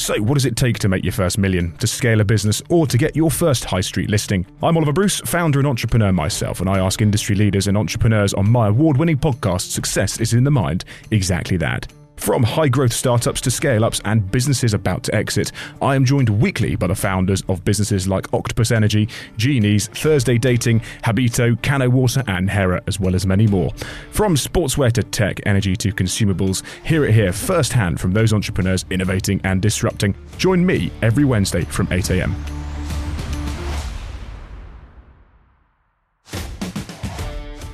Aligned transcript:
So, 0.00 0.16
what 0.22 0.32
does 0.32 0.46
it 0.46 0.56
take 0.56 0.78
to 0.78 0.88
make 0.88 1.04
your 1.04 1.12
first 1.12 1.36
million, 1.36 1.76
to 1.76 1.86
scale 1.86 2.22
a 2.22 2.24
business, 2.24 2.62
or 2.70 2.86
to 2.86 2.96
get 2.96 3.14
your 3.14 3.30
first 3.30 3.66
high 3.66 3.82
street 3.82 4.08
listing? 4.08 4.46
I'm 4.62 4.78
Oliver 4.78 4.94
Bruce, 4.94 5.20
founder 5.20 5.58
and 5.58 5.68
entrepreneur 5.68 6.10
myself, 6.10 6.60
and 6.60 6.70
I 6.70 6.78
ask 6.78 7.02
industry 7.02 7.36
leaders 7.36 7.66
and 7.66 7.76
entrepreneurs 7.76 8.32
on 8.32 8.50
my 8.50 8.68
award 8.68 8.96
winning 8.96 9.18
podcast, 9.18 9.72
Success 9.72 10.18
is 10.18 10.32
in 10.32 10.44
the 10.44 10.50
Mind, 10.50 10.86
exactly 11.10 11.58
that. 11.58 11.86
From 12.20 12.42
high 12.42 12.68
growth 12.68 12.92
startups 12.92 13.40
to 13.40 13.50
scale 13.50 13.82
ups 13.82 14.02
and 14.04 14.30
businesses 14.30 14.74
about 14.74 15.04
to 15.04 15.14
exit, 15.14 15.52
I 15.80 15.96
am 15.96 16.04
joined 16.04 16.28
weekly 16.28 16.76
by 16.76 16.86
the 16.88 16.94
founders 16.94 17.42
of 17.48 17.64
businesses 17.64 18.06
like 18.06 18.32
Octopus 18.34 18.70
Energy, 18.70 19.08
Genies, 19.38 19.88
Thursday 19.88 20.36
Dating, 20.36 20.80
Habito, 21.02 21.60
Cano 21.62 21.88
Water, 21.88 22.22
and 22.26 22.50
Hera, 22.50 22.82
as 22.86 23.00
well 23.00 23.14
as 23.14 23.24
many 23.24 23.46
more. 23.46 23.70
From 24.10 24.36
sportswear 24.36 24.92
to 24.92 25.02
tech, 25.02 25.40
energy 25.46 25.74
to 25.76 25.92
consumables, 25.92 26.62
hear 26.84 27.06
it 27.06 27.14
here 27.14 27.32
firsthand 27.32 27.98
from 27.98 28.12
those 28.12 28.34
entrepreneurs 28.34 28.84
innovating 28.90 29.40
and 29.44 29.62
disrupting. 29.62 30.14
Join 30.36 30.64
me 30.64 30.92
every 31.00 31.24
Wednesday 31.24 31.62
from 31.62 31.88
8 31.90 32.10
a.m. 32.10 32.36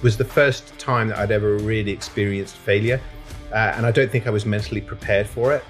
was 0.03 0.17
the 0.17 0.25
first 0.25 0.78
time 0.78 1.09
that 1.09 1.19
I'd 1.19 1.33
ever 1.33 1.56
really 1.56 1.91
experienced 1.91 2.55
failure 2.55 3.01
uh, 3.52 3.73
and 3.77 3.86
I 3.86 3.91
don't 3.91 4.10
think 4.10 4.27
I 4.27 4.30
was 4.30 4.46
mentally 4.46 4.80
prepared 4.80 5.27
for 5.27 5.55
it. 5.55 5.64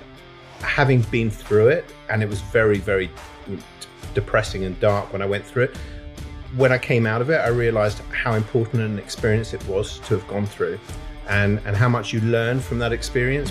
Having 0.60 1.02
been 1.02 1.30
through 1.30 1.68
it, 1.68 1.84
and 2.08 2.22
it 2.22 2.28
was 2.28 2.40
very, 2.40 2.78
very 2.78 3.10
depressing 4.14 4.64
and 4.64 4.78
dark 4.80 5.12
when 5.12 5.22
I 5.22 5.26
went 5.26 5.44
through 5.44 5.64
it. 5.64 5.76
When 6.56 6.72
I 6.72 6.78
came 6.78 7.06
out 7.06 7.20
of 7.20 7.30
it, 7.30 7.36
I 7.36 7.48
realized 7.48 7.98
how 8.10 8.34
important 8.34 8.82
an 8.82 8.98
experience 8.98 9.52
it 9.52 9.66
was 9.66 9.98
to 10.00 10.14
have 10.18 10.26
gone 10.28 10.46
through 10.46 10.78
and, 11.28 11.60
and 11.66 11.76
how 11.76 11.88
much 11.88 12.12
you 12.12 12.20
learn 12.20 12.60
from 12.60 12.78
that 12.78 12.92
experience. 12.92 13.50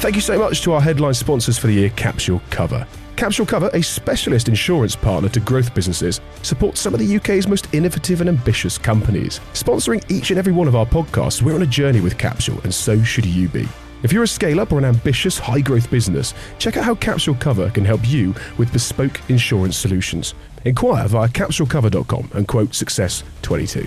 Thank 0.00 0.16
you 0.16 0.20
so 0.20 0.38
much 0.38 0.62
to 0.62 0.72
our 0.72 0.80
headline 0.80 1.14
sponsors 1.14 1.56
for 1.56 1.68
the 1.68 1.74
year, 1.74 1.90
Capsule 1.90 2.42
Cover. 2.50 2.86
Capsule 3.16 3.46
Cover, 3.46 3.70
a 3.72 3.82
specialist 3.82 4.48
insurance 4.48 4.96
partner 4.96 5.28
to 5.28 5.40
growth 5.40 5.74
businesses, 5.74 6.20
supports 6.42 6.80
some 6.80 6.94
of 6.94 7.00
the 7.00 7.16
UK's 7.16 7.46
most 7.46 7.72
innovative 7.74 8.20
and 8.20 8.28
ambitious 8.28 8.78
companies. 8.78 9.40
Sponsoring 9.52 10.02
each 10.10 10.30
and 10.30 10.38
every 10.38 10.52
one 10.52 10.66
of 10.66 10.74
our 10.74 10.86
podcasts, 10.86 11.42
we're 11.42 11.54
on 11.54 11.62
a 11.62 11.66
journey 11.66 12.00
with 12.00 12.18
Capsule, 12.18 12.60
and 12.64 12.74
so 12.74 13.02
should 13.02 13.26
you 13.26 13.48
be. 13.48 13.68
If 14.02 14.12
you're 14.12 14.24
a 14.24 14.28
scale 14.28 14.60
up 14.60 14.72
or 14.72 14.78
an 14.78 14.84
ambitious 14.84 15.38
high 15.38 15.60
growth 15.60 15.90
business, 15.90 16.34
check 16.58 16.76
out 16.76 16.84
how 16.84 16.96
Capsule 16.96 17.36
Cover 17.36 17.70
can 17.70 17.84
help 17.84 18.00
you 18.08 18.34
with 18.58 18.72
bespoke 18.72 19.20
insurance 19.28 19.76
solutions. 19.76 20.34
Inquire 20.64 21.06
via 21.06 21.28
capsulecover.com 21.28 22.30
and 22.34 22.48
quote 22.48 22.74
Success 22.74 23.22
22. 23.42 23.86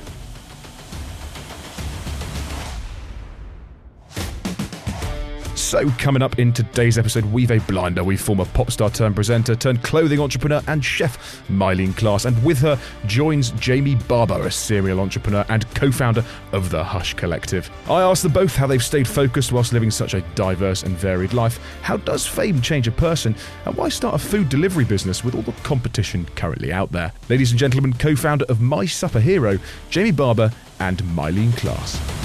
So, 5.65 5.89
coming 5.97 6.21
up 6.21 6.37
in 6.37 6.53
today's 6.53 6.99
episode, 6.99 7.25
we've 7.25 7.49
a 7.49 7.57
blinder. 7.61 8.03
We 8.03 8.17
former 8.17 8.45
pop 8.45 8.69
star 8.69 8.91
turned 8.91 9.15
presenter, 9.15 9.55
turned 9.55 9.81
clothing 9.81 10.19
entrepreneur, 10.19 10.61
and 10.67 10.85
chef 10.85 11.43
Myleene 11.49 11.93
Klass. 11.93 12.27
And 12.27 12.41
with 12.43 12.59
her 12.59 12.79
joins 13.07 13.49
Jamie 13.49 13.95
Barber, 13.95 14.45
a 14.45 14.51
serial 14.51 14.99
entrepreneur 14.99 15.43
and 15.49 15.67
co 15.73 15.89
founder 15.91 16.23
of 16.51 16.69
the 16.69 16.83
Hush 16.83 17.15
Collective. 17.15 17.67
I 17.89 18.03
asked 18.03 18.21
them 18.21 18.31
both 18.31 18.55
how 18.55 18.67
they've 18.67 18.83
stayed 18.83 19.07
focused 19.07 19.51
whilst 19.51 19.73
living 19.73 19.89
such 19.89 20.13
a 20.13 20.21
diverse 20.35 20.83
and 20.83 20.95
varied 20.95 21.33
life. 21.33 21.59
How 21.81 21.97
does 21.97 22.27
fame 22.27 22.61
change 22.61 22.87
a 22.87 22.91
person? 22.91 23.35
And 23.65 23.75
why 23.75 23.89
start 23.89 24.13
a 24.13 24.19
food 24.19 24.49
delivery 24.49 24.85
business 24.85 25.23
with 25.23 25.33
all 25.33 25.41
the 25.41 25.51
competition 25.63 26.25
currently 26.35 26.71
out 26.71 26.91
there? 26.91 27.11
Ladies 27.27 27.49
and 27.49 27.59
gentlemen, 27.59 27.93
co 27.93 28.15
founder 28.15 28.45
of 28.49 28.61
My 28.61 28.85
Supper 28.85 29.19
Hero, 29.19 29.57
Jamie 29.89 30.11
Barber 30.11 30.51
and 30.79 31.01
Myleene 31.15 31.53
Klass. 31.53 32.24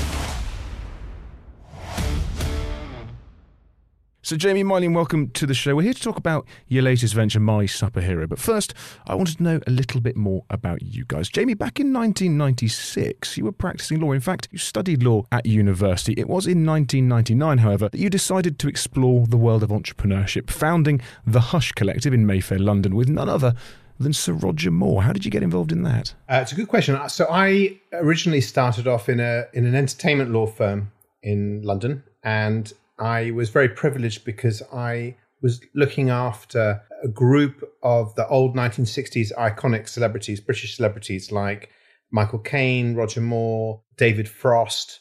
So, 4.30 4.36
Jamie 4.36 4.62
Myleene, 4.62 4.94
welcome 4.94 5.30
to 5.30 5.44
the 5.44 5.54
show. 5.54 5.74
We're 5.74 5.82
here 5.82 5.92
to 5.92 6.00
talk 6.00 6.16
about 6.16 6.46
your 6.68 6.84
latest 6.84 7.14
venture, 7.14 7.40
My 7.40 7.66
Supper 7.66 8.00
Hero. 8.00 8.28
But 8.28 8.38
first, 8.38 8.74
I 9.08 9.16
wanted 9.16 9.38
to 9.38 9.42
know 9.42 9.60
a 9.66 9.70
little 9.72 10.00
bit 10.00 10.16
more 10.16 10.44
about 10.50 10.82
you 10.82 11.04
guys. 11.04 11.28
Jamie, 11.28 11.54
back 11.54 11.80
in 11.80 11.92
1996, 11.92 13.36
you 13.36 13.44
were 13.44 13.50
practicing 13.50 13.98
law. 13.98 14.12
In 14.12 14.20
fact, 14.20 14.46
you 14.52 14.58
studied 14.58 15.02
law 15.02 15.26
at 15.32 15.46
university. 15.46 16.12
It 16.12 16.28
was 16.28 16.46
in 16.46 16.64
1999, 16.64 17.58
however, 17.58 17.88
that 17.88 17.98
you 17.98 18.08
decided 18.08 18.60
to 18.60 18.68
explore 18.68 19.26
the 19.26 19.36
world 19.36 19.64
of 19.64 19.70
entrepreneurship, 19.70 20.48
founding 20.48 21.00
the 21.26 21.40
Hush 21.40 21.72
Collective 21.72 22.14
in 22.14 22.24
Mayfair, 22.24 22.60
London, 22.60 22.94
with 22.94 23.08
none 23.08 23.28
other 23.28 23.54
than 23.98 24.12
Sir 24.12 24.34
Roger 24.34 24.70
Moore. 24.70 25.02
How 25.02 25.12
did 25.12 25.24
you 25.24 25.32
get 25.32 25.42
involved 25.42 25.72
in 25.72 25.82
that? 25.82 26.14
Uh, 26.28 26.38
it's 26.40 26.52
a 26.52 26.54
good 26.54 26.68
question. 26.68 26.96
So, 27.08 27.26
I 27.28 27.80
originally 27.94 28.42
started 28.42 28.86
off 28.86 29.08
in 29.08 29.18
a 29.18 29.46
in 29.54 29.66
an 29.66 29.74
entertainment 29.74 30.30
law 30.30 30.46
firm 30.46 30.92
in 31.20 31.62
London, 31.64 32.04
and 32.22 32.72
I 33.00 33.30
was 33.30 33.48
very 33.48 33.68
privileged 33.68 34.24
because 34.24 34.62
I 34.72 35.16
was 35.42 35.60
looking 35.74 36.10
after 36.10 36.82
a 37.02 37.08
group 37.08 37.64
of 37.82 38.14
the 38.14 38.28
old 38.28 38.54
1960s 38.54 39.32
iconic 39.36 39.88
celebrities, 39.88 40.40
British 40.40 40.76
celebrities 40.76 41.32
like 41.32 41.70
Michael 42.10 42.40
Caine, 42.40 42.94
Roger 42.94 43.22
Moore, 43.22 43.82
David 43.96 44.28
Frost, 44.28 45.00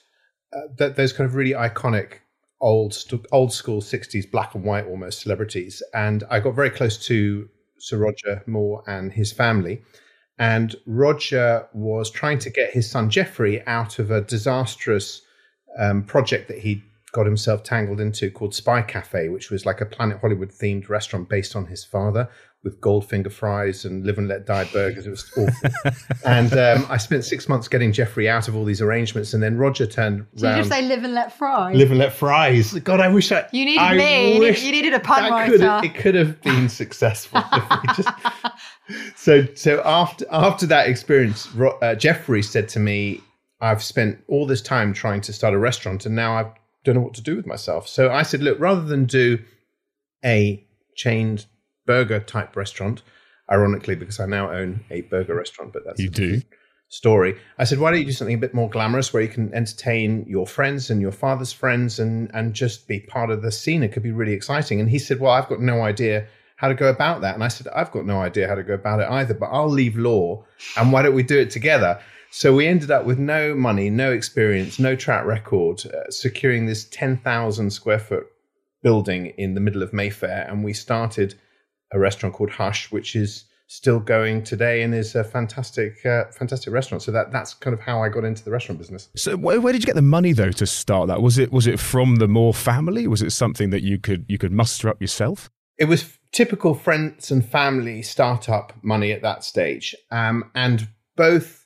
uh, 0.54 0.62
th- 0.78 0.96
those 0.96 1.12
kind 1.12 1.28
of 1.30 1.36
really 1.36 1.52
iconic 1.52 2.20
old 2.62 2.98
old 3.32 3.54
school 3.54 3.82
60s 3.82 4.30
black 4.32 4.56
and 4.56 4.64
white 4.64 4.86
almost 4.86 5.22
celebrities. 5.22 5.84
And 5.94 6.24
I 6.30 6.40
got 6.40 6.56
very 6.56 6.70
close 6.70 6.98
to 7.08 7.50
Sir 7.80 7.98
Roger 7.98 8.44
Moore 8.48 8.84
and 8.88 9.12
his 9.12 9.32
family. 9.32 9.82
And 10.38 10.76
Roger 10.86 11.68
was 11.74 12.10
trying 12.10 12.40
to 12.40 12.50
get 12.50 12.72
his 12.72 12.90
son 12.90 13.10
Geoffrey 13.10 13.66
out 13.68 14.00
of 14.00 14.10
a 14.10 14.22
disastrous 14.22 15.22
um, 15.78 16.04
project 16.04 16.48
that 16.48 16.60
he 16.60 16.84
got 17.12 17.26
himself 17.26 17.64
tangled 17.64 18.00
into 18.00 18.30
called 18.30 18.54
Spy 18.54 18.82
Cafe, 18.82 19.30
which 19.30 19.50
was 19.50 19.66
like 19.66 19.82
a 19.82 19.86
Planet 19.86 20.20
Hollywood 20.20 20.52
themed 20.52 20.90
restaurant 20.90 21.30
based 21.30 21.56
on 21.56 21.66
his 21.66 21.84
father 21.84 22.30
with 22.64 22.82
Goldfinger 22.82 23.32
fries 23.32 23.86
and 23.86 24.06
live 24.06 24.18
and 24.18 24.28
let 24.28 24.46
die 24.46 24.66
burgers. 24.66 25.08
It 25.08 25.10
was 25.10 25.32
awful. 25.38 25.70
and 26.26 26.52
um, 26.54 26.86
I 26.90 26.98
spent 26.98 27.24
six 27.24 27.48
months 27.48 27.70
getting 27.70 27.94
Geoffrey 27.94 28.28
out 28.28 28.50
of 28.50 28.56
all 28.56 28.66
these 28.66 28.82
arrangements. 28.82 29.34
And 29.34 29.42
then 29.42 29.58
Roger 29.58 29.88
turned 29.88 30.26
Did 30.36 30.42
you 30.42 30.56
just 30.58 30.70
say 30.70 30.82
live 30.82 31.04
and 31.04 31.14
let 31.14 31.32
fries? 31.38 31.76
Live 31.76 31.92
and 31.92 32.00
let 32.00 32.12
fries. 32.12 32.74
God, 32.74 33.00
I 33.00 33.08
wish 33.08 33.32
I. 33.32 33.48
You 33.54 33.64
needed 33.64 33.82
I 33.82 33.96
me. 33.96 34.34
You 34.34 34.40
needed, 34.42 34.62
you 34.62 34.72
needed 34.72 34.94
a 34.94 35.00
pun 35.00 35.32
writer. 35.32 35.58
Could 35.58 35.86
it 35.86 35.96
could 35.96 36.16
have 36.16 36.42
been 36.42 36.68
successful. 36.70 37.42
just, 37.96 38.10
so, 39.16 39.48
so 39.56 39.82
after 39.86 40.26
after 40.30 40.66
that 40.66 40.90
experience, 40.90 41.48
uh, 41.82 41.96
Geoffrey 41.96 42.44
said 42.44 42.68
to 42.70 42.80
me, 42.80 43.22
"I've 43.62 43.82
spent 43.82 44.22
all 44.28 44.46
this 44.46 44.62
time 44.62 44.94
trying 44.94 45.22
to 45.22 45.32
start 45.32 45.54
a 45.54 45.60
restaurant, 45.60 46.06
and 46.06 46.14
now 46.14 46.36
I've 46.36 46.52
don't 46.84 46.96
know 46.96 47.02
what 47.02 47.14
to 47.16 47.22
do 47.22 47.36
with 47.36 47.46
myself. 47.46 47.88
So 47.88 48.12
I 48.12 48.24
said, 48.24 48.42
look, 48.42 48.60
rather 48.60 48.82
than 48.82 49.06
do 49.06 49.40
a 50.24 50.66
chained 50.96 51.46
burger 51.86 52.20
type 52.20 52.56
restaurant, 52.56 53.02
ironically, 53.52 53.96
because 53.96 54.20
I 54.20 54.26
now 54.26 54.52
own 54.52 54.86
a 54.90 55.02
burger 55.02 55.36
restaurant, 55.36 55.74
but 55.74 55.84
that's 55.86 56.00
you 56.00 56.10
do 56.10 56.42
story. 56.90 57.38
I 57.58 57.64
said, 57.64 57.80
why 57.80 57.92
don't 57.92 58.00
you 58.00 58.06
do 58.06 58.12
something 58.12 58.36
a 58.36 58.40
bit 58.40 58.54
more 58.54 58.70
glamorous 58.70 59.14
where 59.14 59.22
you 59.22 59.30
can 59.30 59.54
entertain 59.54 60.26
your 60.28 60.48
friends 60.48 60.90
and 60.90 61.02
your 61.02 61.12
father's 61.12 61.54
friends 61.54 62.00
and 62.00 62.32
and 62.34 62.54
just 62.54 62.88
be 62.88 63.00
part 63.00 63.30
of 63.30 63.42
the 63.42 63.52
scene? 63.52 63.84
It 63.84 63.92
could 63.92 64.04
be 64.04 64.12
really 64.12 64.34
exciting. 64.34 64.80
And 64.80 64.90
he 64.90 65.00
said, 65.00 65.20
well, 65.20 65.32
I've 65.32 65.48
got 65.48 65.62
no 65.62 65.82
idea 65.82 66.28
how 66.56 66.68
to 66.68 66.76
go 66.76 66.90
about 66.90 67.22
that. 67.22 67.36
And 67.36 67.44
I 67.44 67.48
said, 67.48 67.68
I've 67.74 67.92
got 67.92 68.06
no 68.06 68.20
idea 68.20 68.48
how 68.48 68.56
to 68.56 68.64
go 68.64 68.74
about 68.74 69.00
it 69.00 69.08
either, 69.10 69.34
but 69.34 69.46
I'll 69.46 69.70
leave 69.70 69.98
law 69.98 70.44
and 70.76 70.92
why 70.92 71.04
don't 71.04 71.16
we 71.16 71.24
do 71.24 71.40
it 71.40 71.52
together? 71.52 72.02
So 72.32 72.54
we 72.54 72.68
ended 72.68 72.92
up 72.92 73.06
with 73.06 73.18
no 73.18 73.56
money, 73.56 73.90
no 73.90 74.12
experience, 74.12 74.80
no 74.80 74.96
track 74.96 75.26
record, 75.26 75.86
uh, 75.88 76.10
securing 76.10 76.66
this 76.66 76.86
10,000 76.86 77.72
square 77.72 78.00
foot 78.00 78.28
building 78.84 79.28
in 79.38 79.56
the 79.56 79.60
middle 79.60 79.82
of 79.82 79.94
Mayfair. 79.94 80.46
And 80.50 80.64
we 80.64 80.74
started 80.74 81.36
a 81.92 82.00
restaurant 82.00 82.36
called 82.36 82.52
Hush, 82.52 82.92
which 82.92 83.16
is 83.16 83.46
still 83.68 84.00
going 84.00 84.44
today 84.44 84.82
and 84.82 84.94
is 84.94 85.16
a 85.16 85.24
fantastic, 85.24 86.06
uh, 86.06 86.26
fantastic 86.32 86.74
restaurant. 86.74 87.02
So 87.02 87.12
that 87.12 87.32
that's 87.32 87.54
kind 87.54 87.74
of 87.74 87.80
how 87.80 88.04
I 88.04 88.10
got 88.10 88.24
into 88.24 88.44
the 88.44 88.52
restaurant 88.52 88.80
business. 88.80 89.10
So 89.16 89.36
where, 89.38 89.60
where, 89.62 89.74
did 89.74 89.84
you 89.84 89.86
get 89.86 89.96
the 89.96 90.02
money 90.02 90.34
though 90.34 90.52
to 90.52 90.66
start 90.66 91.08
that? 91.08 91.22
Was 91.22 91.38
it 91.38 91.52
was 91.52 91.68
it 91.68 91.80
from 91.80 92.18
the 92.18 92.28
Moore 92.28 92.54
family? 92.54 93.08
Was 93.08 93.22
it 93.22 93.32
something 93.32 93.70
that 93.70 93.84
you 93.84 94.00
could 94.00 94.26
you 94.28 94.38
could 94.38 94.52
muster 94.52 94.90
up 94.90 95.02
yourself? 95.02 95.50
It 95.78 95.86
was 95.86 96.18
typical 96.32 96.74
friends 96.74 97.32
and 97.32 97.44
family 97.46 98.02
startup 98.02 98.74
money 98.84 99.12
at 99.12 99.22
that 99.22 99.44
stage, 99.44 99.96
um, 100.12 100.52
and 100.54 100.90
both 101.16 101.59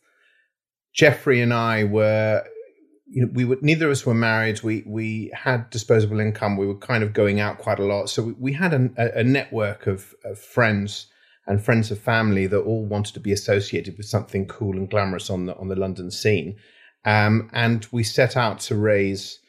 Geoffrey 0.94 1.42
and 1.42 1.54
I 1.54 1.84
were, 1.84 2.44
you 3.08 3.26
know, 3.26 3.32
we 3.34 3.46
were 3.46 3.58
neither 3.62 3.88
of 3.88 3.92
us 3.92 4.06
were 4.06 4.14
married. 4.14 4.62
We 4.64 4.84
we 4.86 5.32
had 5.34 5.70
disposable 5.70 6.20
income. 6.20 6.58
We 6.58 6.68
were 6.68 6.78
kind 6.78 7.04
of 7.04 7.14
going 7.14 7.40
out 7.40 7.58
quite 7.58 7.80
a 7.80 7.86
lot, 7.86 8.10
so 8.10 8.24
we, 8.24 8.34
we 8.34 8.54
had 8.54 8.74
a, 8.74 9.20
a 9.20 9.24
network 9.24 9.88
of, 9.88 10.14
of 10.24 10.40
friends 10.40 11.08
and 11.46 11.64
friends 11.64 11.92
of 11.92 12.00
family 12.00 12.48
that 12.48 12.60
all 12.60 12.86
wanted 12.86 13.14
to 13.16 13.20
be 13.20 13.34
associated 13.34 13.98
with 13.98 14.06
something 14.06 14.48
cool 14.48 14.78
and 14.78 14.90
glamorous 14.90 15.30
on 15.30 15.46
the 15.46 15.56
on 15.58 15.68
the 15.68 15.76
London 15.76 16.12
scene. 16.12 16.56
Um, 17.06 17.50
and 17.54 17.86
we 17.92 18.04
set 18.04 18.38
out 18.38 18.60
to 18.62 18.76
raise 18.76 19.40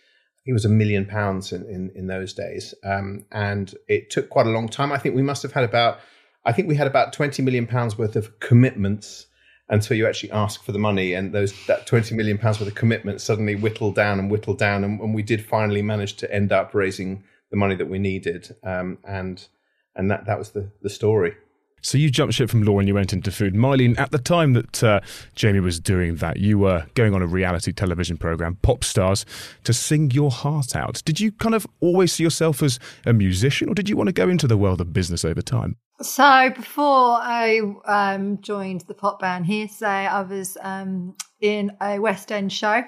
it 0.47 0.53
was 0.53 0.65
a 0.65 0.69
million 0.69 1.07
pounds 1.07 1.53
in, 1.53 1.63
in, 1.65 1.91
in 1.95 2.07
those 2.07 2.35
days. 2.35 2.75
Um, 2.85 3.25
and 3.33 3.75
it 3.89 4.11
took 4.11 4.29
quite 4.29 4.47
a 4.47 4.51
long 4.51 4.69
time. 4.69 4.93
I 4.93 4.99
think 4.99 5.15
we 5.15 5.23
must 5.23 5.43
have 5.43 5.53
had 5.53 5.65
about, 5.65 6.01
I 6.45 6.53
think 6.53 6.69
we 6.69 6.77
had 6.77 6.87
about 6.87 7.13
20 7.13 7.43
million 7.43 7.67
pounds 7.67 7.97
worth 7.97 8.15
of 8.15 8.41
commitments 8.41 9.27
until 9.69 9.97
you 9.97 10.07
actually 10.07 10.31
ask 10.31 10.63
for 10.63 10.73
the 10.73 10.79
money 10.79 11.15
and 11.15 11.33
those 11.33 11.55
that 11.67 11.87
20 11.87 12.15
million 12.15 12.37
pounds 12.37 12.61
worth 12.61 12.69
of 12.69 12.75
commitment 12.75 13.21
suddenly 13.21 13.55
whittled 13.55 13.95
down 13.95 14.19
and 14.19 14.31
whittled 14.31 14.59
down 14.59 14.85
and, 14.85 15.01
and, 15.01 15.15
we 15.15 15.23
did 15.23 15.45
finally 15.45 15.81
manage 15.81 16.15
to 16.15 16.31
end 16.33 16.53
up 16.53 16.75
raising 16.75 17.25
the 17.55 17.57
money 17.57 17.77
that 17.77 17.89
we 17.89 17.99
needed, 17.99 18.55
um, 18.65 18.99
and 19.05 19.47
and 19.95 20.11
that 20.11 20.27
that 20.27 20.39
was 20.39 20.51
the 20.51 20.71
the 20.83 20.91
story. 20.91 21.35
So 21.83 21.99
you 21.99 22.11
jumped 22.11 22.35
ship 22.35 22.49
from 22.49 22.63
law 22.63 22.79
and 22.79 22.89
you 22.89 22.95
went 22.95 23.13
into 23.13 23.31
food. 23.31 23.55
Myleene, 23.55 23.99
at 23.99 24.11
the 24.11 24.19
time 24.19 24.55
that 24.55 24.83
uh, 24.83 25.01
Jamie 25.35 25.61
was 25.61 25.79
doing 25.79 26.17
that, 26.17 26.39
you 26.39 26.59
were 26.59 26.87
going 26.95 27.15
on 27.15 27.21
a 27.21 27.27
reality 27.27 27.73
television 27.73 28.17
program, 28.17 28.57
Pop 28.63 28.83
Stars, 28.83 29.27
to 29.65 29.75
sing 29.75 30.11
your 30.11 30.31
heart 30.31 30.75
out. 30.75 31.03
Did 31.05 31.21
you 31.21 31.31
kind 31.31 31.55
of 31.55 31.67
always 31.81 32.11
see 32.15 32.23
yourself 32.23 32.63
as 32.63 32.79
a 33.05 33.13
musician, 33.13 33.69
or 33.69 33.75
did 33.75 33.91
you 33.91 33.97
want 33.99 34.09
to 34.09 34.15
go 34.15 34.31
into 34.31 34.47
the 34.47 34.57
world 34.57 34.81
of 34.81 34.95
business 34.95 35.27
over 35.27 35.43
time? 35.43 35.77
So 36.05 36.51
before 36.51 37.19
I 37.23 37.61
um, 37.87 38.39
joined 38.43 38.83
the 38.83 38.95
pop 38.95 39.21
band 39.21 39.47
here 39.47 39.67
Hear'Say, 39.67 40.09
I 40.09 40.21
was 40.21 40.59
um, 40.61 41.17
in 41.41 41.73
a 41.81 41.99
West 41.99 42.31
End 42.31 42.53
show 42.53 42.85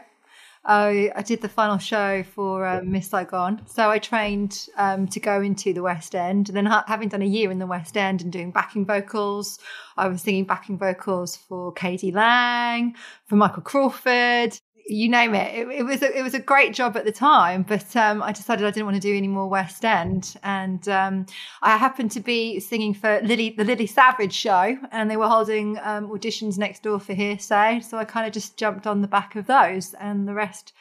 I, 0.67 1.13
I 1.15 1.23
did 1.23 1.43
the 1.43 1.49
final 1.49 1.79
show 1.79 2.25
for 2.25 2.67
um, 2.67 2.91
Miss 2.91 3.09
Saigon. 3.09 3.63
So 3.67 3.89
I 3.89 4.01
trained 4.01 4.69
um, 4.77 5.07
to 5.09 5.21
go 5.21 5.41
into 5.41 5.73
the 5.73 5.83
West 5.83 6.15
End. 6.15 6.49
And 6.49 6.57
then, 6.57 6.67
ha- 6.67 6.85
having 6.89 7.09
done 7.09 7.23
a 7.23 7.27
year 7.27 7.53
in 7.53 7.61
the 7.61 7.67
West 7.67 7.97
End 7.97 8.21
and 8.21 8.33
doing 8.33 8.51
backing 8.51 8.85
vocals, 8.85 9.61
I 9.97 10.09
was 10.09 10.23
singing 10.23 10.45
backing 10.45 10.77
vocals 10.77 11.37
for 11.37 11.73
k.d. 11.73 12.11
lang, 12.11 12.97
for 13.27 13.37
Michael 13.37 13.63
Crawford, 13.63 14.59
you 14.88 15.09
name 15.09 15.35
it. 15.35 15.55
It, 15.55 15.69
it 15.69 15.83
was 15.83 16.03
a, 16.03 16.17
it 16.17 16.23
was 16.23 16.35
a 16.35 16.38
great 16.38 16.73
job 16.73 16.97
at 16.97 17.05
the 17.05 17.12
time, 17.12 17.62
but 17.62 17.94
um, 17.97 18.23
I 18.23 18.33
decided 18.33 18.65
I 18.65 18.71
didn't 18.71 18.87
want 18.87 18.94
to 18.94 19.00
do 19.00 19.17
any 19.17 19.27
more 19.27 19.49
West 19.49 19.85
End, 19.85 20.37
and 20.43 20.88
um, 20.88 21.27
I 21.62 21.77
happened 21.77 22.12
to 22.12 22.21
be 22.21 22.61
singing 22.61 22.94
for 22.94 23.21
Lily 23.23 23.50
the 23.50 23.65
Lily 23.65 23.87
Savage 23.87 24.33
show, 24.33 24.79
and 24.93 25.11
they 25.11 25.17
were 25.17 25.29
holding 25.29 25.79
um, 25.79 26.09
auditions 26.09 26.56
next 26.56 26.85
door 26.85 27.00
for 27.00 27.15
Hear'Say, 27.15 27.83
so 27.83 27.99
I 27.99 28.05
kind 28.05 28.27
of 28.27 28.33
just 28.33 28.56
jumped 28.56 28.87
on 28.87 29.03
the 29.03 29.09
back 29.09 29.35
of 29.35 29.47
those, 29.47 29.93
and 29.94 30.29
the 30.29 30.35
rest 30.35 30.73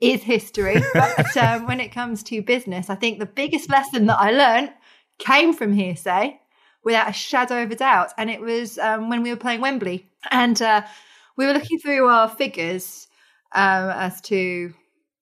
is 0.00 0.22
history. 0.22 0.80
but 0.94 1.36
um, 1.36 1.66
when 1.66 1.80
it 1.80 1.88
comes 1.88 2.22
to 2.24 2.40
business, 2.42 2.88
I 2.88 2.94
think 2.94 3.18
the 3.18 3.26
biggest 3.26 3.68
lesson 3.68 4.06
that 4.06 4.20
I 4.20 4.30
learned 4.30 4.72
came 5.18 5.52
from 5.52 5.74
Hear'Say, 5.74 6.38
without 6.84 7.10
a 7.10 7.12
shadow 7.12 7.64
of 7.64 7.72
a 7.72 7.76
doubt, 7.76 8.12
and 8.16 8.30
it 8.30 8.40
was 8.40 8.78
um, 8.78 9.10
when 9.10 9.24
we 9.24 9.30
were 9.30 9.36
playing 9.36 9.60
Wembley, 9.60 10.08
and 10.30 10.62
uh, 10.62 10.82
we 11.36 11.44
were 11.44 11.52
looking 11.52 11.80
through 11.80 12.06
our 12.06 12.28
figures 12.28 13.07
um, 13.52 13.90
as 13.90 14.20
to 14.22 14.74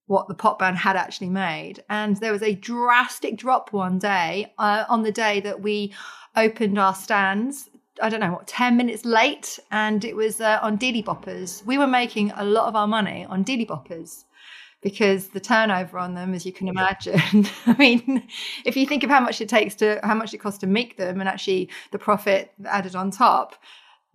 what 0.07 0.29
the 0.29 0.35
pop 0.35 0.61
band 0.61 0.77
had 0.77 0.97
actually 0.97 1.29
made. 1.29 1.83
And 1.91 2.17
there 2.17 2.33
was 2.33 2.43
a 2.43 2.55
drastic 2.55 3.37
drop 3.37 3.73
one 3.73 3.99
day 3.99 4.53
uh, 4.59 4.85
on 4.89 5.03
the 5.03 5.13
day 5.13 5.41
that 5.41 5.61
we 5.63 5.93
opened 6.37 6.79
our 6.79 6.95
stands. 6.95 7.69
I 8.01 8.09
don't 8.09 8.21
know 8.21 8.33
what, 8.33 8.47
10 8.47 8.77
minutes 8.77 9.05
late, 9.05 9.59
and 9.71 10.05
it 10.05 10.15
was 10.15 10.41
uh, 10.41 10.59
on 10.63 10.79
Dealy 10.79 11.03
Boppers. 11.03 11.65
We 11.65 11.79
were 11.79 11.87
making 11.87 12.31
a 12.33 12.45
lot 12.45 12.69
of 12.69 12.77
our 12.77 12.87
money 12.87 13.25
on 13.25 13.45
Dealy 13.45 13.67
Boppers 13.67 14.25
because 14.83 15.29
the 15.29 15.41
turnover 15.41 15.99
on 15.99 16.15
them, 16.15 16.35
as 16.35 16.45
you 16.45 16.53
can 16.53 16.69
imagine, 16.69 17.49
I 17.67 17.75
mean, 17.79 18.29
if 18.65 18.77
you 18.77 18.87
think 18.87 19.03
of 19.03 19.11
how 19.11 19.21
much 19.21 19.41
it 19.41 19.49
takes 19.49 19.75
to, 19.77 19.99
how 20.05 20.15
much 20.15 20.35
it 20.35 20.39
costs 20.39 20.61
to 20.61 20.67
make 20.67 20.99
them 20.99 21.21
and 21.21 21.29
actually 21.29 21.71
the 21.91 21.99
profit 21.99 22.53
added 22.67 22.95
on 22.95 23.11
top, 23.11 23.57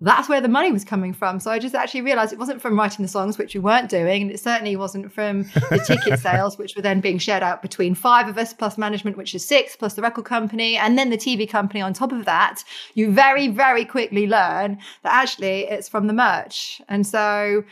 that's 0.01 0.27
where 0.27 0.41
the 0.41 0.47
money 0.47 0.71
was 0.71 0.83
coming 0.83 1.13
from. 1.13 1.39
So 1.39 1.51
I 1.51 1.59
just 1.59 1.75
actually 1.75 2.01
realized 2.01 2.33
it 2.33 2.39
wasn't 2.39 2.61
from 2.61 2.77
writing 2.77 3.03
the 3.03 3.09
songs, 3.09 3.37
which 3.37 3.53
we 3.53 3.59
weren't 3.59 3.89
doing. 3.89 4.23
And 4.23 4.31
it 4.31 4.39
certainly 4.39 4.75
wasn't 4.75 5.13
from 5.13 5.43
the 5.69 5.83
ticket 5.85 6.19
sales, 6.27 6.57
which 6.57 6.75
were 6.75 6.81
then 6.81 7.01
being 7.01 7.19
shared 7.19 7.43
out 7.43 7.61
between 7.61 7.93
five 7.93 8.27
of 8.27 8.37
us, 8.37 8.51
plus 8.51 8.77
management, 8.77 9.15
which 9.15 9.35
is 9.35 9.45
six, 9.45 9.75
plus 9.75 9.93
the 9.93 10.01
record 10.01 10.25
company, 10.25 10.75
and 10.75 10.97
then 10.97 11.11
the 11.11 11.17
TV 11.17 11.47
company 11.47 11.81
on 11.81 11.93
top 11.93 12.11
of 12.11 12.25
that. 12.25 12.63
You 12.95 13.11
very, 13.11 13.47
very 13.47 13.85
quickly 13.85 14.27
learn 14.27 14.79
that 15.03 15.13
actually 15.13 15.65
it's 15.65 15.87
from 15.87 16.07
the 16.07 16.13
merch. 16.13 16.81
And 16.89 17.05
so 17.05 17.63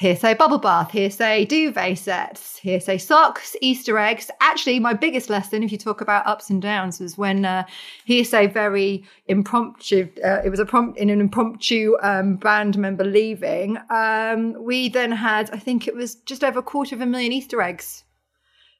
Hear'Say 0.00 0.38
bubble 0.38 0.58
bath, 0.58 0.92
Hear'Say 0.92 1.48
duvet 1.48 1.98
sets, 1.98 2.60
Hear'Say 2.60 3.00
socks, 3.00 3.56
Easter 3.60 3.98
eggs. 3.98 4.30
Actually, 4.40 4.78
my 4.78 4.94
biggest 4.94 5.28
lesson, 5.28 5.64
if 5.64 5.72
you 5.72 5.78
talk 5.78 6.00
about 6.00 6.24
ups 6.24 6.50
and 6.50 6.62
downs, 6.62 7.00
was 7.00 7.18
when 7.18 7.44
uh, 7.44 7.64
Hear'Say 8.06 8.52
very 8.52 9.04
impromptu. 9.26 10.08
Uh, 10.24 10.40
it 10.44 10.50
was 10.50 10.60
a 10.60 10.64
prompt 10.64 10.98
in 10.98 11.10
an 11.10 11.20
impromptu 11.20 11.96
um, 12.00 12.36
band 12.36 12.78
member 12.78 13.02
leaving. 13.02 13.76
Um, 13.90 14.54
we 14.62 14.88
then 14.88 15.10
had, 15.10 15.50
I 15.50 15.58
think 15.58 15.88
it 15.88 15.96
was 15.96 16.14
just 16.14 16.44
over 16.44 16.60
a 16.60 16.62
quarter 16.62 16.94
of 16.94 17.00
a 17.00 17.06
million 17.06 17.32
Easter 17.32 17.60
eggs 17.60 18.04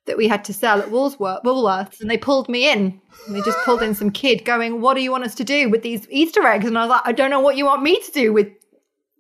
that 0.06 0.17
we 0.17 0.29
had 0.29 0.44
to 0.44 0.55
sell 0.55 0.81
at 0.81 0.88
Woolworths, 0.88 2.00
and 2.00 2.09
they 2.09 2.17
pulled 2.17 2.49
me 2.49 2.70
in. 2.70 3.00
And 3.26 3.37
they 3.37 3.41
just 3.43 3.59
pulled 3.65 3.82
in 3.82 3.94
some 3.94 4.11
kid 4.11 4.44
going, 4.44 4.81
"What 4.81 4.94
do 4.94 5.03
you 5.03 5.11
want 5.11 5.25
us 5.25 5.35
to 5.35 5.44
do 5.44 5.69
with 5.69 5.82
these 5.82 6.06
Easter 6.11 6.47
eggs?" 6.47 6.65
And 6.65 6.79
I 6.79 6.82
was 6.82 6.91
like, 6.91 7.03
"I 7.05 7.12
don't 7.12 7.31
know 7.31 7.41
what 7.41 7.56
you 7.56 7.67
want 7.67 7.82
me 7.82 8.00
to 8.00 8.12
do 8.12 8.32
with 8.32 8.49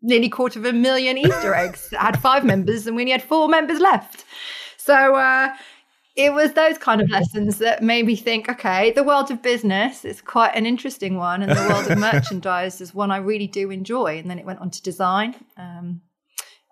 nearly 0.02 0.28
quarter 0.28 0.58
of 0.58 0.64
a 0.64 0.72
million 0.72 1.18
Easter 1.18 1.54
eggs. 1.54 1.92
I 1.98 2.06
had 2.06 2.20
five 2.20 2.44
members 2.44 2.86
and 2.86 2.96
we 2.96 3.02
only 3.02 3.12
had 3.12 3.22
four 3.22 3.48
members 3.48 3.80
left. 3.80 4.24
So 4.76 5.16
uh, 5.16 5.54
it 6.16 6.32
was 6.32 6.54
those 6.54 6.78
kind 6.78 7.00
of 7.00 7.08
lessons 7.10 7.58
that 7.58 7.82
made 7.82 8.06
me 8.06 8.16
think, 8.16 8.48
okay, 8.48 8.90
the 8.90 9.04
world 9.04 9.30
of 9.30 9.42
business 9.42 10.04
is 10.04 10.20
quite 10.20 10.56
an 10.56 10.66
interesting 10.66 11.16
one, 11.16 11.42
and 11.42 11.52
the 11.52 11.68
world 11.68 11.90
of 11.90 11.98
merchandise 12.12 12.80
is 12.80 12.92
one 12.92 13.10
I 13.10 13.18
really 13.18 13.46
do 13.46 13.70
enjoy. 13.70 14.18
And 14.18 14.28
then 14.28 14.38
it 14.38 14.44
went 14.44 14.58
on 14.60 14.70
to 14.70 14.82
design. 14.82 15.36
Um, 15.56 16.00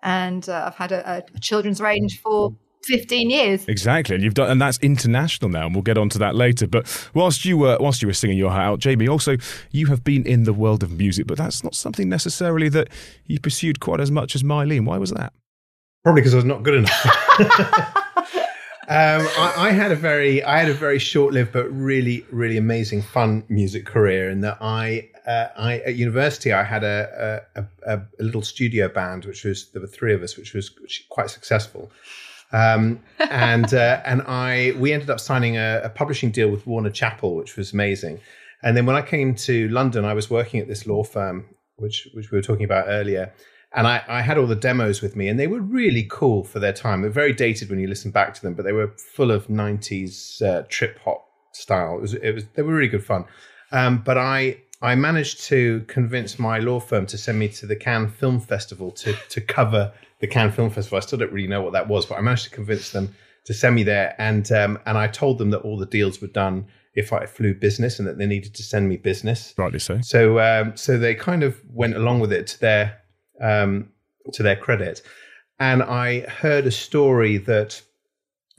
and 0.03 0.47
uh, 0.49 0.65
I've 0.67 0.75
had 0.75 0.91
a, 0.91 1.23
a 1.33 1.39
children's 1.39 1.79
range 1.79 2.21
for 2.21 2.55
15 2.83 3.29
years. 3.29 3.65
Exactly. 3.67 4.15
And 4.15 4.23
you've 4.23 4.33
done 4.33 4.49
and 4.49 4.61
that's 4.61 4.77
international 4.79 5.49
now 5.49 5.65
and 5.65 5.75
we'll 5.75 5.81
get 5.81 5.97
on 5.97 6.09
to 6.09 6.19
that 6.19 6.35
later. 6.35 6.67
But 6.67 7.09
whilst 7.13 7.45
you 7.45 7.57
were 7.57 7.77
whilst 7.79 8.01
you 8.01 8.07
were 8.07 8.13
singing 8.13 8.37
your 8.37 8.51
heart 8.51 8.63
out, 8.63 8.79
Jamie, 8.79 9.07
also 9.07 9.37
you 9.71 9.87
have 9.87 10.03
been 10.03 10.25
in 10.25 10.43
the 10.43 10.53
world 10.53 10.83
of 10.83 10.91
music, 10.91 11.27
but 11.27 11.37
that's 11.37 11.63
not 11.63 11.75
something 11.75 12.09
necessarily 12.09 12.69
that 12.69 12.89
you 13.25 13.39
pursued 13.39 13.79
quite 13.79 13.99
as 13.99 14.11
much 14.11 14.35
as 14.35 14.43
Myleene. 14.43 14.85
Why 14.85 14.97
was 14.97 15.11
that? 15.11 15.33
Probably 16.03 16.21
because 16.21 16.33
I 16.33 16.37
was 16.37 16.45
not 16.45 16.63
good 16.63 16.75
enough. 16.75 17.93
Um, 18.89 19.27
I, 19.37 19.53
I, 19.57 19.71
had 19.71 19.91
a 19.91 19.97
very, 19.97 20.41
I 20.41 20.59
had 20.59 20.69
a 20.69 20.73
very 20.73 20.97
short-lived 20.97 21.51
but 21.51 21.69
really, 21.69 22.25
really 22.31 22.55
amazing, 22.55 23.01
fun 23.01 23.43
music 23.49 23.85
career. 23.85 24.29
In 24.29 24.39
that 24.41 24.59
I, 24.61 25.09
uh, 25.27 25.47
I 25.57 25.79
at 25.79 25.95
university, 25.95 26.53
I 26.53 26.63
had 26.63 26.85
a 26.85 27.41
a, 27.57 27.65
a 27.85 27.97
a, 27.97 28.23
little 28.23 28.41
studio 28.41 28.87
band, 28.87 29.25
which 29.25 29.43
was 29.43 29.71
there 29.71 29.81
were 29.81 29.89
three 29.89 30.13
of 30.13 30.23
us, 30.23 30.37
which 30.37 30.53
was 30.53 30.71
quite 31.09 31.29
successful. 31.29 31.91
Um, 32.51 33.01
and 33.19 33.73
uh, 33.73 34.01
and 34.05 34.21
I 34.23 34.73
we 34.77 34.93
ended 34.93 35.09
up 35.09 35.19
signing 35.19 35.57
a, 35.57 35.81
a, 35.83 35.89
publishing 35.89 36.31
deal 36.31 36.49
with 36.49 36.65
Warner 36.65 36.89
Chappell, 36.89 37.35
which 37.35 37.57
was 37.57 37.73
amazing. 37.73 38.19
And 38.63 38.75
then 38.75 38.85
when 38.85 38.95
I 38.95 39.01
came 39.01 39.35
to 39.35 39.67
London, 39.69 40.05
I 40.05 40.13
was 40.13 40.29
working 40.29 40.59
at 40.59 40.67
this 40.67 40.87
law 40.87 41.03
firm, 41.03 41.45
which 41.75 42.07
which 42.13 42.31
we 42.31 42.37
were 42.37 42.41
talking 42.41 42.63
about 42.63 42.85
earlier. 42.87 43.33
And 43.73 43.85
I, 43.85 44.01
I 44.07 44.21
had 44.21 44.37
all 44.37 44.47
the 44.47 44.55
demos 44.55 45.01
with 45.01 45.17
me, 45.17 45.27
and 45.27 45.37
they 45.37 45.45
were 45.45 45.59
really 45.59 46.07
cool 46.09 46.45
for 46.45 46.59
their 46.59 46.71
time. 46.71 47.01
They're 47.01 47.11
very 47.11 47.33
dated 47.33 47.69
when 47.69 47.79
you 47.79 47.87
listen 47.87 48.11
back 48.11 48.33
to 48.35 48.41
them, 48.41 48.53
but 48.53 48.63
they 48.63 48.71
were 48.71 48.93
full 49.13 49.29
of 49.29 49.47
'90s 49.47 50.41
uh, 50.41 50.63
trip 50.69 50.99
hop 51.03 51.25
style. 51.51 51.97
It 51.97 52.01
was, 52.01 52.13
it 52.13 52.31
was 52.31 52.45
they 52.55 52.61
were 52.61 52.73
really 52.73 52.87
good 52.87 53.05
fun. 53.05 53.25
Um, 53.73 54.01
but 54.05 54.17
I 54.17 54.61
I 54.81 54.95
managed 54.95 55.43
to 55.45 55.83
convince 55.87 56.37
my 56.37 56.59
law 56.59 56.79
firm 56.79 57.05
to 57.07 57.17
send 57.17 57.39
me 57.39 57.47
to 57.49 57.65
the 57.65 57.75
Cannes 57.75 58.09
Film 58.09 58.39
Festival 58.39 58.91
to 58.91 59.13
to 59.29 59.41
cover 59.41 59.91
the 60.19 60.27
Cannes 60.27 60.51
Film 60.51 60.69
Festival. 60.69 60.97
I 60.97 61.01
still 61.01 61.19
don't 61.19 61.31
really 61.31 61.47
know 61.47 61.61
what 61.61 61.73
that 61.73 61.87
was, 61.87 62.05
but 62.05 62.17
I 62.17 62.21
managed 62.21 62.45
to 62.45 62.49
convince 62.51 62.91
them 62.91 63.15
to 63.45 63.53
send 63.53 63.75
me 63.75 63.83
there, 63.83 64.15
and 64.19 64.51
um, 64.51 64.79
and 64.85 64.97
I 64.97 65.07
told 65.07 65.39
them 65.39 65.49
that 65.51 65.59
all 65.59 65.77
the 65.77 65.85
deals 65.85 66.21
were 66.21 66.27
done 66.27 66.67
if 66.93 67.13
I 67.13 67.25
flew 67.25 67.53
business, 67.53 67.97
and 67.97 68.07
that 68.07 68.17
they 68.17 68.27
needed 68.27 68.53
to 68.55 68.63
send 68.63 68.87
me 68.87 68.97
business. 68.97 69.53
Rightly 69.57 69.79
so. 69.79 69.99
So 70.01 70.39
um, 70.39 70.77
so 70.77 70.97
they 70.97 71.15
kind 71.15 71.43
of 71.43 71.59
went 71.69 71.95
along 71.95 72.19
with 72.19 72.31
it 72.31 72.45
to 72.47 72.59
their 72.59 73.01
um, 73.41 73.89
to 74.33 74.43
their 74.43 74.55
credit, 74.55 75.01
and 75.59 75.81
I 75.81 76.21
heard 76.21 76.67
a 76.67 76.71
story 76.71 77.37
that 77.37 77.81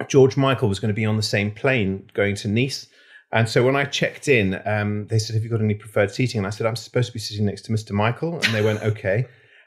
George 0.09 0.37
Michael 0.37 0.69
was 0.69 0.81
going 0.81 0.93
to 0.93 0.95
be 0.95 1.07
on 1.07 1.17
the 1.17 1.23
same 1.23 1.51
plane 1.51 2.11
going 2.15 2.35
to 2.37 2.49
Nice. 2.49 2.89
And 3.31 3.49
so 3.49 3.65
when 3.65 3.77
I 3.77 3.85
checked 3.85 4.29
in, 4.29 4.61
um, 4.65 5.07
they 5.09 5.19
said, 5.19 5.35
"Have 5.35 5.45
you 5.45 5.51
got 5.51 5.61
any 5.61 5.75
preferred 5.75 6.11
seating?" 6.11 6.39
And 6.39 6.47
I 6.47 6.51
said, 6.51 6.67
"I'm 6.67 6.77
supposed 6.77 7.09
to 7.09 7.13
be 7.13 7.19
sitting 7.19 7.45
next 7.45 7.63
to 7.63 7.73
Mr. 7.73 7.93
Michael." 7.93 8.35
And 8.35 8.55
they 8.55 8.63
went, 8.63 8.83
"Okay." 8.83 9.27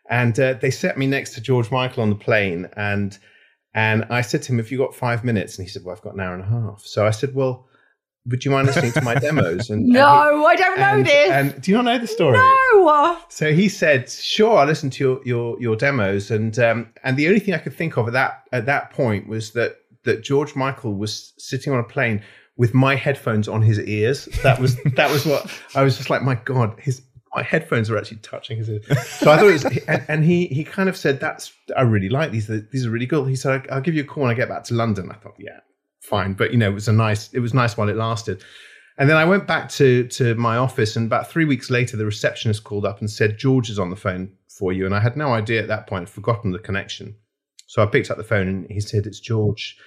And 0.09 0.37
uh, 0.39 0.53
they 0.53 0.71
set 0.71 0.97
me 0.97 1.05
next 1.07 1.35
to 1.35 1.41
George 1.41 1.69
Michael 1.71 2.03
on 2.03 2.09
the 2.09 2.15
plane, 2.15 2.69
and 2.75 3.17
and 3.73 4.05
I 4.09 4.21
said 4.21 4.41
to 4.43 4.51
him, 4.51 4.57
"Have 4.57 4.71
you 4.71 4.79
got 4.79 4.95
five 4.95 5.23
minutes?" 5.23 5.57
And 5.57 5.67
he 5.67 5.71
said, 5.71 5.83
"Well, 5.85 5.95
I've 5.95 6.01
got 6.01 6.15
an 6.15 6.21
hour 6.21 6.33
and 6.33 6.43
a 6.43 6.47
half." 6.47 6.81
So 6.85 7.05
I 7.05 7.11
said, 7.11 7.35
"Well." 7.35 7.67
Would 8.27 8.45
you 8.45 8.51
mind 8.51 8.67
listening 8.67 8.91
to 8.91 9.01
my 9.01 9.15
demos? 9.15 9.71
And, 9.71 9.87
no, 9.87 10.29
and 10.29 10.41
he, 10.41 10.45
I 10.45 10.55
don't 10.55 10.79
know 10.79 10.85
and, 10.85 11.05
this. 11.07 11.31
And 11.31 11.59
do 11.59 11.71
you 11.71 11.77
not 11.77 11.85
know 11.85 11.97
the 11.97 12.05
story? 12.05 12.37
No. 12.37 13.17
So 13.29 13.51
he 13.51 13.67
said, 13.67 14.11
"Sure, 14.11 14.59
I'll 14.59 14.67
listen 14.67 14.91
to 14.91 15.03
your 15.03 15.21
your, 15.25 15.59
your 15.59 15.75
demos." 15.75 16.29
And 16.29 16.59
um, 16.59 16.93
and 17.03 17.17
the 17.17 17.27
only 17.27 17.39
thing 17.39 17.55
I 17.55 17.57
could 17.57 17.73
think 17.73 17.97
of 17.97 18.05
at 18.05 18.13
that 18.13 18.43
at 18.51 18.67
that 18.67 18.91
point 18.91 19.27
was 19.27 19.53
that 19.53 19.77
that 20.03 20.21
George 20.21 20.55
Michael 20.55 20.93
was 20.93 21.33
sitting 21.39 21.73
on 21.73 21.79
a 21.79 21.83
plane 21.83 22.21
with 22.57 22.73
my 22.73 22.95
headphones 22.95 23.47
on 23.47 23.61
his 23.61 23.79
ears. 23.79 24.25
That 24.43 24.59
was 24.59 24.75
that 24.95 25.11
was 25.11 25.25
what 25.25 25.51
I 25.75 25.83
was 25.83 25.97
just 25.97 26.09
like, 26.09 26.21
my 26.21 26.35
God, 26.35 26.79
his 26.79 27.01
my 27.33 27.43
headphones 27.43 27.89
are 27.89 27.97
actually 27.97 28.17
touching 28.17 28.57
his 28.57 28.69
ears. 28.69 28.85
So 29.07 29.31
I 29.31 29.37
thought 29.37 29.47
it 29.47 29.53
was, 29.53 29.65
and, 29.87 30.05
and, 30.07 30.23
he 30.23 30.47
he 30.47 30.63
kind 30.63 30.89
of 30.89 30.97
said, 30.97 31.19
"That's 31.19 31.53
I 31.77 31.81
really 31.81 32.09
like 32.09 32.31
these. 32.31 32.47
These 32.47 32.85
are 32.85 32.89
really 32.89 33.05
good." 33.05 33.27
He 33.27 33.35
said, 33.35 33.67
"I'll 33.71 33.81
give 33.81 33.95
you 33.95 34.03
a 34.03 34.05
call 34.05 34.23
when 34.23 34.31
I 34.31 34.35
get 34.35 34.49
back 34.49 34.63
to 34.65 34.73
London." 34.73 35.09
I 35.09 35.15
thought, 35.15 35.35
"Yeah, 35.39 35.59
fine," 36.01 36.33
but 36.33 36.51
you 36.51 36.57
know, 36.57 36.69
it 36.69 36.73
was 36.73 36.87
a 36.87 36.93
nice. 36.93 37.31
It 37.33 37.39
was 37.39 37.53
nice 37.53 37.77
while 37.77 37.89
it 37.89 37.95
lasted. 37.95 38.43
And 38.97 39.09
then 39.09 39.17
I 39.17 39.25
went 39.25 39.47
back 39.47 39.69
to 39.69 40.07
to 40.09 40.35
my 40.35 40.57
office, 40.57 40.95
and 40.95 41.05
about 41.05 41.29
three 41.29 41.45
weeks 41.45 41.69
later, 41.69 41.95
the 41.95 42.05
receptionist 42.05 42.63
called 42.63 42.85
up 42.85 42.99
and 42.99 43.09
said, 43.09 43.37
"George 43.37 43.69
is 43.69 43.79
on 43.79 43.89
the 43.89 43.95
phone 43.95 44.33
for 44.49 44.73
you." 44.73 44.85
And 44.85 44.93
I 44.93 44.99
had 44.99 45.15
no 45.15 45.33
idea 45.33 45.61
at 45.61 45.69
that 45.69 45.87
point, 45.87 46.03
I'd 46.03 46.09
forgotten 46.09 46.51
the 46.51 46.59
connection. 46.59 47.15
So 47.67 47.81
I 47.81 47.85
picked 47.85 48.11
up 48.11 48.17
the 48.17 48.23
phone, 48.25 48.47
and 48.49 48.69
he 48.69 48.81
said, 48.81 49.05
"It's 49.05 49.21
George." 49.21 49.77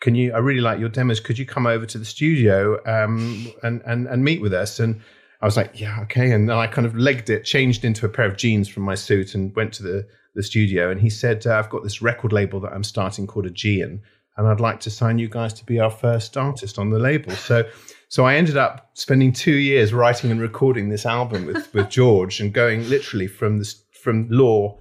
Can 0.00 0.14
you? 0.14 0.32
I 0.32 0.38
really 0.38 0.60
like 0.60 0.80
your 0.80 0.88
demos. 0.88 1.20
Could 1.20 1.38
you 1.38 1.46
come 1.46 1.66
over 1.66 1.86
to 1.86 1.98
the 1.98 2.04
studio 2.04 2.78
um, 2.86 3.52
and 3.62 3.82
and 3.86 4.06
and 4.08 4.24
meet 4.24 4.40
with 4.40 4.52
us?" 4.52 4.80
And 4.80 5.00
I 5.40 5.46
was 5.46 5.56
like, 5.56 5.78
"Yeah, 5.78 6.00
okay." 6.02 6.32
And 6.32 6.48
then 6.48 6.56
I 6.56 6.66
kind 6.66 6.86
of 6.86 6.96
legged 6.96 7.30
it, 7.30 7.44
changed 7.44 7.84
into 7.84 8.06
a 8.06 8.08
pair 8.08 8.24
of 8.24 8.36
jeans 8.36 8.68
from 8.68 8.82
my 8.82 8.94
suit, 8.94 9.34
and 9.34 9.54
went 9.54 9.72
to 9.74 9.82
the 9.82 10.06
the 10.34 10.42
studio. 10.42 10.90
And 10.90 11.00
he 11.00 11.10
said, 11.10 11.46
uh, 11.46 11.58
"I've 11.58 11.70
got 11.70 11.82
this 11.82 12.00
record 12.00 12.32
label 12.32 12.60
that 12.60 12.72
I'm 12.72 12.84
starting 12.84 13.26
called 13.26 13.46
Aegean, 13.46 14.02
and 14.36 14.48
I'd 14.48 14.60
like 14.60 14.80
to 14.80 14.90
sign 14.90 15.18
you 15.18 15.28
guys 15.28 15.52
to 15.54 15.64
be 15.64 15.78
our 15.78 15.90
first 15.90 16.36
artist 16.36 16.78
on 16.78 16.90
the 16.90 16.98
label." 16.98 17.32
So. 17.32 17.68
So 18.08 18.24
I 18.24 18.34
ended 18.34 18.56
up 18.56 18.90
spending 18.94 19.32
two 19.32 19.54
years 19.54 19.94
writing 19.94 20.32
and 20.32 20.40
recording 20.40 20.88
this 20.88 21.06
album 21.06 21.46
with, 21.46 21.72
with 21.72 21.88
George 21.90 22.40
and 22.40 22.52
going 22.52 22.88
literally 22.88 23.28
from 23.28 23.60
the, 23.60 23.72
from 24.02 24.26
law 24.28 24.76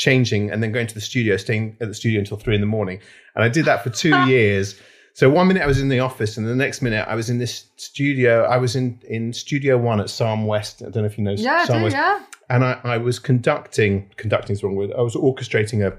changing 0.00 0.50
and 0.50 0.62
then 0.62 0.72
going 0.72 0.86
to 0.86 0.94
the 0.94 1.00
studio, 1.00 1.36
staying 1.36 1.76
at 1.82 1.88
the 1.88 1.94
studio 1.94 2.18
until 2.20 2.38
three 2.38 2.54
in 2.54 2.62
the 2.62 2.66
morning. 2.78 2.98
And 3.34 3.44
I 3.44 3.48
did 3.50 3.66
that 3.66 3.84
for 3.84 3.90
two 3.90 4.16
years. 4.26 4.80
So 5.12 5.28
one 5.28 5.46
minute 5.48 5.62
I 5.62 5.66
was 5.66 5.80
in 5.80 5.88
the 5.90 6.00
office, 6.00 6.36
and 6.38 6.46
the 6.46 6.54
next 6.54 6.80
minute 6.80 7.04
I 7.06 7.14
was 7.14 7.28
in 7.28 7.38
this 7.38 7.66
studio. 7.76 8.44
I 8.44 8.56
was 8.56 8.74
in 8.76 8.98
in 9.16 9.32
Studio 9.34 9.76
One 9.76 10.00
at 10.00 10.08
Sarm 10.08 10.46
West. 10.46 10.80
I 10.82 10.84
don't 10.90 11.02
know 11.02 11.10
if 11.12 11.18
you 11.18 11.24
know 11.24 11.32
Yeah, 11.36 11.66
Sarm 11.66 11.80
do, 11.80 11.84
West. 11.84 11.96
yeah. 11.96 12.24
And 12.48 12.64
I, 12.64 12.80
I 12.84 12.96
was 12.96 13.18
conducting. 13.18 14.08
Conducting 14.16 14.54
is 14.54 14.60
the 14.60 14.66
wrong 14.68 14.76
word. 14.76 14.90
I 14.96 15.02
was 15.02 15.14
orchestrating 15.14 15.86
a 15.86 15.92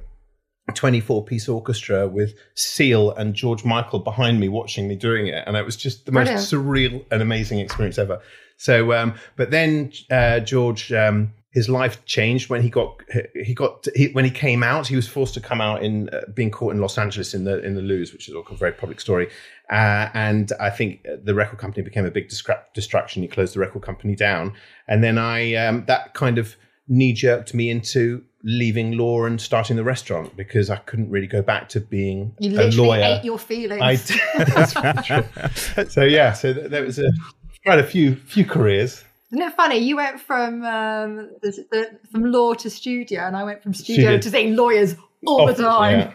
24 0.74 1.24
piece 1.25 1.48
orchestra 1.50 2.08
with 2.08 2.34
Seal 2.55 3.12
and 3.12 3.34
George 3.36 3.63
Michael 3.65 4.00
behind 4.00 4.39
me 4.39 4.48
watching 4.50 4.88
me 4.88 4.96
doing 4.96 5.27
it. 5.27 5.43
And 5.46 5.55
it 5.58 5.65
was 5.65 5.75
just 5.75 6.05
the 6.05 6.12
Brilliant. 6.12 6.38
most 6.38 6.51
surreal 6.51 7.05
and 7.12 7.22
amazing 7.22 7.60
experience 7.60 7.98
ever. 7.98 8.20
So, 8.58 8.93
um, 8.93 9.13
but 9.36 9.51
then 9.51 9.91
uh, 10.10 10.39
George, 10.39 10.91
um, 10.93 11.34
his 11.51 11.67
life 11.67 12.03
changed 12.05 12.50
when 12.50 12.62
he 12.62 12.70
got 12.70 13.01
he 13.36 13.53
got 13.53 13.86
he, 13.96 14.08
when 14.13 14.24
he 14.25 14.31
came 14.31 14.63
out. 14.63 14.88
He 14.88 14.96
was 14.96 15.08
forced 15.08 15.34
to 15.34 15.41
come 15.41 15.60
out 15.62 15.84
in 15.84 16.10
uh, 16.10 16.22
being 16.34 16.50
caught 16.50 16.74
in 16.74 16.79
Los 16.81 16.98
Angeles 16.98 17.34
in 17.34 17.43
the 17.43 17.62
in 17.63 17.75
the 17.75 17.81
loos, 17.81 18.13
which 18.13 18.29
is 18.29 18.36
a 18.36 18.55
very 18.55 18.72
public 18.72 19.01
story. 19.01 19.29
Uh, 19.70 20.10
and 20.13 20.51
I 20.60 20.70
think 20.70 21.05
the 21.24 21.34
record 21.34 21.60
company 21.60 21.84
became 21.84 22.05
a 22.05 22.12
big 22.12 22.29
distra- 22.29 22.63
distraction. 22.74 23.22
He 23.22 23.27
closed 23.27 23.53
the 23.55 23.60
record 23.60 23.81
company 23.84 24.15
down, 24.15 24.53
and 24.88 25.03
then 25.03 25.17
I 25.17 25.55
um, 25.55 25.86
that 25.88 26.13
kind 26.13 26.38
of 26.38 26.55
knee 26.88 27.13
jerked 27.13 27.53
me 27.53 27.70
into 27.70 28.24
leaving 28.43 28.93
law 28.98 29.25
and 29.25 29.39
starting 29.39 29.75
the 29.75 29.84
restaurant 29.84 30.36
because 30.36 30.70
I 30.70 30.77
couldn't 30.77 31.10
really 31.10 31.27
go 31.27 31.41
back 31.41 31.70
to 31.70 31.79
being 31.79 32.34
You 32.39 32.60
a 32.60 32.72
lawyer. 32.72 33.03
ate 33.20 33.24
your 33.24 33.38
feelings. 33.38 33.81
I. 33.81 33.96
That's 34.38 35.05
true. 35.05 35.86
so 35.89 36.03
yeah, 36.03 36.34
so 36.34 36.53
th- 36.53 36.70
there 36.70 36.84
was 36.84 36.98
a 36.98 37.12
quite 37.65 37.79
a 37.79 37.84
few 37.84 38.15
few 38.15 38.46
careers. 38.46 39.03
Isn't 39.31 39.47
it 39.47 39.53
funny? 39.53 39.77
You 39.77 39.95
went 39.95 40.19
from 40.19 40.63
um, 40.63 41.29
the, 41.41 41.65
the, 41.71 42.00
from 42.11 42.31
law 42.31 42.53
to 42.55 42.69
studio, 42.69 43.21
and 43.21 43.38
I 43.38 43.43
went 43.43 43.63
from 43.63 43.73
studio 43.73 44.17
Studio. 44.17 44.17
to 44.19 44.29
seeing 44.29 44.55
lawyers 44.55 44.95
all 45.25 45.47
the 45.47 45.53
time. 45.53 46.00
yeah. 46.00 46.13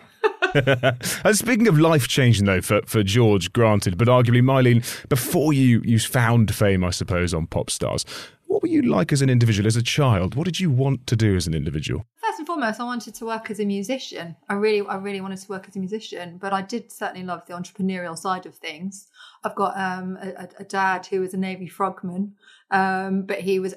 and 1.24 1.36
speaking 1.36 1.68
of 1.68 1.78
life 1.78 2.08
changing 2.08 2.46
though 2.46 2.60
for, 2.60 2.82
for 2.84 3.02
George, 3.02 3.52
granted, 3.52 3.96
but 3.96 4.08
arguably 4.08 4.42
Myleene, 4.42 5.08
before 5.08 5.52
you 5.52 5.80
you 5.84 5.98
found 5.98 6.54
fame, 6.54 6.84
I 6.84 6.90
suppose, 6.90 7.32
on 7.32 7.46
pop 7.46 7.70
stars, 7.70 8.04
what 8.46 8.62
were 8.62 8.68
you 8.68 8.82
like 8.82 9.12
as 9.12 9.22
an 9.22 9.30
individual, 9.30 9.66
as 9.66 9.76
a 9.76 9.82
child? 9.82 10.34
What 10.34 10.44
did 10.44 10.60
you 10.60 10.70
want 10.70 11.06
to 11.06 11.16
do 11.16 11.36
as 11.36 11.46
an 11.46 11.54
individual? 11.54 12.04
First 12.36 12.40
and 12.40 12.46
foremost, 12.48 12.80
I 12.80 12.84
wanted 12.84 13.14
to 13.14 13.24
work 13.24 13.50
as 13.50 13.60
a 13.60 13.64
musician. 13.64 14.36
I 14.46 14.54
really, 14.54 14.86
I 14.86 14.96
really 14.96 15.22
wanted 15.22 15.38
to 15.38 15.48
work 15.48 15.66
as 15.70 15.76
a 15.76 15.78
musician, 15.78 16.36
but 16.36 16.52
I 16.52 16.60
did 16.60 16.92
certainly 16.92 17.24
love 17.24 17.46
the 17.46 17.54
entrepreneurial 17.54 18.14
side 18.14 18.44
of 18.44 18.54
things. 18.54 19.08
I've 19.42 19.54
got 19.54 19.74
um, 19.74 20.18
a, 20.20 20.46
a- 20.58 20.64
dad 20.64 21.06
who 21.06 21.20
was 21.22 21.32
a 21.32 21.38
Navy 21.38 21.66
frogman, 21.66 22.34
um, 22.70 23.22
but 23.22 23.40
he 23.40 23.58
was 23.58 23.74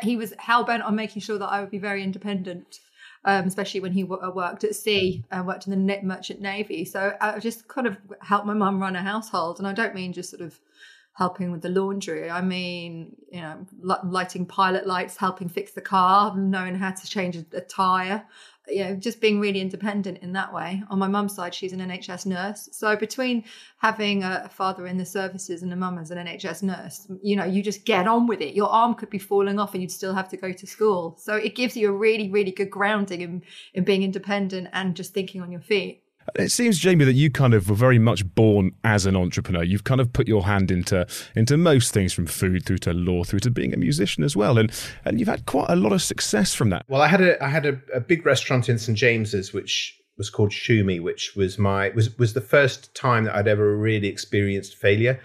he 0.00 0.16
was 0.16 0.32
hell 0.38 0.62
bent 0.62 0.84
on 0.84 0.94
making 0.94 1.22
sure 1.22 1.38
that 1.40 1.48
I 1.48 1.58
would 1.60 1.72
be 1.72 1.78
very 1.78 2.04
independent. 2.04 2.78
Um, 3.24 3.46
especially 3.46 3.80
when 3.80 3.90
he 3.90 4.02
w- 4.04 4.30
worked 4.32 4.62
at 4.62 4.76
sea 4.76 5.24
and 5.32 5.44
worked 5.44 5.66
in 5.66 5.72
the 5.72 6.00
merchant 6.04 6.40
navy. 6.40 6.84
So 6.84 7.16
I 7.20 7.40
just 7.40 7.66
kind 7.66 7.88
of 7.88 7.96
helped 8.20 8.46
my 8.46 8.54
mum 8.54 8.80
run 8.80 8.94
a 8.94 9.02
household, 9.02 9.58
and 9.58 9.66
I 9.66 9.72
don't 9.72 9.92
mean 9.92 10.12
just 10.12 10.30
sort 10.30 10.40
of 10.40 10.60
helping 11.18 11.50
with 11.50 11.62
the 11.62 11.68
laundry. 11.68 12.30
I 12.30 12.40
mean, 12.40 13.16
you 13.32 13.40
know, 13.40 13.66
lighting 14.04 14.46
pilot 14.46 14.86
lights, 14.86 15.16
helping 15.16 15.48
fix 15.48 15.72
the 15.72 15.80
car, 15.80 16.36
knowing 16.36 16.76
how 16.76 16.92
to 16.92 17.06
change 17.08 17.34
a, 17.34 17.60
tire. 17.60 18.24
You 18.68 18.84
know, 18.84 18.94
just 18.94 19.20
being 19.20 19.40
really 19.40 19.60
independent 19.60 20.18
in 20.18 20.32
that 20.34 20.54
way. 20.54 20.80
On 20.90 20.98
my 21.00 21.08
mum's 21.08 21.34
side, 21.34 21.52
she's 21.52 21.72
an 21.72 21.80
NHS 21.80 22.26
nurse. 22.26 22.68
So 22.70 22.94
between 22.94 23.42
having 23.78 24.22
a 24.22 24.48
father 24.48 24.86
in 24.86 24.96
the 24.96 25.04
services 25.04 25.64
and 25.64 25.72
a 25.72 25.76
mum 25.76 25.98
as 25.98 26.12
an 26.12 26.18
NHS 26.24 26.62
nurse, 26.62 27.08
you 27.20 27.34
know, 27.34 27.44
you 27.44 27.64
just 27.64 27.84
get 27.84 28.06
on 28.06 28.28
with 28.28 28.40
it. 28.40 28.54
Your 28.54 28.68
arm 28.68 28.94
could 28.94 29.10
be 29.10 29.18
falling 29.18 29.58
off 29.58 29.74
and 29.74 29.82
you'd 29.82 29.90
still 29.90 30.14
have 30.14 30.28
to 30.28 30.36
go 30.36 30.52
to 30.52 30.66
school. 30.68 31.16
So 31.18 31.34
it 31.34 31.56
gives 31.56 31.76
you 31.76 31.88
a 31.88 31.92
really, 31.92 32.30
really 32.30 32.52
good 32.52 32.70
grounding 32.70 33.22
in, 33.22 33.42
in 33.74 33.82
being 33.82 34.04
independent 34.04 34.68
and 34.72 34.94
just 34.94 35.14
thinking 35.14 35.42
on 35.42 35.50
your 35.50 35.62
feet. 35.62 36.04
It 36.36 36.50
seems, 36.50 36.78
Jamie, 36.78 37.04
that 37.04 37.14
you 37.14 37.30
kind 37.30 37.54
of 37.54 37.68
were 37.68 37.76
very 37.76 37.98
much 37.98 38.24
born 38.34 38.72
as 38.84 39.06
an 39.06 39.16
entrepreneur. 39.16 39.62
You've 39.62 39.84
kind 39.84 40.00
of 40.00 40.12
put 40.12 40.28
your 40.28 40.44
hand 40.44 40.70
into 40.70 41.06
into 41.34 41.56
most 41.56 41.92
things, 41.92 42.12
from 42.12 42.26
food 42.26 42.64
through 42.64 42.78
to 42.78 42.92
law, 42.92 43.24
through 43.24 43.40
to 43.40 43.50
being 43.50 43.72
a 43.72 43.76
musician 43.76 44.24
as 44.24 44.36
well, 44.36 44.58
and 44.58 44.72
and 45.04 45.18
you've 45.18 45.28
had 45.28 45.46
quite 45.46 45.68
a 45.68 45.76
lot 45.76 45.92
of 45.92 46.02
success 46.02 46.54
from 46.54 46.70
that. 46.70 46.84
Well, 46.88 47.02
I 47.02 47.08
had 47.08 47.20
a 47.20 47.42
I 47.42 47.48
had 47.48 47.66
a, 47.66 47.80
a 47.94 48.00
big 48.00 48.26
restaurant 48.26 48.68
in 48.68 48.78
St 48.78 48.96
James's, 48.96 49.52
which 49.52 49.98
was 50.16 50.30
called 50.30 50.50
Shumi, 50.50 51.00
which 51.00 51.34
was 51.36 51.58
my 51.58 51.90
was 51.90 52.16
was 52.18 52.34
the 52.34 52.40
first 52.40 52.94
time 52.94 53.24
that 53.24 53.34
I'd 53.34 53.48
ever 53.48 53.76
really 53.76 54.08
experienced 54.08 54.76
failure, 54.76 55.20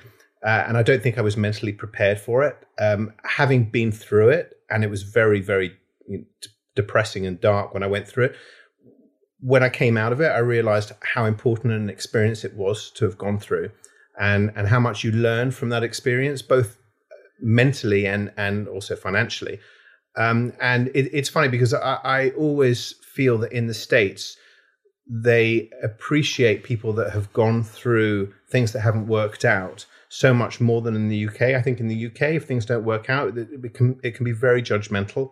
uh, 0.45 0.63
and 0.67 0.77
I 0.77 0.83
don't 0.83 1.01
think 1.01 1.17
I 1.17 1.21
was 1.21 1.35
mentally 1.35 1.73
prepared 1.73 2.19
for 2.19 2.43
it. 2.43 2.57
Um, 2.79 3.13
having 3.23 3.65
been 3.65 3.91
through 3.91 4.29
it, 4.29 4.53
and 4.69 4.83
it 4.83 4.89
was 4.89 5.03
very 5.03 5.41
very 5.41 5.73
you 6.07 6.19
know, 6.19 6.25
depressing 6.75 7.25
and 7.25 7.39
dark 7.41 7.73
when 7.73 7.83
I 7.83 7.87
went 7.87 8.07
through 8.07 8.25
it. 8.25 8.35
When 9.45 9.61
I 9.61 9.69
came 9.69 9.97
out 9.97 10.13
of 10.13 10.21
it, 10.21 10.29
I 10.29 10.37
realized 10.37 10.93
how 11.01 11.25
important 11.25 11.73
an 11.73 11.89
experience 11.89 12.43
it 12.43 12.55
was 12.55 12.89
to 12.91 13.05
have 13.05 13.17
gone 13.17 13.39
through, 13.39 13.71
and 14.19 14.51
and 14.55 14.67
how 14.67 14.79
much 14.79 15.03
you 15.03 15.11
learn 15.11 15.51
from 15.51 15.69
that 15.69 15.83
experience, 15.83 16.41
both 16.41 16.77
mentally 17.41 18.07
and 18.07 18.31
and 18.37 18.67
also 18.67 18.95
financially. 18.95 19.59
Um, 20.15 20.53
and 20.61 20.89
it, 20.89 21.09
it's 21.11 21.29
funny 21.29 21.47
because 21.47 21.73
I, 21.73 21.99
I 22.03 22.29
always 22.31 22.95
feel 23.03 23.37
that 23.39 23.51
in 23.51 23.67
the 23.67 23.73
States, 23.73 24.37
they 25.07 25.69
appreciate 25.81 26.63
people 26.63 26.93
that 26.93 27.11
have 27.11 27.31
gone 27.33 27.63
through 27.63 28.33
things 28.49 28.71
that 28.73 28.81
haven't 28.81 29.07
worked 29.07 29.43
out 29.43 29.85
so 30.09 30.33
much 30.33 30.61
more 30.61 30.81
than 30.81 30.95
in 30.95 31.09
the 31.09 31.27
UK. 31.27 31.41
I 31.41 31.61
think 31.61 31.79
in 31.79 31.87
the 31.87 32.05
UK, 32.05 32.21
if 32.35 32.45
things 32.45 32.65
don't 32.65 32.85
work 32.85 33.09
out, 33.09 33.37
it, 33.37 33.73
can, 33.73 33.99
it 34.03 34.15
can 34.15 34.23
be 34.23 34.31
very 34.31 34.61
judgmental. 34.61 35.31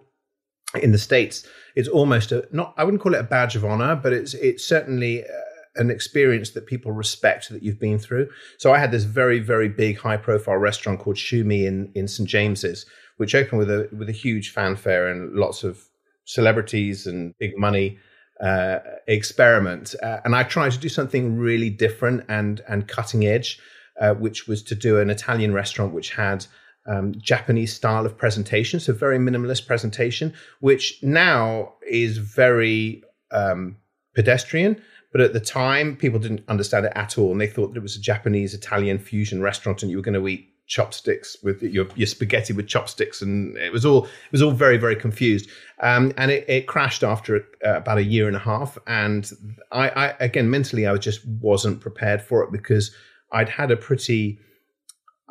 In 0.82 0.92
the 0.92 0.98
States, 0.98 1.46
it's 1.76 1.90
almost 1.90 2.32
a 2.32 2.48
not, 2.52 2.74
I 2.78 2.84
wouldn't 2.84 3.02
call 3.02 3.14
it 3.14 3.20
a 3.20 3.24
badge 3.24 3.56
of 3.56 3.66
honor, 3.66 3.96
but 3.96 4.14
it's, 4.14 4.34
it's 4.36 4.64
certainly 4.64 5.24
uh, 5.24 5.28
an 5.76 5.90
experience 5.90 6.52
that 6.52 6.66
people 6.66 6.92
respect 6.92 7.50
that 7.50 7.64
you've 7.64 7.80
been 7.80 8.00
through. 8.00 8.30
So 8.58 8.74
I 8.74 8.78
had 8.78 8.92
this 8.92 9.04
very, 9.04 9.40
very 9.40 9.70
big 9.70 9.98
high 9.98 10.18
profile 10.18 10.58
restaurant 10.58 11.00
called 11.00 11.16
Shumi 11.16 11.66
in, 11.66 11.92
in 11.96 12.08
St. 12.08 12.28
James's, 12.28 12.86
which 13.18 13.36
opened 13.36 13.60
with 13.60 13.70
a 13.70 13.90
with 13.98 14.10
a 14.10 14.14
huge 14.14 14.52
fanfare 14.52 15.08
and 15.08 15.34
lots 15.34 15.64
of 15.64 15.84
celebrities 16.26 17.08
and 17.08 17.38
big 17.38 17.58
money 17.58 17.98
uh, 18.42 18.80
experiment. 19.08 19.96
Uh, 20.02 20.20
and 20.26 20.36
I 20.36 20.44
tried 20.44 20.72
to 20.72 20.80
do 20.80 20.90
something 20.90 21.38
really 21.38 21.70
different 21.70 22.26
and 22.28 22.62
and 22.68 22.88
cutting 22.88 23.26
edge, 23.26 23.60
uh, 24.00 24.14
which 24.14 24.48
was 24.48 24.64
to 24.64 24.76
do 24.76 25.00
an 25.00 25.10
Italian 25.10 25.54
restaurant 25.54 25.94
which 25.94 26.12
had 26.12 26.46
um, 26.86 27.14
Japanese 27.20 27.74
style 27.74 28.06
of 28.06 28.18
presentation, 28.18 28.80
so 28.80 28.94
very 28.94 29.20
minimalist 29.20 29.68
presentation, 29.68 30.34
which 30.60 31.00
now 31.02 31.74
is 31.88 32.18
very 32.18 33.04
um, 33.32 33.78
pedestrian. 34.16 34.82
But 35.12 35.22
at 35.22 35.34
the 35.34 35.42
time, 35.42 35.98
people 35.98 36.20
didn't 36.20 36.44
understand 36.48 36.86
it 36.86 36.94
at 36.96 37.18
all, 37.18 37.32
and 37.32 37.42
they 37.42 37.48
thought 37.48 37.74
that 37.74 37.78
it 37.78 37.84
was 37.84 37.98
a 37.98 38.02
Japanese 38.02 38.54
Italian 38.54 38.98
fusion 38.98 39.42
restaurant, 39.42 39.82
and 39.82 39.92
you 39.92 39.98
were 39.98 40.04
going 40.04 40.20
to 40.20 40.28
eat 40.28 40.48
chopsticks 40.68 41.36
with 41.44 41.62
your, 41.62 41.86
your 41.96 42.08
spaghetti 42.08 42.54
with 42.54 42.66
chopsticks, 42.66 43.22
and 43.22 43.58
it 43.58 43.74
was 43.74 43.86
all 43.86 44.06
it 44.06 44.32
was 44.32 44.42
all 44.42 44.52
very 44.52 44.78
very 44.78 44.96
confused. 44.96 45.50
Um, 45.82 46.14
and 46.16 46.32
it, 46.32 46.46
it 46.48 46.68
crashed 46.68 47.04
after 47.04 47.46
uh, 47.66 47.76
about 47.76 47.98
a 47.98 48.04
year 48.04 48.28
and 48.28 48.38
a 48.38 48.40
half, 48.40 48.78
and 48.88 49.30
I, 49.72 49.90
I 49.90 50.08
again 50.22 50.50
mentally 50.50 50.88
I 50.88 50.96
just 50.96 51.28
wasn't 51.28 51.82
prepared 51.82 52.22
for 52.22 52.44
it 52.44 52.52
because 52.52 52.96
I'd 53.32 53.50
had 53.50 53.72
a 53.72 53.78
pretty, 53.78 54.40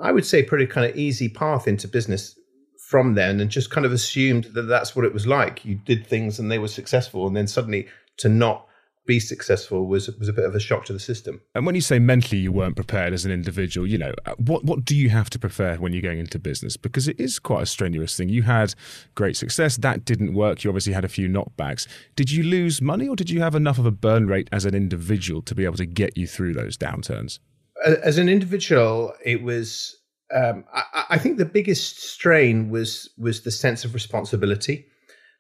I 0.00 0.12
would 0.12 0.26
say, 0.26 0.42
pretty 0.42 0.66
kind 0.66 0.90
of 0.90 0.97
easy 0.97 1.28
path 1.28 1.69
into 1.69 1.88
business 1.88 2.38
from 2.88 3.14
then, 3.14 3.40
and 3.40 3.50
just 3.50 3.71
kind 3.71 3.87
of 3.87 3.92
assumed 3.92 4.45
that 4.54 4.62
that's 4.62 4.97
what 4.97 5.04
it 5.04 5.12
was 5.12 5.26
like. 5.26 5.64
You 5.64 5.76
did 5.76 6.07
things 6.07 6.38
and 6.38 6.50
they 6.50 6.59
were 6.59 6.69
successful, 6.69 7.26
and 7.26 7.37
then 7.37 7.47
suddenly 7.47 7.88
to 8.19 8.28
not 8.28 8.66
be 9.07 9.19
successful 9.19 9.87
was 9.87 10.09
was 10.19 10.28
a 10.28 10.33
bit 10.33 10.45
of 10.45 10.54
a 10.54 10.61
shock 10.61 10.85
to 10.85 10.92
the 10.92 11.00
system. 11.00 11.40
And 11.54 11.66
when 11.66 11.75
you 11.75 11.80
say 11.80 11.99
mentally 11.99 12.40
you 12.40 12.52
weren't 12.52 12.76
prepared 12.76 13.12
as 13.12 13.25
an 13.25 13.33
individual, 13.33 13.87
you 13.87 13.99
know, 13.99 14.12
uh, 14.26 14.35
what 14.38 14.64
what 14.64 14.85
do 14.85 14.95
you 14.95 15.09
have 15.09 15.30
to 15.30 15.38
prepare 15.38 15.76
when 15.76 15.92
you're 15.92 16.02
going 16.02 16.19
into 16.19 16.38
business? 16.38 16.76
Because 16.76 17.09
it 17.09 17.19
is 17.19 17.38
quite 17.38 17.62
a 17.62 17.66
strenuous 17.66 18.16
thing. 18.16 18.28
You 18.28 18.42
had 18.42 18.75
great 19.14 19.37
success, 19.37 19.76
that 19.78 20.04
didn't 20.04 20.35
work. 20.35 20.62
You 20.62 20.71
obviously 20.71 20.92
had 20.92 21.04
a 21.04 21.09
few 21.09 21.28
knockbacks. 21.28 21.88
Did 22.14 22.30
you 22.30 22.42
lose 22.42 22.80
money, 22.80 23.09
or 23.09 23.16
did 23.16 23.30
you 23.30 23.40
have 23.40 23.54
enough 23.54 23.78
of 23.78 23.87
a 23.87 23.90
burn 23.90 24.26
rate 24.26 24.49
as 24.52 24.64
an 24.64 24.75
individual 24.75 25.42
to 25.42 25.54
be 25.54 25.64
able 25.64 25.76
to 25.76 25.87
get 25.87 26.16
you 26.16 26.26
through 26.26 26.54
those 26.54 26.76
downturns? 26.76 27.40
As 27.87 28.18
an 28.18 28.28
individual, 28.28 29.14
it 29.25 29.42
was. 29.42 29.96
Um, 30.32 30.64
I, 30.72 31.04
I 31.10 31.18
think 31.18 31.38
the 31.38 31.44
biggest 31.44 32.00
strain 32.00 32.70
was 32.70 33.10
was 33.18 33.42
the 33.42 33.50
sense 33.50 33.84
of 33.84 33.94
responsibility. 33.94 34.87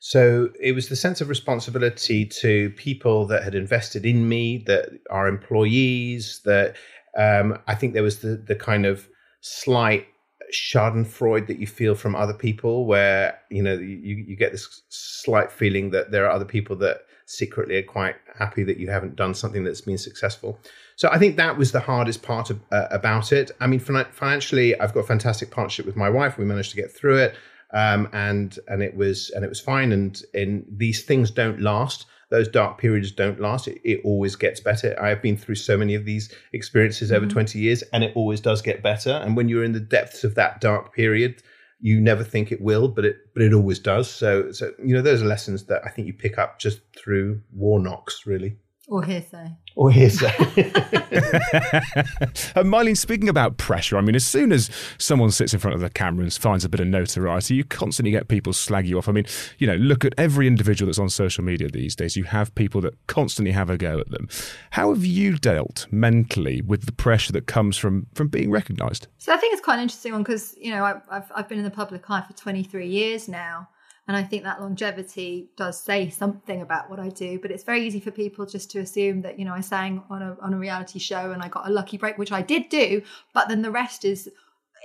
So 0.00 0.48
it 0.58 0.72
was 0.72 0.88
the 0.88 0.96
sense 0.96 1.20
of 1.20 1.28
responsibility 1.28 2.24
to 2.40 2.70
people 2.70 3.26
that 3.26 3.44
had 3.44 3.54
invested 3.54 4.06
in 4.06 4.28
me, 4.28 4.64
that 4.66 4.88
are 5.10 5.28
employees, 5.28 6.40
that 6.46 6.76
um, 7.18 7.58
I 7.66 7.74
think 7.74 7.92
there 7.92 8.02
was 8.02 8.20
the, 8.20 8.36
the 8.36 8.54
kind 8.54 8.86
of 8.86 9.06
slight 9.42 10.06
Schadenfreude 10.52 11.46
that 11.48 11.58
you 11.58 11.66
feel 11.66 11.94
from 11.94 12.16
other 12.16 12.32
people, 12.32 12.86
where 12.86 13.38
you 13.50 13.62
know 13.62 13.74
you, 13.74 14.24
you 14.26 14.36
get 14.36 14.52
this 14.52 14.82
slight 14.88 15.52
feeling 15.52 15.90
that 15.90 16.10
there 16.10 16.26
are 16.26 16.30
other 16.30 16.44
people 16.44 16.76
that 16.76 17.02
secretly 17.30 17.76
are 17.76 17.82
quite 17.82 18.16
happy 18.38 18.64
that 18.64 18.78
you 18.78 18.90
haven't 18.90 19.16
done 19.16 19.34
something 19.34 19.64
that's 19.64 19.80
been 19.80 19.98
successful. 19.98 20.58
So 20.96 21.08
I 21.10 21.18
think 21.18 21.36
that 21.36 21.56
was 21.56 21.72
the 21.72 21.80
hardest 21.80 22.22
part 22.22 22.50
of, 22.50 22.60
uh, 22.72 22.88
about 22.90 23.32
it. 23.32 23.50
I 23.60 23.66
mean, 23.66 23.80
financially, 23.80 24.78
I've 24.78 24.92
got 24.92 25.00
a 25.00 25.06
fantastic 25.06 25.50
partnership 25.50 25.86
with 25.86 25.96
my 25.96 26.10
wife. 26.10 26.38
We 26.38 26.44
managed 26.44 26.70
to 26.70 26.76
get 26.76 26.90
through 26.90 27.18
it, 27.18 27.34
um, 27.72 28.08
and 28.12 28.58
and 28.68 28.82
it 28.82 28.96
was 28.96 29.30
and 29.30 29.44
it 29.44 29.48
was 29.48 29.60
fine. 29.60 29.92
And 29.92 30.20
and 30.34 30.66
these 30.68 31.04
things 31.04 31.30
don't 31.30 31.60
last 31.60 32.06
those 32.30 32.48
dark 32.48 32.78
periods 32.78 33.10
don't 33.10 33.40
last. 33.40 33.68
It, 33.68 33.80
it 33.84 34.00
always 34.04 34.36
gets 34.36 34.60
better. 34.60 34.96
I 35.00 35.08
have 35.08 35.20
been 35.20 35.36
through 35.36 35.56
so 35.56 35.76
many 35.76 35.94
of 35.94 36.04
these 36.04 36.32
experiences 36.52 37.12
over 37.12 37.26
mm-hmm. 37.26 37.32
20 37.32 37.58
years, 37.58 37.82
and 37.92 38.02
it 38.02 38.12
always 38.14 38.40
does 38.40 38.62
get 38.62 38.82
better. 38.82 39.10
And 39.10 39.36
when 39.36 39.48
you're 39.48 39.64
in 39.64 39.72
the 39.72 39.80
depths 39.80 40.24
of 40.24 40.36
that 40.36 40.60
dark 40.60 40.94
period, 40.94 41.42
you 41.80 42.00
never 42.00 42.24
think 42.24 42.52
it 42.52 42.60
will, 42.60 42.88
but 42.88 43.04
it 43.04 43.16
but 43.34 43.42
it 43.42 43.52
always 43.52 43.78
does. 43.78 44.10
So 44.10 44.52
so 44.52 44.72
you 44.82 44.94
know 44.94 45.02
those 45.02 45.22
are 45.22 45.26
lessons 45.26 45.64
that 45.64 45.82
I 45.84 45.90
think 45.90 46.06
you 46.06 46.12
pick 46.12 46.38
up 46.38 46.58
just 46.58 46.80
through 46.96 47.40
war 47.52 47.80
knocks, 47.80 48.26
really. 48.26 48.56
Or 48.90 49.04
hearsay. 49.04 49.52
Or 49.76 49.92
hearsay. 49.92 50.26
uh, 50.26 50.32
Myleene, 52.64 52.96
speaking 52.96 53.28
about 53.28 53.56
pressure, 53.56 53.96
I 53.96 54.00
mean, 54.00 54.16
as 54.16 54.26
soon 54.26 54.50
as 54.50 54.68
someone 54.98 55.30
sits 55.30 55.54
in 55.54 55.60
front 55.60 55.76
of 55.76 55.80
the 55.80 55.90
camera 55.90 56.24
and 56.24 56.34
finds 56.34 56.64
a 56.64 56.68
bit 56.68 56.80
of 56.80 56.88
notoriety, 56.88 57.54
you 57.54 57.62
constantly 57.62 58.10
get 58.10 58.26
people 58.26 58.52
slag 58.52 58.88
you 58.88 58.98
off. 58.98 59.08
I 59.08 59.12
mean, 59.12 59.26
you 59.58 59.68
know, 59.68 59.76
look 59.76 60.04
at 60.04 60.12
every 60.18 60.48
individual 60.48 60.88
that's 60.88 60.98
on 60.98 61.08
social 61.08 61.44
media 61.44 61.68
these 61.68 61.94
days. 61.94 62.16
You 62.16 62.24
have 62.24 62.52
people 62.56 62.80
that 62.80 62.94
constantly 63.06 63.52
have 63.52 63.70
a 63.70 63.78
go 63.78 64.00
at 64.00 64.10
them. 64.10 64.28
How 64.70 64.92
have 64.92 65.04
you 65.04 65.38
dealt 65.38 65.86
mentally 65.92 66.60
with 66.60 66.86
the 66.86 66.92
pressure 66.92 67.32
that 67.34 67.46
comes 67.46 67.76
from 67.76 68.08
from 68.16 68.26
being 68.26 68.50
recognised? 68.50 69.06
So 69.18 69.32
I 69.32 69.36
think 69.36 69.52
it's 69.52 69.62
quite 69.62 69.76
an 69.76 69.82
interesting 69.82 70.10
one 70.10 70.24
because 70.24 70.56
you 70.60 70.72
know 70.72 70.82
I've 71.08 71.30
I've 71.32 71.48
been 71.48 71.58
in 71.58 71.64
the 71.64 71.70
public 71.70 72.10
eye 72.10 72.24
for 72.26 72.32
23 72.32 72.88
years 72.88 73.28
now. 73.28 73.68
And 74.08 74.16
I 74.16 74.22
think 74.22 74.42
that 74.44 74.60
longevity 74.60 75.50
does 75.56 75.80
say 75.80 76.10
something 76.10 76.62
about 76.62 76.90
what 76.90 76.98
I 76.98 77.08
do, 77.10 77.38
but 77.38 77.50
it's 77.50 77.64
very 77.64 77.86
easy 77.86 78.00
for 78.00 78.10
people 78.10 78.44
just 78.44 78.70
to 78.72 78.80
assume 78.80 79.22
that, 79.22 79.38
you 79.38 79.44
know, 79.44 79.54
I 79.54 79.60
sang 79.60 80.02
on 80.10 80.22
a, 80.22 80.36
on 80.40 80.54
a 80.54 80.58
reality 80.58 80.98
show 80.98 81.32
and 81.32 81.42
I 81.42 81.48
got 81.48 81.68
a 81.68 81.72
lucky 81.72 81.96
break, 81.96 82.18
which 82.18 82.32
I 82.32 82.42
did 82.42 82.68
do, 82.68 83.02
but 83.32 83.48
then 83.48 83.62
the 83.62 83.70
rest 83.70 84.04
is 84.04 84.28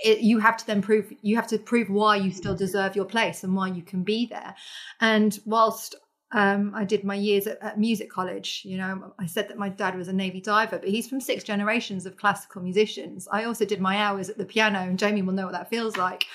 it, 0.04 0.20
you 0.20 0.38
have 0.40 0.58
to 0.58 0.66
then 0.66 0.82
prove 0.82 1.12
you 1.22 1.36
have 1.36 1.46
to 1.48 1.58
prove 1.58 1.88
why 1.88 2.16
you 2.16 2.30
still 2.30 2.54
deserve 2.54 2.94
your 2.94 3.06
place 3.06 3.42
and 3.42 3.56
why 3.56 3.68
you 3.68 3.82
can 3.82 4.02
be 4.02 4.26
there. 4.26 4.54
And 5.00 5.38
whilst 5.46 5.96
um, 6.32 6.72
I 6.74 6.84
did 6.84 7.04
my 7.04 7.14
years 7.14 7.46
at, 7.46 7.62
at, 7.62 7.78
music 7.78 8.10
college. 8.10 8.62
You 8.64 8.78
know, 8.78 9.14
I 9.18 9.26
said 9.26 9.48
that 9.48 9.58
my 9.58 9.68
dad 9.68 9.96
was 9.96 10.08
a 10.08 10.12
Navy 10.12 10.40
diver, 10.40 10.78
but 10.78 10.88
he's 10.88 11.08
from 11.08 11.20
six 11.20 11.44
generations 11.44 12.04
of 12.04 12.16
classical 12.16 12.62
musicians. 12.62 13.28
I 13.30 13.44
also 13.44 13.64
did 13.64 13.80
my 13.80 13.98
hours 13.98 14.28
at 14.28 14.36
the 14.36 14.44
piano, 14.44 14.80
and 14.80 14.98
Jamie 14.98 15.22
will 15.22 15.34
know 15.34 15.44
what 15.44 15.52
that 15.52 15.70
feels 15.70 15.96
like 15.96 16.26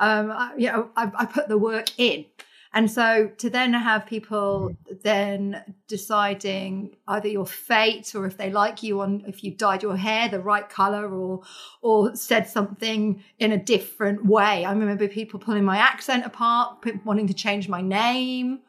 um, 0.00 0.32
I, 0.32 0.52
you 0.56 0.66
know, 0.66 0.90
I, 0.96 1.10
I 1.14 1.26
put 1.26 1.48
the 1.48 1.58
work 1.58 1.90
in. 1.98 2.24
And 2.72 2.88
so 2.88 3.30
to 3.38 3.50
then 3.50 3.72
have 3.72 4.06
people 4.06 4.70
then 5.02 5.74
deciding 5.88 6.94
either 7.08 7.26
your 7.26 7.46
fate 7.46 8.14
or 8.14 8.26
if 8.26 8.36
they 8.36 8.52
like 8.52 8.82
you 8.84 9.00
on 9.00 9.24
if 9.26 9.42
you 9.42 9.50
dyed 9.50 9.82
your 9.82 9.96
hair 9.96 10.28
the 10.28 10.38
right 10.38 10.68
color 10.68 11.12
or 11.12 11.42
or 11.82 12.14
said 12.14 12.48
something 12.48 13.24
in 13.40 13.50
a 13.50 13.56
different 13.56 14.24
way. 14.24 14.64
I 14.64 14.70
remember 14.70 15.08
people 15.08 15.40
pulling 15.40 15.64
my 15.64 15.78
accent 15.78 16.24
apart, 16.24 16.84
wanting 17.04 17.26
to 17.26 17.34
change 17.34 17.68
my 17.68 17.82
name. 17.82 18.60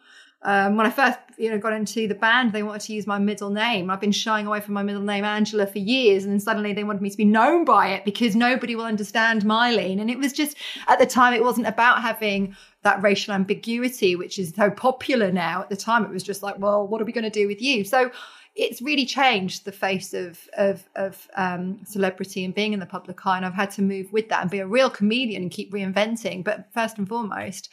Um, 0.43 0.75
when 0.75 0.87
I 0.87 0.89
first, 0.89 1.19
you 1.37 1.51
know, 1.51 1.59
got 1.59 1.73
into 1.73 2.07
the 2.07 2.15
band, 2.15 2.51
they 2.51 2.63
wanted 2.63 2.81
to 2.81 2.93
use 2.93 3.05
my 3.05 3.19
middle 3.19 3.51
name. 3.51 3.91
I've 3.91 4.01
been 4.01 4.11
shying 4.11 4.47
away 4.47 4.59
from 4.59 4.73
my 4.73 4.81
middle 4.81 5.03
name, 5.03 5.23
Angela, 5.23 5.67
for 5.67 5.77
years, 5.77 6.23
and 6.23 6.33
then 6.33 6.39
suddenly 6.39 6.73
they 6.73 6.83
wanted 6.83 7.01
me 7.03 7.11
to 7.11 7.17
be 7.17 7.25
known 7.25 7.63
by 7.63 7.89
it 7.89 8.05
because 8.05 8.35
nobody 8.35 8.75
will 8.75 8.85
understand 8.85 9.43
Myleene. 9.43 10.01
And 10.01 10.09
it 10.09 10.17
was 10.17 10.33
just 10.33 10.57
at 10.87 10.97
the 10.97 11.05
time, 11.05 11.33
it 11.33 11.43
wasn't 11.43 11.67
about 11.67 12.01
having 12.01 12.55
that 12.81 13.03
racial 13.03 13.35
ambiguity, 13.35 14.15
which 14.15 14.39
is 14.39 14.53
so 14.55 14.71
popular 14.71 15.31
now. 15.31 15.61
At 15.61 15.69
the 15.69 15.77
time, 15.77 16.03
it 16.05 16.11
was 16.11 16.23
just 16.23 16.41
like, 16.41 16.57
well, 16.57 16.87
what 16.87 17.01
are 17.01 17.05
we 17.05 17.11
going 17.11 17.23
to 17.23 17.29
do 17.29 17.47
with 17.47 17.61
you? 17.61 17.83
So 17.83 18.09
it's 18.55 18.81
really 18.81 19.05
changed 19.05 19.63
the 19.63 19.71
face 19.71 20.13
of 20.13 20.39
of, 20.57 20.83
of 20.95 21.27
um, 21.35 21.79
celebrity 21.85 22.43
and 22.43 22.55
being 22.55 22.73
in 22.73 22.79
the 22.79 22.87
public 22.87 23.23
eye. 23.27 23.37
And 23.37 23.45
I've 23.45 23.53
had 23.53 23.69
to 23.71 23.83
move 23.83 24.11
with 24.11 24.29
that 24.29 24.41
and 24.41 24.49
be 24.49 24.59
a 24.59 24.67
real 24.67 24.89
comedian 24.89 25.43
and 25.43 25.51
keep 25.51 25.71
reinventing. 25.71 26.43
But 26.43 26.73
first 26.73 26.97
and 26.97 27.07
foremost, 27.07 27.69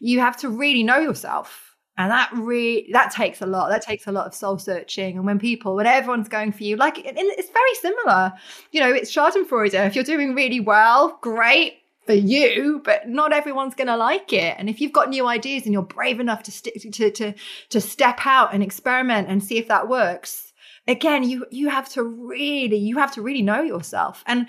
you 0.00 0.20
have 0.20 0.36
to 0.38 0.50
really 0.50 0.82
know 0.82 0.98
yourself 0.98 1.69
and 2.00 2.10
that 2.10 2.30
really 2.32 2.88
that 2.92 3.10
takes 3.10 3.42
a 3.42 3.46
lot. 3.46 3.68
That 3.68 3.82
takes 3.82 4.06
a 4.06 4.12
lot 4.12 4.26
of 4.26 4.34
soul 4.34 4.56
searching. 4.56 5.18
And 5.18 5.26
when 5.26 5.38
people 5.38 5.76
when 5.76 5.86
everyone's 5.86 6.28
going 6.28 6.52
for 6.52 6.64
you 6.64 6.76
like 6.76 6.94
it's 7.04 7.50
very 7.50 7.74
similar. 7.74 8.32
You 8.72 8.80
know 8.80 8.90
it's 8.90 9.14
schadenfreude. 9.14 9.74
If 9.86 9.94
you're 9.94 10.04
doing 10.04 10.34
really 10.34 10.60
well 10.60 11.18
great 11.20 11.74
for 12.06 12.14
you 12.14 12.80
but 12.86 13.06
not 13.06 13.34
everyone's 13.34 13.74
going 13.74 13.88
to 13.88 13.98
like 13.98 14.32
it. 14.32 14.56
And 14.58 14.70
if 14.70 14.80
you've 14.80 14.94
got 14.94 15.10
new 15.10 15.26
ideas 15.26 15.64
and 15.64 15.74
you're 15.74 15.82
brave 15.82 16.20
enough 16.20 16.42
to 16.44 16.50
stick 16.50 16.80
to 16.80 17.10
to 17.10 17.34
to 17.68 17.80
step 17.82 18.20
out 18.24 18.54
and 18.54 18.62
experiment 18.62 19.28
and 19.28 19.44
see 19.44 19.58
if 19.58 19.68
that 19.68 19.86
works 19.86 20.54
again 20.88 21.22
you 21.22 21.44
you 21.50 21.68
have 21.68 21.90
to 21.90 22.02
really 22.02 22.78
you 22.78 22.96
have 22.96 23.12
to 23.12 23.20
really 23.20 23.42
know 23.42 23.60
yourself. 23.60 24.24
And 24.26 24.48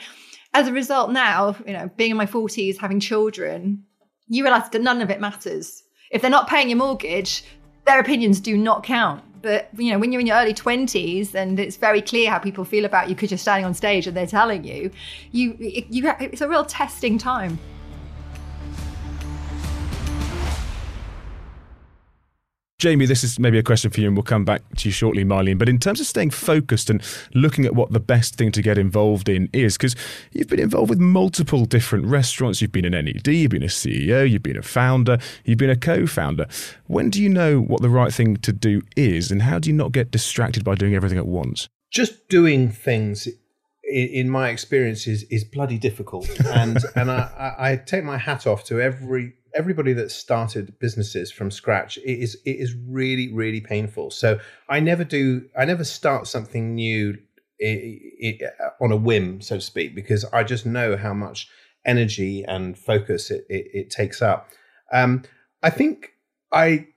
as 0.54 0.70
a 0.70 0.74
result 0.74 1.12
now 1.12 1.58
you 1.68 1.74
know 1.74 1.90
being 1.98 2.12
in 2.12 2.18
my 2.18 2.26
40s 2.26 2.78
having 2.78 3.02
children 3.02 3.84
you 4.28 4.44
realize 4.44 4.70
that 4.70 4.82
none 4.82 5.02
of 5.02 5.10
it 5.10 5.20
matters 5.20 5.81
if 6.12 6.21
they're 6.21 6.30
not 6.30 6.47
paying 6.47 6.69
your 6.69 6.78
mortgage, 6.78 7.43
their 7.86 8.00
opinions 8.00 8.39
do 8.39 8.58
not 8.58 8.84
count. 8.84 9.24
But 9.41 9.69
you 9.76 9.91
know, 9.91 9.97
when 9.97 10.12
you're 10.12 10.21
in 10.21 10.28
your 10.28 10.38
early 10.38 10.54
twenties 10.54 11.34
and 11.34 11.60
it's 11.60 11.78
very 11.78 12.02
clear 12.02 12.30
how 12.30 12.38
people 12.38 12.63
feel 12.63 12.86
about 12.86 13.10
you 13.10 13.15
because 13.15 13.32
you're 13.32 13.39
standing 13.39 13.65
on 13.65 13.74
stage 13.74 14.06
and 14.06 14.15
they're 14.15 14.28
telling 14.28 14.63
you, 14.63 14.91
you 15.32 15.56
you 15.58 16.13
it's 16.19 16.41
a 16.41 16.47
real 16.47 16.63
testing 16.63 17.17
time. 17.17 17.58
Jamie, 22.82 23.06
this 23.06 23.24
is 23.24 23.38
maybe 23.38 23.60
a 23.60 23.63
question 23.63 23.91
for 23.91 24.02
you, 24.02 24.08
and 24.08 24.17
we'll 24.17 24.24
come 24.24 24.44
back 24.44 24.63
to 24.78 24.89
you 24.89 24.91
shortly, 24.91 25.24
Marlene. 25.24 25.60
But 25.60 25.70
in 25.70 25.78
terms 25.78 26.00
of 26.00 26.08
staying 26.08 26.32
focused 26.32 26.89
and 26.89 27.00
looking 27.36 27.63
at 27.65 27.76
what 27.76 27.91
the 27.91 28.00
best 28.00 28.38
thing 28.38 28.52
to 28.54 28.62
get 28.63 28.80
involved 28.80 29.30
in 29.30 29.52
is, 29.54 29.78
because 29.78 29.96
you've 30.32 30.48
been 30.48 30.60
involved 30.60 30.89
with 30.89 30.98
multiple 30.98 31.65
different 31.65 32.08
restaurants, 32.08 32.60
you've 32.60 32.72
been 32.72 32.91
an 32.91 32.94
NED, 32.94 33.28
you've 33.28 33.52
been 33.52 33.62
a 33.62 33.67
CEO, 33.67 34.28
you've 34.28 34.41
been 34.41 34.58
a 34.58 34.63
founder, 34.63 35.20
you've 35.46 35.60
been 35.60 35.70
a 35.70 35.76
co 35.76 36.08
founder. 36.08 36.48
When 36.88 37.12
do 37.12 37.22
you 37.22 37.30
know 37.30 37.62
what 37.62 37.84
the 37.84 37.89
right 37.89 38.12
thing 38.12 38.38
to 38.38 38.52
do 38.52 38.82
is, 38.98 39.30
and 39.30 39.44
how 39.44 39.60
do 39.60 39.70
you 39.70 39.76
not 39.76 39.91
get 39.91 40.10
distracted 40.10 40.63
by 40.63 40.74
doing 40.74 40.96
everything 40.96 41.20
at 41.20 41.28
once? 41.28 41.70
Just 41.91 42.30
doing 42.30 42.72
things 42.72 43.28
in, 43.84 44.28
my 44.28 44.50
experience 44.50 45.06
is, 45.06 45.22
is 45.24 45.44
bloody 45.44 45.78
difficult 45.78 46.28
and 46.48 46.80
and 46.96 47.12
I, 47.12 47.54
I, 47.60 47.76
take 47.76 48.04
my 48.04 48.17
hat 48.17 48.48
off 48.48 48.63
to 48.65 48.80
every 48.80 49.34
everybody 49.56 49.94
that 49.94 50.12
started 50.12 50.78
businesses 50.80 51.32
from 51.32 51.52
scratch 51.52 51.98
it 51.98 52.20
is 52.20 52.36
it 52.46 52.58
is 52.58 52.76
really 52.88 53.32
really 53.34 53.62
painful. 53.62 54.12
So 54.12 54.40
i 54.70 54.80
never 54.80 55.04
do 55.04 55.48
i 55.58 55.66
never 55.66 55.84
start 55.84 56.28
something 56.28 56.76
new 56.76 57.18
on 58.82 58.92
a 58.92 58.96
whim 58.96 59.40
so 59.40 59.56
to 59.56 59.62
speak 59.62 59.94
because 59.94 60.26
i 60.34 60.44
just 60.44 60.66
know 60.66 60.98
how 60.98 61.14
much 61.14 61.48
energy 61.86 62.44
and 62.44 62.76
focus 62.76 63.30
it, 63.30 63.46
it, 63.50 63.68
it 63.74 63.90
takes 63.90 64.22
up. 64.22 64.50
Um, 64.92 65.24
i 65.64 65.70
think 65.70 66.14
i 66.52 66.88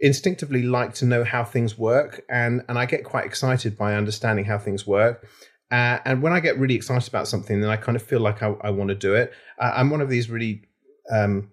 instinctively 0.00 0.62
like 0.62 0.94
to 0.94 1.04
know 1.04 1.24
how 1.24 1.44
things 1.44 1.78
work 1.78 2.24
and 2.30 2.62
and 2.68 2.78
i 2.78 2.86
get 2.86 3.04
quite 3.04 3.24
excited 3.26 3.76
by 3.76 3.94
understanding 3.94 4.44
how 4.44 4.58
things 4.58 4.86
work. 4.86 5.26
Uh, 5.70 5.98
and 6.04 6.22
when 6.22 6.32
I 6.32 6.40
get 6.40 6.58
really 6.58 6.76
excited 6.76 7.08
about 7.08 7.26
something, 7.26 7.60
then 7.60 7.70
I 7.70 7.76
kind 7.76 7.96
of 7.96 8.02
feel 8.02 8.20
like 8.20 8.42
I, 8.42 8.54
I 8.60 8.70
want 8.70 8.88
to 8.88 8.94
do 8.94 9.14
it. 9.14 9.32
Uh, 9.58 9.72
I'm 9.74 9.90
one 9.90 10.00
of 10.00 10.08
these 10.08 10.30
really 10.30 10.62
um, 11.10 11.50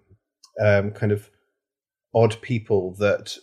um, 0.60 0.90
kind 0.92 1.12
of 1.12 1.30
odd 2.14 2.40
people 2.42 2.94
that 2.94 3.36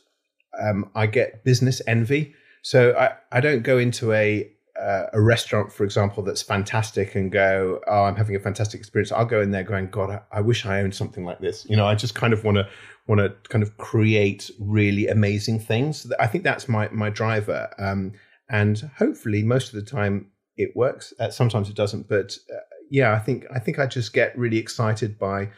um, 0.62 0.90
I 0.96 1.08
get 1.08 1.44
business 1.44 1.82
envy. 1.88 2.34
So 2.62 2.96
I, 2.98 3.14
I 3.32 3.42
don't 3.42 3.64
go 3.64 3.78
into 3.78 4.14
a 4.14 4.52
uh, 4.80 5.08
a 5.14 5.22
restaurant, 5.22 5.72
for 5.72 5.84
example, 5.84 6.24
that's 6.24 6.42
fantastic 6.42 7.14
and 7.14 7.32
go, 7.32 7.82
oh, 7.88 8.04
I'm 8.04 8.16
having 8.16 8.36
a 8.36 8.40
fantastic 8.40 8.80
experience. 8.80 9.12
I'll 9.12 9.26
go 9.26 9.42
in 9.42 9.52
there 9.52 9.64
going, 9.64 9.90
God, 9.90 10.10
I, 10.10 10.22
I 10.32 10.42
wish 10.42 10.66
I 10.66 10.82
owned 10.82 10.96
something 10.96 11.24
like 11.24 11.40
this. 11.40 11.68
You 11.70 11.76
know, 11.76 11.86
I 11.86 11.94
just 11.94 12.16
kind 12.16 12.34
of 12.34 12.44
want 12.44 12.56
to 12.58 12.68
want 13.08 13.20
to 13.20 13.36
kind 13.50 13.64
of 13.64 13.78
create 13.78 14.50
really 14.60 15.08
amazing 15.08 15.60
things. 15.60 16.12
I 16.20 16.28
think 16.28 16.44
that's 16.44 16.68
my 16.68 16.90
my 16.90 17.10
driver. 17.10 17.70
Um, 17.78 18.14
and 18.50 18.90
hopefully, 18.98 19.44
most 19.44 19.74
of 19.74 19.76
the 19.76 19.90
time, 19.90 20.32
it 20.58 20.76
works. 20.76 21.14
Uh, 21.20 21.30
sometimes 21.30 21.70
it 21.70 21.76
doesn't, 21.76 22.08
but 22.08 22.38
uh, 22.52 22.60
yeah, 22.90 23.14
I 23.14 23.20
think 23.20 23.46
I 23.54 23.60
think 23.60 23.78
I 23.78 23.86
just 23.86 24.14
get 24.14 24.38
really 24.38 24.58
excited 24.58 25.20
by 25.20 25.50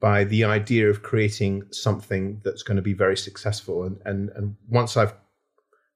by 0.00 0.24
the 0.24 0.44
idea 0.44 0.88
of 0.90 1.02
creating 1.02 1.64
something 1.70 2.40
that's 2.44 2.62
going 2.62 2.76
to 2.76 2.82
be 2.82 2.92
very 2.92 3.16
successful. 3.16 3.84
And, 3.84 3.98
and, 4.04 4.30
and 4.30 4.56
once 4.68 4.96
I've 4.96 5.14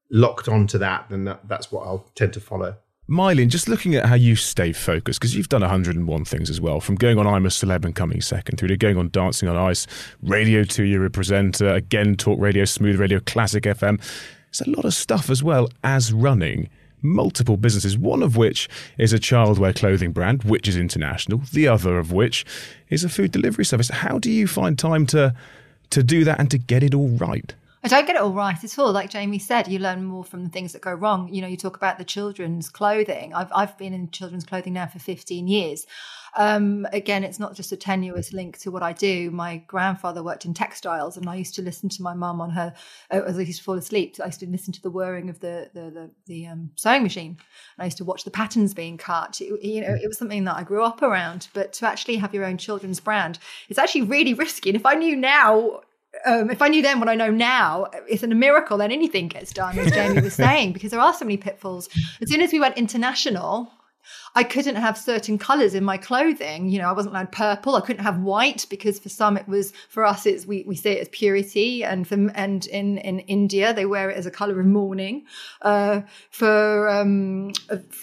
locked 0.09 0.47
onto 0.47 0.77
that, 0.79 1.07
then 1.09 1.25
that, 1.25 1.47
that's 1.47 1.71
what 1.71 1.85
I'll 1.85 2.11
tend 2.15 2.33
to 2.33 2.39
follow. 2.39 2.75
Myleene, 3.09 3.49
just 3.49 3.67
looking 3.67 3.95
at 3.95 4.05
how 4.05 4.15
you 4.15 4.35
stay 4.35 4.71
focused, 4.71 5.19
because 5.19 5.35
you've 5.35 5.49
done 5.49 5.61
101 5.61 6.25
things 6.25 6.49
as 6.49 6.61
well, 6.61 6.79
from 6.79 6.95
going 6.95 7.19
on 7.19 7.27
I'm 7.27 7.45
a 7.45 7.49
Celeb 7.49 7.83
and 7.83 7.95
coming 7.95 8.21
second, 8.21 8.57
through 8.57 8.69
to 8.69 8.77
going 8.77 8.97
on 8.97 9.09
Dancing 9.09 9.49
on 9.49 9.57
Ice, 9.57 9.85
Radio 10.21 10.63
2, 10.63 10.83
you're 10.83 11.05
a 11.05 11.09
presenter, 11.09 11.67
again, 11.67 12.15
Talk 12.15 12.39
Radio, 12.39 12.63
Smooth 12.63 12.99
Radio, 12.99 13.19
Classic 13.19 13.63
FM. 13.63 14.01
It's 14.47 14.61
a 14.61 14.69
lot 14.69 14.85
of 14.85 14.93
stuff 14.93 15.29
as 15.29 15.43
well 15.43 15.69
as 15.83 16.13
running 16.13 16.69
multiple 17.01 17.57
businesses, 17.57 17.97
one 17.97 18.23
of 18.23 18.37
which 18.37 18.69
is 18.97 19.13
a 19.13 19.19
childwear 19.19 19.75
clothing 19.75 20.11
brand, 20.11 20.43
which 20.43 20.67
is 20.67 20.77
international, 20.77 21.41
the 21.51 21.67
other 21.67 21.97
of 21.97 22.11
which 22.11 22.45
is 22.89 23.03
a 23.03 23.09
food 23.09 23.31
delivery 23.31 23.65
service. 23.65 23.89
How 23.89 24.19
do 24.19 24.31
you 24.31 24.47
find 24.47 24.77
time 24.77 25.05
to 25.07 25.33
to 25.91 26.03
do 26.03 26.23
that 26.23 26.39
and 26.39 26.49
to 26.49 26.57
get 26.57 26.83
it 26.83 26.93
all 26.93 27.09
right? 27.09 27.53
I 27.83 27.87
don't 27.87 28.05
get 28.05 28.15
it 28.15 28.21
all 28.21 28.31
right 28.31 28.63
at 28.63 28.79
all. 28.79 28.91
Like 28.91 29.09
Jamie 29.09 29.39
said, 29.39 29.67
you 29.67 29.79
learn 29.79 30.05
more 30.05 30.23
from 30.23 30.43
the 30.43 30.49
things 30.49 30.73
that 30.73 30.83
go 30.83 30.93
wrong. 30.93 31.33
You 31.33 31.41
know, 31.41 31.47
you 31.47 31.57
talk 31.57 31.75
about 31.75 31.97
the 31.97 32.05
children's 32.05 32.69
clothing. 32.69 33.33
I've 33.33 33.51
I've 33.53 33.77
been 33.77 33.93
in 33.93 34.11
children's 34.11 34.45
clothing 34.45 34.73
now 34.73 34.85
for 34.85 34.99
15 34.99 35.47
years. 35.47 35.87
Um, 36.37 36.87
again, 36.93 37.23
it's 37.23 37.39
not 37.39 37.55
just 37.55 37.71
a 37.71 37.77
tenuous 37.77 38.31
link 38.33 38.57
to 38.59 38.71
what 38.71 38.83
I 38.83 38.93
do. 38.93 39.31
My 39.31 39.57
grandfather 39.67 40.23
worked 40.23 40.45
in 40.45 40.53
textiles, 40.53 41.17
and 41.17 41.29
I 41.29 41.35
used 41.35 41.55
to 41.55 41.61
listen 41.61 41.89
to 41.89 42.01
my 42.01 42.13
mum 42.13 42.41
on 42.41 42.51
her 42.51 42.73
uh, 43.11 43.21
as 43.25 43.37
I 43.37 43.41
used 43.41 43.59
to 43.59 43.63
fall 43.63 43.75
asleep. 43.75 44.15
I 44.21 44.27
used 44.27 44.39
to 44.41 44.47
listen 44.47 44.73
to 44.73 44.81
the 44.81 44.89
whirring 44.89 45.29
of 45.29 45.39
the 45.39 45.69
the 45.73 45.91
the, 45.91 46.11
the 46.25 46.47
um, 46.47 46.71
sewing 46.75 47.03
machine. 47.03 47.37
And 47.77 47.83
I 47.83 47.85
used 47.85 47.97
to 47.97 48.05
watch 48.05 48.23
the 48.23 48.31
patterns 48.31 48.73
being 48.73 48.97
cut. 48.97 49.41
It, 49.41 49.63
you 49.63 49.81
know, 49.81 49.93
it 49.93 50.07
was 50.07 50.17
something 50.17 50.45
that 50.45 50.55
I 50.55 50.63
grew 50.63 50.83
up 50.83 51.01
around. 51.01 51.49
But 51.53 51.73
to 51.73 51.87
actually 51.87 52.17
have 52.17 52.33
your 52.33 52.45
own 52.45 52.57
children's 52.57 52.99
brand, 52.99 53.39
it's 53.69 53.79
actually 53.79 54.03
really 54.03 54.33
risky. 54.33 54.69
And 54.69 54.77
if 54.77 54.85
I 54.85 54.93
knew 54.93 55.15
now 55.15 55.81
um, 56.25 56.49
if 56.49 56.61
I 56.61 56.67
knew 56.67 56.81
then 56.81 56.99
what 56.99 57.09
I 57.09 57.15
know 57.15 57.31
now, 57.31 57.87
it's 58.07 58.23
a 58.23 58.27
miracle 58.27 58.77
that 58.77 58.91
anything 58.91 59.27
gets 59.27 59.53
done, 59.53 59.77
as 59.79 59.91
Jamie 59.91 60.21
was 60.21 60.33
saying, 60.45 60.73
because 60.73 60.91
there 60.91 60.99
are 60.99 61.13
so 61.13 61.25
many 61.25 61.37
pitfalls. 61.37 61.89
As 62.21 62.29
soon 62.29 62.41
as 62.41 62.51
we 62.51 62.59
went 62.59 62.77
international, 62.77 63.71
I 64.35 64.43
couldn't 64.43 64.75
have 64.75 64.97
certain 64.97 65.37
colors 65.37 65.73
in 65.73 65.83
my 65.83 65.97
clothing. 65.97 66.69
You 66.69 66.79
know, 66.79 66.89
I 66.89 66.93
wasn't 66.93 67.15
allowed 67.15 67.31
purple. 67.31 67.75
I 67.75 67.81
couldn't 67.81 68.03
have 68.03 68.21
white 68.21 68.65
because 68.69 68.99
for 68.99 69.09
some 69.09 69.37
it 69.37 69.47
was 69.47 69.73
for 69.89 70.05
us 70.05 70.25
it's 70.25 70.45
we, 70.45 70.63
we 70.67 70.75
say 70.75 70.93
it 70.93 71.01
as 71.01 71.09
purity, 71.09 71.83
and 71.83 72.07
for 72.07 72.15
and 72.35 72.65
in 72.67 72.97
in 72.99 73.19
India 73.19 73.73
they 73.73 73.85
wear 73.85 74.09
it 74.09 74.17
as 74.17 74.25
a 74.25 74.31
color 74.31 74.59
of 74.59 74.65
mourning. 74.65 75.25
Uh, 75.61 76.01
for 76.29 76.89
um, 76.89 77.51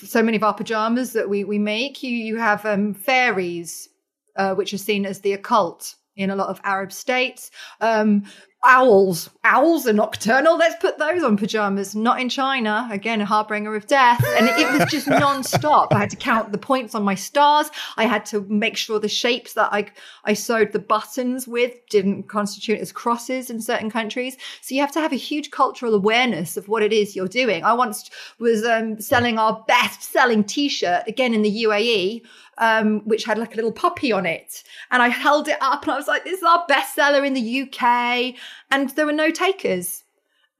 so 0.02 0.22
many 0.22 0.36
of 0.36 0.44
our 0.44 0.54
pajamas 0.54 1.12
that 1.12 1.28
we 1.28 1.44
we 1.44 1.58
make, 1.58 2.02
you 2.02 2.10
you 2.10 2.36
have 2.36 2.64
um, 2.66 2.94
fairies, 2.94 3.88
uh, 4.36 4.54
which 4.54 4.72
are 4.72 4.78
seen 4.78 5.06
as 5.06 5.20
the 5.20 5.32
occult 5.32 5.94
in 6.18 6.30
a 6.30 6.36
lot 6.36 6.48
of 6.48 6.60
Arab 6.64 6.92
states. 6.92 7.50
Um, 7.80 8.24
owls. 8.64 9.30
Owls 9.44 9.86
are 9.86 9.92
nocturnal. 9.92 10.56
Let's 10.56 10.74
put 10.80 10.98
those 10.98 11.22
on 11.22 11.36
pajamas. 11.36 11.94
Not 11.94 12.20
in 12.20 12.28
China. 12.28 12.88
Again, 12.90 13.20
a 13.20 13.24
harbinger 13.24 13.74
of 13.74 13.86
death. 13.86 14.24
And 14.36 14.48
it 14.48 14.78
was 14.78 14.90
just 14.90 15.06
non-stop. 15.08 15.94
I 15.94 15.98
had 15.98 16.10
to 16.10 16.16
count 16.16 16.52
the 16.52 16.58
points 16.58 16.94
on 16.94 17.02
my 17.02 17.14
stars. 17.14 17.70
I 17.96 18.04
had 18.04 18.26
to 18.26 18.40
make 18.42 18.76
sure 18.76 18.98
the 18.98 19.08
shapes 19.08 19.52
that 19.54 19.72
I, 19.72 19.86
I 20.24 20.32
sewed 20.34 20.72
the 20.72 20.78
buttons 20.78 21.46
with 21.46 21.74
didn't 21.88 22.24
constitute 22.24 22.80
as 22.80 22.92
crosses 22.92 23.48
in 23.48 23.60
certain 23.60 23.90
countries. 23.90 24.36
So 24.60 24.74
you 24.74 24.80
have 24.80 24.92
to 24.92 25.00
have 25.00 25.12
a 25.12 25.16
huge 25.16 25.50
cultural 25.50 25.94
awareness 25.94 26.56
of 26.56 26.68
what 26.68 26.82
it 26.82 26.92
is 26.92 27.14
you're 27.14 27.28
doing. 27.28 27.64
I 27.64 27.72
once 27.74 28.10
was 28.38 28.64
um, 28.64 29.00
selling 29.00 29.38
our 29.38 29.64
best 29.68 30.02
selling 30.02 30.44
t-shirt 30.44 31.04
again 31.06 31.32
in 31.32 31.42
the 31.42 31.64
UAE 31.64 32.22
um, 32.58 33.00
which 33.00 33.24
had 33.24 33.38
like 33.38 33.52
a 33.52 33.56
little 33.56 33.72
puppy 33.72 34.12
on 34.12 34.26
it. 34.26 34.62
And 34.90 35.02
I 35.02 35.08
held 35.08 35.48
it 35.48 35.58
up 35.60 35.82
and 35.82 35.92
I 35.92 35.96
was 35.96 36.08
like, 36.08 36.24
this 36.24 36.38
is 36.38 36.44
our 36.44 36.66
bestseller 36.66 37.26
in 37.26 37.34
the 37.34 37.62
UK. 37.62 38.34
And 38.70 38.90
there 38.90 39.06
were 39.06 39.12
no 39.12 39.30
takers. 39.30 40.04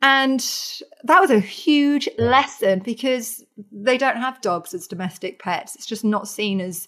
And 0.01 0.41
that 1.03 1.21
was 1.21 1.31
a 1.31 1.41
huge 1.41 2.09
lesson 2.19 2.81
because 2.81 3.45
they 3.73 3.99
don't 3.99 4.17
have 4.17 4.41
dogs 4.41 4.73
as 4.73 4.87
domestic 4.87 5.41
pets. 5.41 5.75
It's 5.75 5.87
just 5.87 6.05
not 6.05 6.29
seen 6.29 6.61
as 6.61 6.87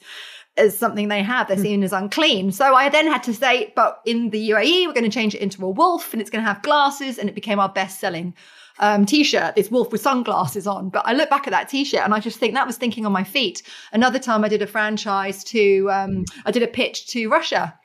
as 0.56 0.76
something 0.76 1.08
they 1.08 1.22
have. 1.22 1.48
They're 1.48 1.56
hmm. 1.56 1.62
seen 1.62 1.82
as 1.82 1.92
unclean. 1.92 2.52
So 2.52 2.74
I 2.74 2.88
then 2.88 3.06
had 3.06 3.22
to 3.24 3.34
say, 3.34 3.72
but 3.74 4.00
in 4.04 4.30
the 4.30 4.50
UAE, 4.50 4.86
we're 4.86 4.92
going 4.92 5.04
to 5.04 5.10
change 5.10 5.34
it 5.34 5.40
into 5.40 5.64
a 5.64 5.70
wolf 5.70 6.12
and 6.12 6.20
it's 6.20 6.30
going 6.30 6.44
to 6.44 6.48
have 6.48 6.62
glasses. 6.62 7.18
And 7.18 7.28
it 7.28 7.34
became 7.34 7.58
our 7.58 7.68
best 7.68 7.98
selling 7.98 8.34
um, 8.80 9.06
t-shirt, 9.06 9.54
this 9.54 9.70
wolf 9.70 9.92
with 9.92 10.00
sunglasses 10.00 10.66
on. 10.66 10.90
But 10.90 11.06
I 11.06 11.12
look 11.12 11.30
back 11.30 11.46
at 11.46 11.52
that 11.52 11.68
t-shirt 11.68 12.02
and 12.02 12.12
I 12.12 12.20
just 12.20 12.38
think 12.38 12.54
that 12.54 12.66
was 12.66 12.76
thinking 12.76 13.06
on 13.06 13.12
my 13.12 13.24
feet. 13.24 13.62
Another 13.92 14.18
time 14.18 14.44
I 14.44 14.48
did 14.48 14.62
a 14.62 14.66
franchise 14.66 15.44
to, 15.44 15.88
um, 15.90 16.24
I 16.44 16.50
did 16.50 16.62
a 16.62 16.66
pitch 16.66 17.06
to 17.08 17.28
Russia 17.28 17.78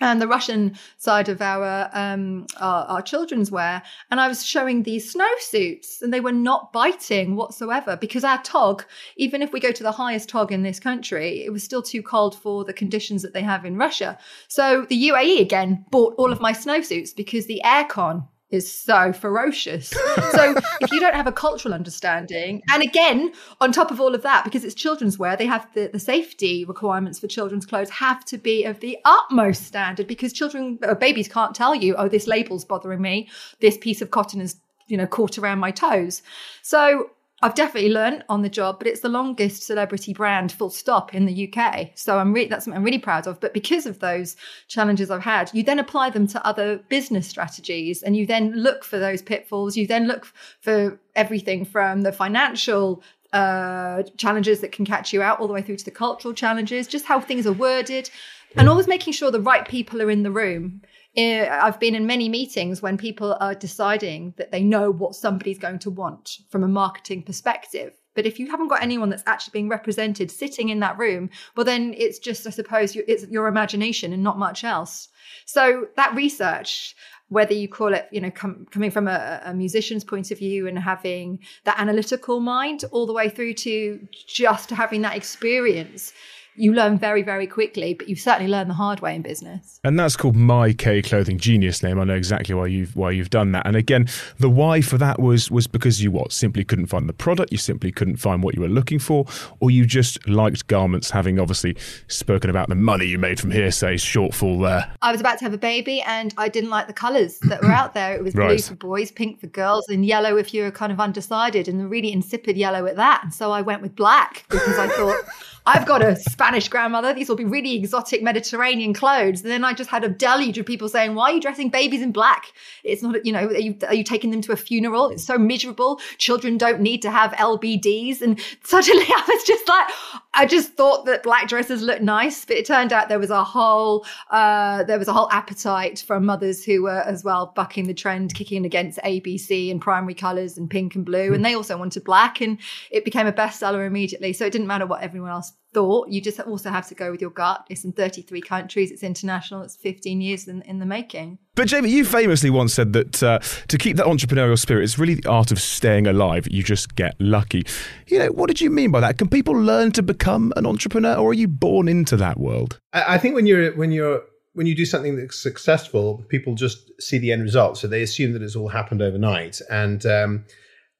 and 0.00 0.20
the 0.20 0.28
Russian 0.28 0.76
side 0.98 1.28
of 1.28 1.40
our, 1.40 1.88
um, 1.92 2.46
our, 2.58 2.84
our 2.86 3.02
children's 3.02 3.50
wear, 3.50 3.82
and 4.10 4.20
I 4.20 4.28
was 4.28 4.44
showing 4.44 4.82
these 4.82 5.14
snowsuits, 5.14 6.02
and 6.02 6.12
they 6.12 6.20
were 6.20 6.32
not 6.32 6.72
biting 6.72 7.36
whatsoever 7.36 7.96
because 7.96 8.24
our 8.24 8.42
tog, 8.42 8.84
even 9.16 9.40
if 9.40 9.52
we 9.52 9.60
go 9.60 9.72
to 9.72 9.82
the 9.82 9.92
highest 9.92 10.28
tog 10.28 10.52
in 10.52 10.62
this 10.62 10.80
country, 10.80 11.44
it 11.44 11.52
was 11.52 11.62
still 11.62 11.82
too 11.82 12.02
cold 12.02 12.34
for 12.34 12.64
the 12.64 12.72
conditions 12.72 13.22
that 13.22 13.32
they 13.32 13.42
have 13.42 13.64
in 13.64 13.76
Russia. 13.76 14.18
So 14.48 14.84
the 14.88 15.10
UAE 15.10 15.40
again 15.40 15.84
bought 15.90 16.14
all 16.18 16.32
of 16.32 16.40
my 16.40 16.52
snowsuits 16.52 17.14
because 17.14 17.46
the 17.46 17.62
aircon 17.64 18.26
is 18.54 18.70
so 18.70 19.12
ferocious. 19.12 19.88
So 19.88 20.54
if 20.80 20.92
you 20.92 21.00
don't 21.00 21.14
have 21.14 21.26
a 21.26 21.32
cultural 21.32 21.74
understanding, 21.74 22.62
and 22.72 22.82
again, 22.82 23.32
on 23.60 23.72
top 23.72 23.90
of 23.90 24.00
all 24.00 24.14
of 24.14 24.22
that, 24.22 24.44
because 24.44 24.64
it's 24.64 24.74
children's 24.74 25.18
wear, 25.18 25.36
they 25.36 25.46
have 25.46 25.66
the, 25.74 25.90
the 25.92 25.98
safety 25.98 26.64
requirements 26.64 27.18
for 27.18 27.26
children's 27.26 27.66
clothes 27.66 27.90
have 27.90 28.24
to 28.26 28.38
be 28.38 28.64
of 28.64 28.80
the 28.80 28.98
utmost 29.04 29.64
standard 29.64 30.06
because 30.06 30.32
children, 30.32 30.78
uh, 30.82 30.94
babies 30.94 31.28
can't 31.28 31.54
tell 31.54 31.74
you, 31.74 31.94
oh, 31.96 32.08
this 32.08 32.26
label's 32.26 32.64
bothering 32.64 33.02
me. 33.02 33.28
This 33.60 33.76
piece 33.76 34.00
of 34.00 34.10
cotton 34.10 34.40
is, 34.40 34.56
you 34.86 34.96
know, 34.96 35.06
caught 35.06 35.38
around 35.38 35.58
my 35.58 35.70
toes. 35.70 36.22
So 36.62 37.10
I've 37.44 37.54
definitely 37.54 37.92
learned 37.92 38.24
on 38.30 38.40
the 38.40 38.48
job, 38.48 38.78
but 38.78 38.88
it's 38.88 39.00
the 39.02 39.10
longest 39.10 39.64
celebrity 39.64 40.14
brand, 40.14 40.50
full 40.50 40.70
stop, 40.70 41.14
in 41.14 41.26
the 41.26 41.52
UK. 41.52 41.90
So 41.94 42.18
I'm 42.18 42.32
really 42.32 42.48
that's 42.48 42.64
something 42.64 42.78
I'm 42.78 42.84
really 42.84 42.98
proud 42.98 43.26
of. 43.26 43.38
But 43.38 43.52
because 43.52 43.84
of 43.84 43.98
those 43.98 44.34
challenges 44.66 45.10
I've 45.10 45.20
had, 45.20 45.50
you 45.52 45.62
then 45.62 45.78
apply 45.78 46.08
them 46.08 46.26
to 46.28 46.46
other 46.46 46.78
business 46.88 47.28
strategies, 47.28 48.02
and 48.02 48.16
you 48.16 48.24
then 48.24 48.52
look 48.52 48.82
for 48.82 48.98
those 48.98 49.20
pitfalls. 49.20 49.76
You 49.76 49.86
then 49.86 50.08
look 50.08 50.24
for 50.62 50.98
everything 51.16 51.66
from 51.66 52.00
the 52.00 52.12
financial 52.12 53.02
uh, 53.34 54.04
challenges 54.16 54.60
that 54.60 54.72
can 54.72 54.86
catch 54.86 55.12
you 55.12 55.20
out, 55.20 55.38
all 55.38 55.46
the 55.46 55.52
way 55.52 55.60
through 55.60 55.76
to 55.76 55.84
the 55.84 55.90
cultural 55.90 56.32
challenges, 56.32 56.86
just 56.86 57.04
how 57.04 57.20
things 57.20 57.46
are 57.46 57.52
worded, 57.52 58.08
and 58.56 58.70
always 58.70 58.88
making 58.88 59.12
sure 59.12 59.30
the 59.30 59.38
right 59.38 59.68
people 59.68 60.00
are 60.00 60.10
in 60.10 60.22
the 60.22 60.30
room. 60.30 60.80
Eh, 61.16 61.48
I've 61.48 61.78
been 61.78 61.94
in 61.94 62.06
many 62.06 62.28
meetings 62.28 62.82
when 62.82 62.98
people 62.98 63.36
are 63.40 63.54
deciding 63.54 64.34
that 64.36 64.50
they 64.50 64.62
know 64.62 64.90
what 64.90 65.14
somebody's 65.14 65.58
going 65.58 65.78
to 65.80 65.90
want 65.90 66.38
from 66.48 66.64
a 66.64 66.68
marketing 66.68 67.22
perspective. 67.22 67.94
But 68.14 68.26
if 68.26 68.38
you 68.38 68.50
haven't 68.50 68.68
got 68.68 68.82
anyone 68.82 69.10
that's 69.10 69.22
actually 69.26 69.52
being 69.52 69.68
represented 69.68 70.30
sitting 70.30 70.68
in 70.68 70.80
that 70.80 70.98
room, 70.98 71.30
well, 71.56 71.64
then 71.64 71.94
it's 71.96 72.18
just, 72.18 72.46
I 72.46 72.50
suppose, 72.50 72.96
it's 72.96 73.26
your 73.28 73.46
imagination 73.46 74.12
and 74.12 74.22
not 74.22 74.38
much 74.38 74.64
else. 74.64 75.08
So 75.46 75.88
that 75.96 76.14
research, 76.14 76.94
whether 77.28 77.54
you 77.54 77.68
call 77.68 77.94
it, 77.94 78.08
you 78.12 78.20
know, 78.20 78.30
com- 78.30 78.66
coming 78.70 78.90
from 78.90 79.08
a, 79.08 79.40
a, 79.44 79.54
musician's 79.54 80.04
point 80.04 80.30
of 80.30 80.38
view 80.38 80.68
and 80.68 80.78
having 80.78 81.40
that 81.64 81.78
analytical 81.78 82.40
mind, 82.40 82.84
all 82.92 83.06
the 83.06 83.12
way 83.12 83.28
through 83.28 83.54
to 83.54 84.06
just 84.28 84.70
having 84.70 85.02
that 85.02 85.16
experience 85.16 86.12
you 86.56 86.72
learn 86.72 86.98
very, 86.98 87.22
very 87.22 87.46
quickly, 87.46 87.94
but 87.94 88.08
you 88.08 88.16
certainly 88.16 88.50
learn 88.50 88.68
the 88.68 88.74
hard 88.74 89.00
way 89.00 89.14
in 89.14 89.22
business. 89.22 89.80
And 89.82 89.98
that's 89.98 90.16
called 90.16 90.36
My 90.36 90.72
K 90.72 91.02
Clothing 91.02 91.38
Genius 91.38 91.82
name. 91.82 91.98
I 91.98 92.04
know 92.04 92.14
exactly 92.14 92.54
why 92.54 92.66
you've 92.66 92.94
why 92.94 93.10
you've 93.10 93.30
done 93.30 93.52
that. 93.52 93.66
And 93.66 93.76
again, 93.76 94.08
the 94.38 94.48
why 94.50 94.80
for 94.80 94.98
that 94.98 95.20
was 95.20 95.50
was 95.50 95.66
because 95.66 96.02
you 96.02 96.10
what 96.10 96.32
simply 96.32 96.64
couldn't 96.64 96.86
find 96.86 97.08
the 97.08 97.12
product, 97.12 97.52
you 97.52 97.58
simply 97.58 97.90
couldn't 97.90 98.16
find 98.16 98.42
what 98.42 98.54
you 98.54 98.62
were 98.62 98.68
looking 98.68 98.98
for, 98.98 99.26
or 99.60 99.70
you 99.70 99.84
just 99.84 100.26
liked 100.28 100.66
garments. 100.66 101.10
Having 101.10 101.38
obviously 101.38 101.76
spoken 102.08 102.50
about 102.50 102.68
the 102.68 102.74
money 102.74 103.06
you 103.06 103.18
made 103.18 103.40
from 103.40 103.50
Hear'Say 103.50 103.94
shortfall 103.94 104.62
there. 104.62 104.92
I 105.02 105.12
was 105.12 105.20
about 105.20 105.38
to 105.38 105.44
have 105.44 105.54
a 105.54 105.58
baby, 105.58 106.00
and 106.02 106.34
I 106.38 106.48
didn't 106.48 106.70
like 106.70 106.86
the 106.86 106.92
colours 106.92 107.38
that 107.40 107.62
were 107.62 107.72
out 107.72 107.94
there. 107.94 108.14
It 108.14 108.22
was 108.22 108.34
right. 108.34 108.48
blue 108.48 108.58
for 108.58 108.74
boys, 108.74 109.10
pink 109.10 109.40
for 109.40 109.48
girls, 109.48 109.88
and 109.88 110.04
yellow 110.04 110.36
if 110.36 110.54
you 110.54 110.62
were 110.62 110.70
kind 110.70 110.92
of 110.92 111.00
undecided, 111.00 111.68
and 111.68 111.80
the 111.80 111.86
really 111.86 112.12
insipid 112.12 112.56
yellow 112.56 112.86
at 112.86 112.96
that. 112.96 113.22
And 113.24 113.34
so 113.34 113.50
I 113.50 113.62
went 113.62 113.82
with 113.82 113.96
black 113.96 114.44
because 114.48 114.78
I 114.78 114.88
thought. 114.88 115.20
I've 115.66 115.86
got 115.86 116.02
a 116.02 116.14
Spanish 116.16 116.68
grandmother. 116.68 117.14
These 117.14 117.30
will 117.30 117.36
be 117.36 117.46
really 117.46 117.74
exotic 117.74 118.22
Mediterranean 118.22 118.92
clothes. 118.92 119.40
And 119.40 119.50
then 119.50 119.64
I 119.64 119.72
just 119.72 119.88
had 119.88 120.04
a 120.04 120.10
deluge 120.10 120.58
of 120.58 120.66
people 120.66 120.90
saying, 120.90 121.14
why 121.14 121.30
are 121.30 121.34
you 121.34 121.40
dressing 121.40 121.70
babies 121.70 122.02
in 122.02 122.12
black? 122.12 122.52
It's 122.82 123.02
not, 123.02 123.24
you 123.24 123.32
know, 123.32 123.46
are 123.46 123.58
you, 123.58 123.74
are 123.88 123.94
you 123.94 124.04
taking 124.04 124.30
them 124.30 124.42
to 124.42 124.52
a 124.52 124.56
funeral? 124.56 125.08
It's 125.08 125.24
so 125.24 125.38
miserable. 125.38 126.00
Children 126.18 126.58
don't 126.58 126.80
need 126.80 127.00
to 127.00 127.10
have 127.10 127.32
LBDs. 127.32 128.20
And 128.20 128.38
suddenly 128.62 129.06
I 129.08 129.24
was 129.26 129.42
just 129.44 129.66
like, 129.66 129.86
I 130.34 130.44
just 130.44 130.74
thought 130.74 131.06
that 131.06 131.22
black 131.22 131.48
dresses 131.48 131.80
looked 131.80 132.02
nice, 132.02 132.44
but 132.44 132.56
it 132.56 132.66
turned 132.66 132.92
out 132.92 133.08
there 133.08 133.18
was 133.18 133.30
a 133.30 133.42
whole, 133.42 134.04
uh, 134.30 134.84
there 134.84 134.98
was 134.98 135.08
a 135.08 135.14
whole 135.14 135.30
appetite 135.30 136.04
from 136.06 136.26
mothers 136.26 136.62
who 136.62 136.82
were 136.82 137.00
as 137.00 137.24
well 137.24 137.54
bucking 137.56 137.86
the 137.86 137.94
trend, 137.94 138.34
kicking 138.34 138.66
against 138.66 138.98
ABC 138.98 139.70
and 139.70 139.80
primary 139.80 140.14
colors 140.14 140.58
and 140.58 140.68
pink 140.68 140.94
and 140.94 141.06
blue. 141.06 141.32
And 141.32 141.42
they 141.42 141.54
also 141.54 141.78
wanted 141.78 142.04
black 142.04 142.42
and 142.42 142.58
it 142.90 143.04
became 143.06 143.26
a 143.26 143.32
bestseller 143.32 143.86
immediately. 143.86 144.34
So 144.34 144.44
it 144.44 144.50
didn't 144.50 144.66
matter 144.66 144.84
what 144.84 145.00
everyone 145.00 145.30
else 145.30 145.53
thought. 145.74 146.08
You 146.08 146.20
just 146.20 146.40
also 146.40 146.70
have 146.70 146.88
to 146.88 146.94
go 146.94 147.10
with 147.10 147.20
your 147.20 147.30
gut. 147.30 147.66
It's 147.68 147.84
in 147.84 147.92
33 147.92 148.40
countries. 148.40 148.90
It's 148.90 149.02
international. 149.02 149.62
It's 149.62 149.76
15 149.76 150.20
years 150.20 150.48
in, 150.48 150.62
in 150.62 150.78
the 150.78 150.86
making. 150.86 151.38
But 151.56 151.68
Jamie, 151.68 151.90
you 151.90 152.04
famously 152.04 152.50
once 152.50 152.72
said 152.72 152.92
that 152.94 153.22
uh, 153.22 153.38
to 153.68 153.78
keep 153.78 153.96
that 153.98 154.06
entrepreneurial 154.06 154.58
spirit, 154.58 154.84
it's 154.84 154.98
really 154.98 155.14
the 155.14 155.28
art 155.28 155.52
of 155.52 155.60
staying 155.60 156.06
alive. 156.06 156.46
You 156.50 156.62
just 156.62 156.94
get 156.94 157.14
lucky. 157.20 157.64
You 158.06 158.20
know, 158.20 158.28
what 158.28 158.46
did 158.48 158.60
you 158.60 158.70
mean 158.70 158.90
by 158.90 159.00
that? 159.00 159.18
Can 159.18 159.28
people 159.28 159.54
learn 159.54 159.92
to 159.92 160.02
become 160.02 160.52
an 160.56 160.66
entrepreneur, 160.66 161.16
or 161.16 161.30
are 161.30 161.34
you 161.34 161.48
born 161.48 161.88
into 161.88 162.16
that 162.16 162.38
world? 162.38 162.78
I, 162.92 163.14
I 163.14 163.18
think 163.18 163.34
when 163.34 163.46
you're 163.46 163.76
when 163.76 163.92
you're 163.92 164.22
when 164.54 164.66
you 164.66 164.74
do 164.74 164.84
something 164.84 165.16
that's 165.16 165.38
successful, 165.38 166.24
people 166.28 166.54
just 166.54 166.90
see 167.00 167.18
the 167.18 167.32
end 167.32 167.42
result, 167.42 167.76
so 167.76 167.86
they 167.86 168.02
assume 168.02 168.32
that 168.32 168.42
it's 168.42 168.56
all 168.56 168.68
happened 168.68 169.02
overnight. 169.02 169.60
And 169.70 170.04
um, 170.06 170.44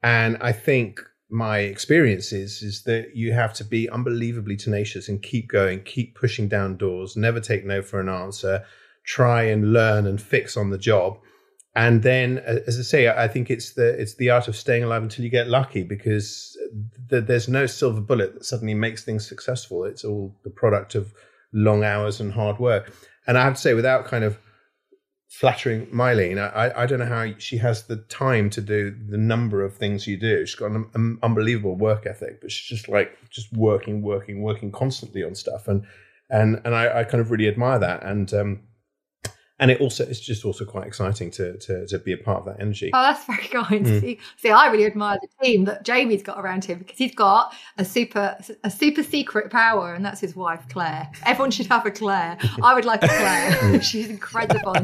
and 0.02 0.36
I 0.40 0.52
think 0.52 1.00
my 1.30 1.58
experience 1.60 2.32
is 2.32 2.62
is 2.62 2.82
that 2.84 3.16
you 3.16 3.32
have 3.32 3.52
to 3.54 3.64
be 3.64 3.88
unbelievably 3.88 4.56
tenacious 4.56 5.08
and 5.08 5.22
keep 5.22 5.48
going, 5.48 5.82
keep 5.82 6.14
pushing 6.14 6.48
down 6.48 6.76
doors, 6.76 7.16
never 7.16 7.40
take 7.40 7.64
no 7.64 7.82
for 7.82 8.00
an 8.00 8.08
answer, 8.08 8.64
try 9.04 9.42
and 9.42 9.72
learn 9.72 10.06
and 10.06 10.20
fix 10.20 10.56
on 10.56 10.70
the 10.70 10.78
job. 10.78 11.18
And 11.76 12.04
then, 12.04 12.38
as 12.38 12.78
I 12.78 12.82
say, 12.82 13.08
I 13.08 13.26
think 13.26 13.50
it's 13.50 13.72
the 13.74 14.00
it's 14.00 14.14
the 14.14 14.30
art 14.30 14.46
of 14.46 14.54
staying 14.54 14.84
alive 14.84 15.02
until 15.02 15.24
you 15.24 15.30
get 15.30 15.48
lucky, 15.48 15.82
because 15.82 16.56
th- 17.10 17.24
there's 17.24 17.48
no 17.48 17.66
silver 17.66 18.00
bullet 18.00 18.34
that 18.34 18.44
suddenly 18.44 18.74
makes 18.74 19.04
things 19.04 19.26
successful. 19.26 19.84
It's 19.84 20.04
all 20.04 20.36
the 20.44 20.50
product 20.50 20.94
of 20.94 21.12
long 21.52 21.82
hours 21.82 22.20
and 22.20 22.32
hard 22.32 22.60
work. 22.60 22.92
And 23.26 23.36
I 23.36 23.42
have 23.42 23.54
to 23.54 23.60
say, 23.60 23.74
without 23.74 24.04
kind 24.04 24.22
of 24.22 24.38
flattering 25.34 25.86
Myleene, 25.86 26.38
I, 26.38 26.72
I 26.82 26.86
don't 26.86 27.00
know 27.00 27.06
how 27.06 27.36
she 27.38 27.56
has 27.56 27.82
the 27.82 27.96
time 27.96 28.50
to 28.50 28.60
do 28.60 28.94
the 29.08 29.18
number 29.18 29.64
of 29.64 29.76
things 29.76 30.06
you 30.06 30.16
do. 30.16 30.46
She's 30.46 30.54
got 30.54 30.70
an 30.70 31.18
unbelievable 31.24 31.74
work 31.74 32.06
ethic, 32.06 32.40
but 32.40 32.52
she's 32.52 32.78
just 32.78 32.88
like 32.88 33.18
just 33.30 33.52
working, 33.52 34.00
working, 34.00 34.42
working 34.42 34.70
constantly 34.70 35.24
on 35.24 35.34
stuff. 35.34 35.66
And 35.66 35.84
and 36.30 36.60
and 36.64 36.72
I, 36.72 37.00
I 37.00 37.04
kind 37.04 37.20
of 37.20 37.32
really 37.32 37.48
admire 37.48 37.80
that. 37.80 38.04
And 38.04 38.32
um, 38.32 38.60
and 39.64 39.70
it 39.70 39.80
also 39.80 40.04
it's 40.04 40.20
just 40.20 40.44
also 40.44 40.66
quite 40.66 40.86
exciting 40.86 41.30
to 41.30 41.56
to, 41.56 41.86
to 41.86 41.98
be 41.98 42.12
a 42.12 42.18
part 42.18 42.40
of 42.40 42.44
that 42.44 42.60
energy. 42.60 42.90
Oh, 42.92 43.00
that's 43.00 43.24
very 43.24 43.48
kind. 43.64 43.86
Mm. 43.86 44.00
See, 44.02 44.18
see, 44.36 44.50
I 44.50 44.66
really 44.66 44.84
admire 44.84 45.18
the 45.22 45.42
team 45.42 45.64
that 45.64 45.86
Jamie's 45.86 46.22
got 46.22 46.38
around 46.38 46.66
him 46.66 46.80
because 46.80 46.98
he's 46.98 47.14
got 47.14 47.54
a 47.78 47.84
super 47.84 48.36
a 48.62 48.70
super 48.70 49.02
secret 49.02 49.50
power, 49.50 49.94
and 49.94 50.04
that's 50.04 50.20
his 50.20 50.36
wife 50.36 50.66
Claire. 50.68 51.10
Everyone 51.24 51.50
should 51.50 51.68
have 51.68 51.86
a 51.86 51.90
Claire. 51.90 52.36
I 52.62 52.74
would 52.74 52.84
like 52.84 53.02
a 53.04 53.08
Claire. 53.08 53.80
She's 53.80 54.10
incredible. 54.10 54.74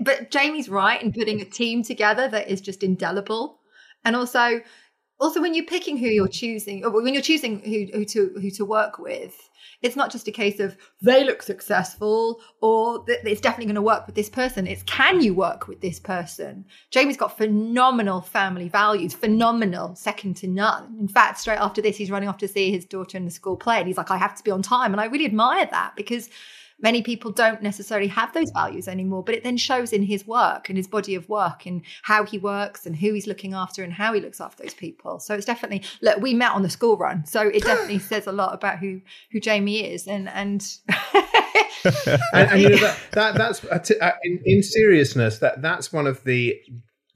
but 0.00 0.30
Jamie's 0.30 0.68
right 0.68 1.02
in 1.02 1.12
putting 1.12 1.40
a 1.40 1.44
team 1.44 1.82
together 1.82 2.28
that 2.28 2.48
is 2.48 2.60
just 2.60 2.84
indelible, 2.84 3.58
and 4.04 4.14
also 4.14 4.60
also 5.18 5.40
when 5.40 5.52
you're 5.52 5.66
picking 5.66 5.96
who 5.96 6.06
you're 6.06 6.28
choosing, 6.28 6.84
or 6.84 6.90
when 6.90 7.12
you're 7.12 7.24
choosing 7.24 7.58
who, 7.58 7.98
who 7.98 8.04
to 8.04 8.36
who 8.40 8.50
to 8.52 8.64
work 8.64 9.00
with 9.00 9.34
it's 9.82 9.96
not 9.96 10.10
just 10.10 10.28
a 10.28 10.32
case 10.32 10.60
of 10.60 10.76
they 11.00 11.24
look 11.24 11.42
successful 11.42 12.40
or 12.60 13.04
it's 13.08 13.40
definitely 13.40 13.66
going 13.66 13.74
to 13.74 13.82
work 13.82 14.06
with 14.06 14.14
this 14.14 14.28
person. 14.28 14.66
It's 14.66 14.82
can 14.84 15.20
you 15.20 15.34
work 15.34 15.68
with 15.68 15.80
this 15.80 15.98
person? 15.98 16.64
Jamie's 16.90 17.16
got 17.16 17.36
phenomenal 17.36 18.20
family 18.20 18.68
values, 18.68 19.14
phenomenal, 19.14 19.94
second 19.96 20.36
to 20.38 20.46
none. 20.46 20.96
In 21.00 21.08
fact, 21.08 21.40
straight 21.40 21.58
after 21.58 21.82
this, 21.82 21.96
he's 21.96 22.10
running 22.10 22.28
off 22.28 22.38
to 22.38 22.48
see 22.48 22.70
his 22.70 22.84
daughter 22.84 23.16
in 23.16 23.24
the 23.24 23.30
school 23.30 23.56
play. 23.56 23.78
And 23.78 23.86
he's 23.86 23.96
like, 23.96 24.10
I 24.10 24.16
have 24.16 24.36
to 24.36 24.44
be 24.44 24.50
on 24.50 24.62
time. 24.62 24.92
And 24.92 25.00
I 25.00 25.06
really 25.06 25.26
admire 25.26 25.66
that 25.66 25.94
because 25.96 26.30
many 26.82 27.00
people 27.02 27.30
don't 27.30 27.62
necessarily 27.62 28.08
have 28.08 28.32
those 28.34 28.50
values 28.50 28.88
anymore, 28.88 29.22
but 29.22 29.34
it 29.34 29.44
then 29.44 29.56
shows 29.56 29.92
in 29.92 30.02
his 30.02 30.26
work 30.26 30.68
and 30.68 30.76
his 30.76 30.88
body 30.88 31.14
of 31.14 31.28
work 31.28 31.64
and 31.64 31.82
how 32.02 32.24
he 32.24 32.38
works 32.38 32.84
and 32.84 32.96
who 32.96 33.14
he's 33.14 33.26
looking 33.26 33.54
after 33.54 33.82
and 33.82 33.92
how 33.92 34.12
he 34.12 34.20
looks 34.20 34.40
after 34.40 34.62
those 34.62 34.74
people. 34.74 35.20
So 35.20 35.34
it's 35.34 35.46
definitely 35.46 35.82
look, 36.02 36.18
we 36.18 36.34
met 36.34 36.52
on 36.52 36.62
the 36.62 36.70
school 36.70 36.96
run. 36.96 37.24
So 37.24 37.42
it 37.42 37.62
definitely 37.62 37.98
says 38.10 38.26
a 38.26 38.32
lot 38.32 38.52
about 38.52 38.78
who 38.78 39.00
who 39.30 39.40
Jamie 39.40 39.84
is 39.92 40.06
and 40.06 40.28
and 40.28 40.62
and, 41.84 42.50
and, 42.50 42.62
you 42.62 42.68
know 42.70 42.76
that, 42.76 42.98
that 43.12 43.34
that's 43.36 43.90
uh, 43.90 44.12
in, 44.22 44.40
in 44.44 44.62
seriousness 44.62 45.38
that 45.38 45.62
that's 45.62 45.92
one 45.92 46.06
of 46.06 46.22
the 46.24 46.60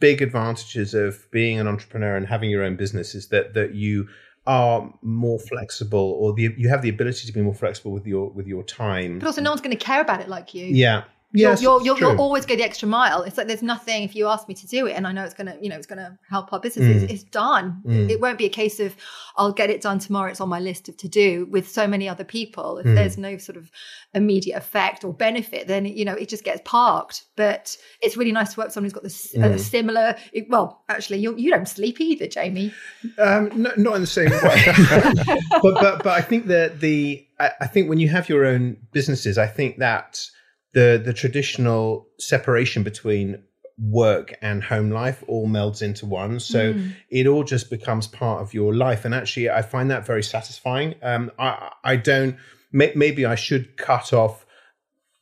big 0.00 0.20
advantages 0.20 0.94
of 0.94 1.30
being 1.30 1.58
an 1.58 1.66
entrepreneur 1.66 2.16
and 2.16 2.26
having 2.26 2.50
your 2.50 2.62
own 2.62 2.76
business 2.76 3.14
is 3.14 3.28
that 3.28 3.54
that 3.54 3.74
you 3.74 4.08
are 4.46 4.92
more 5.02 5.38
flexible 5.38 6.16
or 6.20 6.32
the, 6.32 6.54
you 6.56 6.68
have 6.68 6.82
the 6.82 6.88
ability 6.88 7.26
to 7.26 7.32
be 7.32 7.42
more 7.42 7.54
flexible 7.54 7.92
with 7.92 8.06
your 8.06 8.30
with 8.30 8.46
your 8.46 8.62
time. 8.62 9.18
But 9.18 9.26
also 9.26 9.40
no 9.40 9.50
one's 9.50 9.60
going 9.60 9.76
to 9.76 9.84
care 9.84 10.00
about 10.00 10.20
it 10.20 10.28
like 10.28 10.54
you. 10.54 10.66
Yeah 10.66 11.04
Yes, 11.36 11.62
you're, 11.62 11.82
you're, 11.82 11.98
you're, 11.98 12.16
always 12.16 12.46
go 12.46 12.56
the 12.56 12.62
extra 12.62 12.88
mile. 12.88 13.22
It's 13.22 13.36
like 13.36 13.46
there's 13.46 13.62
nothing 13.62 14.02
if 14.02 14.14
you 14.14 14.26
ask 14.26 14.48
me 14.48 14.54
to 14.54 14.66
do 14.66 14.86
it, 14.86 14.92
and 14.92 15.06
I 15.06 15.12
know 15.12 15.24
it's 15.24 15.34
gonna, 15.34 15.56
you 15.60 15.68
know, 15.68 15.76
it's 15.76 15.86
gonna 15.86 16.18
help 16.28 16.52
our 16.52 16.60
business. 16.60 16.86
Mm. 16.86 17.02
It's, 17.02 17.12
it's, 17.12 17.22
done. 17.24 17.82
Mm. 17.84 18.08
It 18.08 18.20
won't 18.20 18.38
be 18.38 18.46
a 18.46 18.50
case 18.50 18.80
of 18.80 18.96
I'll 19.36 19.52
get 19.52 19.68
it 19.68 19.82
done 19.82 19.98
tomorrow. 19.98 20.30
It's 20.30 20.40
on 20.40 20.48
my 20.48 20.60
list 20.60 20.88
of 20.88 20.96
to 20.98 21.08
do 21.08 21.46
with 21.50 21.68
so 21.68 21.86
many 21.86 22.08
other 22.08 22.24
people. 22.24 22.78
If 22.78 22.86
mm. 22.86 22.94
there's 22.94 23.18
no 23.18 23.36
sort 23.36 23.56
of 23.56 23.70
immediate 24.14 24.56
effect 24.56 25.04
or 25.04 25.12
benefit, 25.12 25.68
then 25.68 25.84
you 25.84 26.04
know 26.04 26.14
it 26.14 26.28
just 26.28 26.44
gets 26.44 26.62
parked. 26.64 27.24
But 27.36 27.76
it's 28.00 28.16
really 28.16 28.32
nice 28.32 28.54
to 28.54 28.60
work 28.60 28.68
with 28.68 28.74
someone 28.74 28.86
who's 28.86 28.94
got 28.94 29.02
this 29.02 29.34
uh, 29.34 29.40
mm. 29.40 29.60
similar. 29.60 30.16
Well, 30.48 30.82
actually, 30.88 31.18
you 31.18 31.36
you 31.36 31.50
don't 31.50 31.68
sleep 31.68 32.00
either, 32.00 32.26
Jamie. 32.26 32.72
Um, 33.18 33.50
no, 33.54 33.70
not 33.76 33.96
in 33.96 34.00
the 34.00 34.06
same 34.06 34.30
way. 34.30 35.38
but, 35.62 35.74
but 35.74 36.02
but 36.02 36.12
I 36.12 36.22
think 36.22 36.46
that 36.46 36.80
the 36.80 37.26
I, 37.38 37.50
I 37.62 37.66
think 37.66 37.88
when 37.88 37.98
you 37.98 38.08
have 38.08 38.28
your 38.28 38.46
own 38.46 38.76
businesses, 38.92 39.36
I 39.38 39.46
think 39.46 39.78
that 39.78 40.30
the 40.76 41.00
the 41.02 41.14
traditional 41.14 42.06
separation 42.18 42.82
between 42.82 43.42
work 43.78 44.36
and 44.42 44.62
home 44.62 44.90
life 44.90 45.24
all 45.26 45.48
melds 45.48 45.80
into 45.80 46.04
one. 46.04 46.38
So 46.38 46.74
mm. 46.74 46.94
it 47.10 47.26
all 47.26 47.44
just 47.44 47.70
becomes 47.70 48.06
part 48.06 48.42
of 48.42 48.52
your 48.52 48.74
life. 48.74 49.06
And 49.06 49.14
actually 49.14 49.48
i 49.48 49.62
find 49.62 49.90
that 49.90 50.06
very 50.06 50.22
satisfying. 50.22 50.94
Um 51.02 51.32
i 51.38 51.70
i 51.82 51.96
don't 51.96 52.36
may, 52.72 52.92
maybe 52.94 53.24
i 53.24 53.34
should 53.34 53.78
cut 53.78 54.12
off 54.12 54.44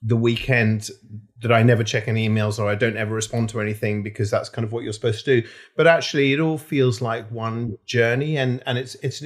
the 0.03 0.17
weekend 0.17 0.91
that 1.41 1.53
i 1.53 1.63
never 1.63 1.85
check 1.85 2.09
any 2.09 2.29
emails 2.29 2.59
or 2.59 2.69
i 2.69 2.75
don't 2.75 2.97
ever 2.97 3.15
respond 3.15 3.49
to 3.51 3.61
anything 3.61 4.03
because 4.03 4.31
that's 4.31 4.49
kind 4.49 4.65
of 4.67 4.73
what 4.73 4.83
you're 4.83 4.99
supposed 5.01 5.25
to 5.25 5.41
do. 5.41 5.49
But 5.77 5.87
actually 5.87 6.33
it 6.33 6.41
all 6.41 6.59
feels 6.59 7.01
like 7.01 7.31
one 7.31 7.79
journey. 7.87 8.39
And 8.39 8.61
and 8.67 8.77
it's 8.77 8.97
it's 9.07 9.23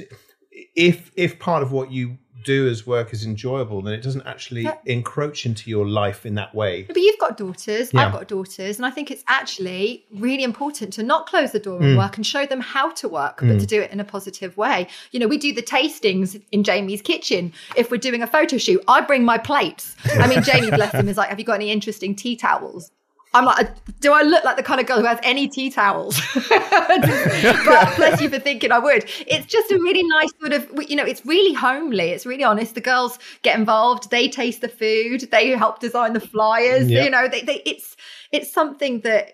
if 0.75 1.11
if 1.15 1.39
part 1.39 1.63
of 1.63 1.71
what 1.71 1.91
you 1.91 2.19
do 2.43 2.67
as 2.67 2.85
work 2.85 3.13
is 3.13 3.25
enjoyable, 3.25 3.81
then 3.81 3.93
it 3.93 4.01
doesn't 4.01 4.25
actually 4.25 4.63
yeah. 4.63 4.77
encroach 4.85 5.45
into 5.45 5.69
your 5.69 5.87
life 5.87 6.25
in 6.25 6.35
that 6.35 6.53
way. 6.53 6.83
But 6.83 6.97
you've 6.97 7.19
got 7.19 7.37
daughters, 7.37 7.93
yeah. 7.93 8.05
I've 8.05 8.13
got 8.13 8.27
daughters, 8.27 8.77
and 8.77 8.85
I 8.85 8.91
think 8.91 9.11
it's 9.11 9.23
actually 9.27 10.05
really 10.13 10.43
important 10.43 10.93
to 10.93 11.03
not 11.03 11.27
close 11.27 11.51
the 11.51 11.59
door 11.59 11.77
on 11.77 11.83
mm. 11.83 11.97
work 11.97 12.17
and 12.17 12.25
show 12.25 12.45
them 12.45 12.61
how 12.61 12.91
to 12.91 13.09
work, 13.09 13.41
mm. 13.41 13.49
but 13.49 13.59
to 13.59 13.65
do 13.65 13.81
it 13.81 13.91
in 13.91 13.99
a 13.99 14.05
positive 14.05 14.57
way. 14.57 14.87
You 15.11 15.19
know, 15.19 15.27
we 15.27 15.37
do 15.37 15.53
the 15.53 15.63
tastings 15.63 16.41
in 16.51 16.63
Jamie's 16.63 17.01
kitchen. 17.01 17.53
If 17.75 17.91
we're 17.91 17.97
doing 17.97 18.21
a 18.21 18.27
photo 18.27 18.57
shoot, 18.57 18.83
I 18.87 19.01
bring 19.01 19.23
my 19.23 19.37
plates. 19.37 19.95
I 20.05 20.27
mean, 20.27 20.43
Jamie, 20.49 20.69
bless 20.69 20.93
him, 20.93 21.07
is 21.09 21.17
like, 21.17 21.29
have 21.29 21.39
you 21.39 21.45
got 21.45 21.55
any 21.55 21.71
interesting 21.71 22.15
tea 22.15 22.35
towels? 22.35 22.91
I'm 23.33 23.45
like, 23.45 23.69
do 23.99 24.11
I 24.11 24.23
look 24.23 24.43
like 24.43 24.57
the 24.57 24.63
kind 24.63 24.81
of 24.81 24.87
girl 24.87 24.97
who 24.97 25.05
has 25.05 25.19
any 25.21 25.47
tea 25.47 25.69
towels? 25.69 26.19
but 26.49 27.95
bless 27.95 28.19
you 28.21 28.29
for 28.29 28.39
thinking 28.39 28.71
I 28.71 28.79
would. 28.79 29.05
It's 29.27 29.45
just 29.45 29.71
a 29.71 29.75
really 29.75 30.03
nice 30.03 30.31
sort 30.39 30.53
of, 30.53 30.89
you 30.89 30.95
know, 30.95 31.05
it's 31.05 31.23
really 31.25 31.53
homely. 31.53 32.09
It's 32.09 32.25
really 32.25 32.43
honest. 32.43 32.73
The 32.73 32.81
girls 32.81 33.19
get 33.43 33.57
involved. 33.57 34.09
They 34.09 34.29
taste 34.29 34.61
the 34.61 34.67
food. 34.67 35.29
They 35.31 35.49
help 35.49 35.79
design 35.79 36.13
the 36.13 36.19
flyers. 36.19 36.89
Yep. 36.89 37.03
You 37.03 37.11
know, 37.11 37.27
they, 37.27 37.41
they, 37.41 37.61
it's 37.65 37.95
it's 38.31 38.51
something 38.51 39.01
that 39.01 39.33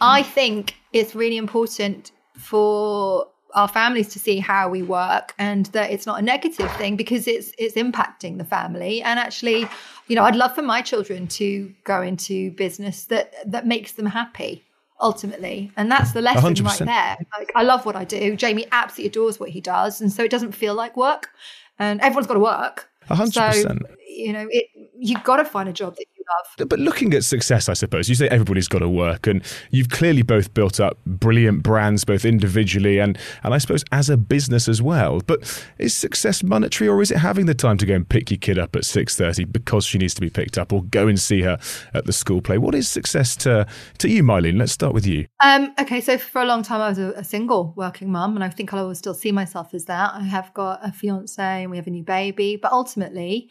I 0.00 0.22
think 0.22 0.74
is 0.92 1.14
really 1.14 1.36
important 1.36 2.12
for 2.38 3.26
our 3.54 3.68
families 3.68 4.08
to 4.08 4.18
see 4.18 4.38
how 4.38 4.68
we 4.68 4.82
work 4.82 5.34
and 5.38 5.66
that 5.66 5.90
it's 5.90 6.06
not 6.06 6.18
a 6.18 6.22
negative 6.22 6.70
thing 6.76 6.96
because 6.96 7.26
it's 7.26 7.52
it's 7.58 7.74
impacting 7.74 8.38
the 8.38 8.44
family. 8.44 9.02
And 9.02 9.18
actually 9.18 9.68
you 10.08 10.16
know 10.16 10.24
i'd 10.24 10.36
love 10.36 10.54
for 10.54 10.62
my 10.62 10.82
children 10.82 11.28
to 11.28 11.72
go 11.84 12.02
into 12.02 12.50
business 12.52 13.04
that 13.06 13.32
that 13.46 13.66
makes 13.66 13.92
them 13.92 14.06
happy 14.06 14.64
ultimately. 15.00 15.72
And 15.76 15.90
that's 15.90 16.12
the 16.12 16.20
lesson 16.20 16.54
100%. 16.54 16.64
right 16.64 16.78
there. 16.78 17.16
Like 17.38 17.52
i 17.54 17.62
love 17.62 17.86
what 17.86 17.96
i 17.96 18.04
do. 18.04 18.36
Jamie 18.36 18.66
absolutely 18.72 19.08
adores 19.08 19.40
what 19.40 19.50
he 19.50 19.60
does. 19.60 20.00
And 20.00 20.12
so 20.12 20.22
it 20.22 20.30
doesn't 20.30 20.52
feel 20.52 20.74
like 20.74 20.96
work. 20.96 21.30
And 21.78 22.00
everyone's 22.00 22.26
got 22.26 22.34
to 22.34 22.40
work 22.40 22.90
100%. 23.08 23.32
so 23.32 23.78
you 24.06 24.32
know 24.32 24.46
it 24.50 24.66
you've 24.98 25.24
got 25.24 25.36
to 25.36 25.44
find 25.44 25.68
a 25.68 25.72
job 25.72 25.96
that 25.96 26.04
love. 26.28 26.68
But 26.68 26.78
looking 26.78 27.14
at 27.14 27.24
success, 27.24 27.68
I 27.68 27.74
suppose, 27.74 28.08
you 28.08 28.14
say 28.14 28.28
everybody's 28.28 28.68
got 28.68 28.80
to 28.80 28.88
work, 28.88 29.26
and 29.26 29.42
you've 29.70 29.88
clearly 29.88 30.22
both 30.22 30.52
built 30.54 30.80
up 30.80 30.98
brilliant 31.06 31.62
brands, 31.62 32.04
both 32.04 32.24
individually 32.24 32.98
and, 32.98 33.18
and 33.42 33.54
I 33.54 33.58
suppose 33.58 33.84
as 33.92 34.10
a 34.10 34.16
business 34.16 34.68
as 34.68 34.80
well. 34.82 35.20
But 35.26 35.66
is 35.78 35.94
success 35.94 36.42
monetary, 36.42 36.88
or 36.88 37.02
is 37.02 37.10
it 37.10 37.18
having 37.18 37.46
the 37.46 37.54
time 37.54 37.78
to 37.78 37.86
go 37.86 37.94
and 37.94 38.08
pick 38.08 38.30
your 38.30 38.38
kid 38.38 38.58
up 38.58 38.76
at 38.76 38.82
6.30 38.82 39.50
because 39.50 39.84
she 39.84 39.98
needs 39.98 40.14
to 40.14 40.20
be 40.20 40.30
picked 40.30 40.58
up, 40.58 40.72
or 40.72 40.82
go 40.84 41.08
and 41.08 41.18
see 41.18 41.42
her 41.42 41.58
at 41.94 42.06
the 42.06 42.12
school 42.12 42.40
play? 42.40 42.58
What 42.58 42.74
is 42.74 42.88
success 42.88 43.36
to, 43.36 43.66
to 43.98 44.08
you, 44.08 44.22
Myleene? 44.22 44.58
Let's 44.58 44.72
start 44.72 44.94
with 44.94 45.06
you. 45.06 45.26
Um, 45.42 45.74
okay, 45.80 46.00
so 46.00 46.18
for 46.18 46.42
a 46.42 46.46
long 46.46 46.62
time, 46.62 46.80
I 46.80 46.88
was 46.88 46.98
a, 46.98 47.12
a 47.12 47.24
single 47.24 47.72
working 47.76 48.10
mum, 48.10 48.34
and 48.34 48.44
I 48.44 48.48
think 48.48 48.72
I'll 48.72 48.82
always 48.82 48.98
still 48.98 49.14
see 49.14 49.32
myself 49.32 49.74
as 49.74 49.86
that. 49.86 50.14
I 50.14 50.22
have 50.22 50.52
got 50.54 50.80
a 50.86 50.92
fiance 50.92 51.40
and 51.42 51.70
we 51.70 51.76
have 51.76 51.86
a 51.86 51.90
new 51.90 52.04
baby, 52.04 52.56
but 52.56 52.72
ultimately, 52.72 53.48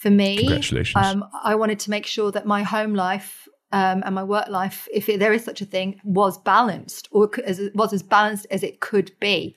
for 0.00 0.10
me. 0.10 0.38
Congratulations. 0.38 1.06
Um, 1.06 1.24
I 1.44 1.54
wanted 1.54 1.78
to 1.80 1.90
make 1.90 2.06
sure 2.06 2.32
that 2.32 2.46
my 2.46 2.62
home 2.62 2.94
life 2.94 3.46
um, 3.70 4.02
and 4.06 4.14
my 4.14 4.24
work 4.24 4.48
life, 4.48 4.88
if 4.92 5.10
it, 5.10 5.20
there 5.20 5.34
is 5.34 5.44
such 5.44 5.60
a 5.60 5.66
thing, 5.66 6.00
was 6.04 6.38
balanced 6.38 7.06
or 7.12 7.30
as, 7.44 7.60
was 7.74 7.92
as 7.92 8.02
balanced 8.02 8.46
as 8.50 8.62
it 8.62 8.80
could 8.80 9.12
be. 9.20 9.56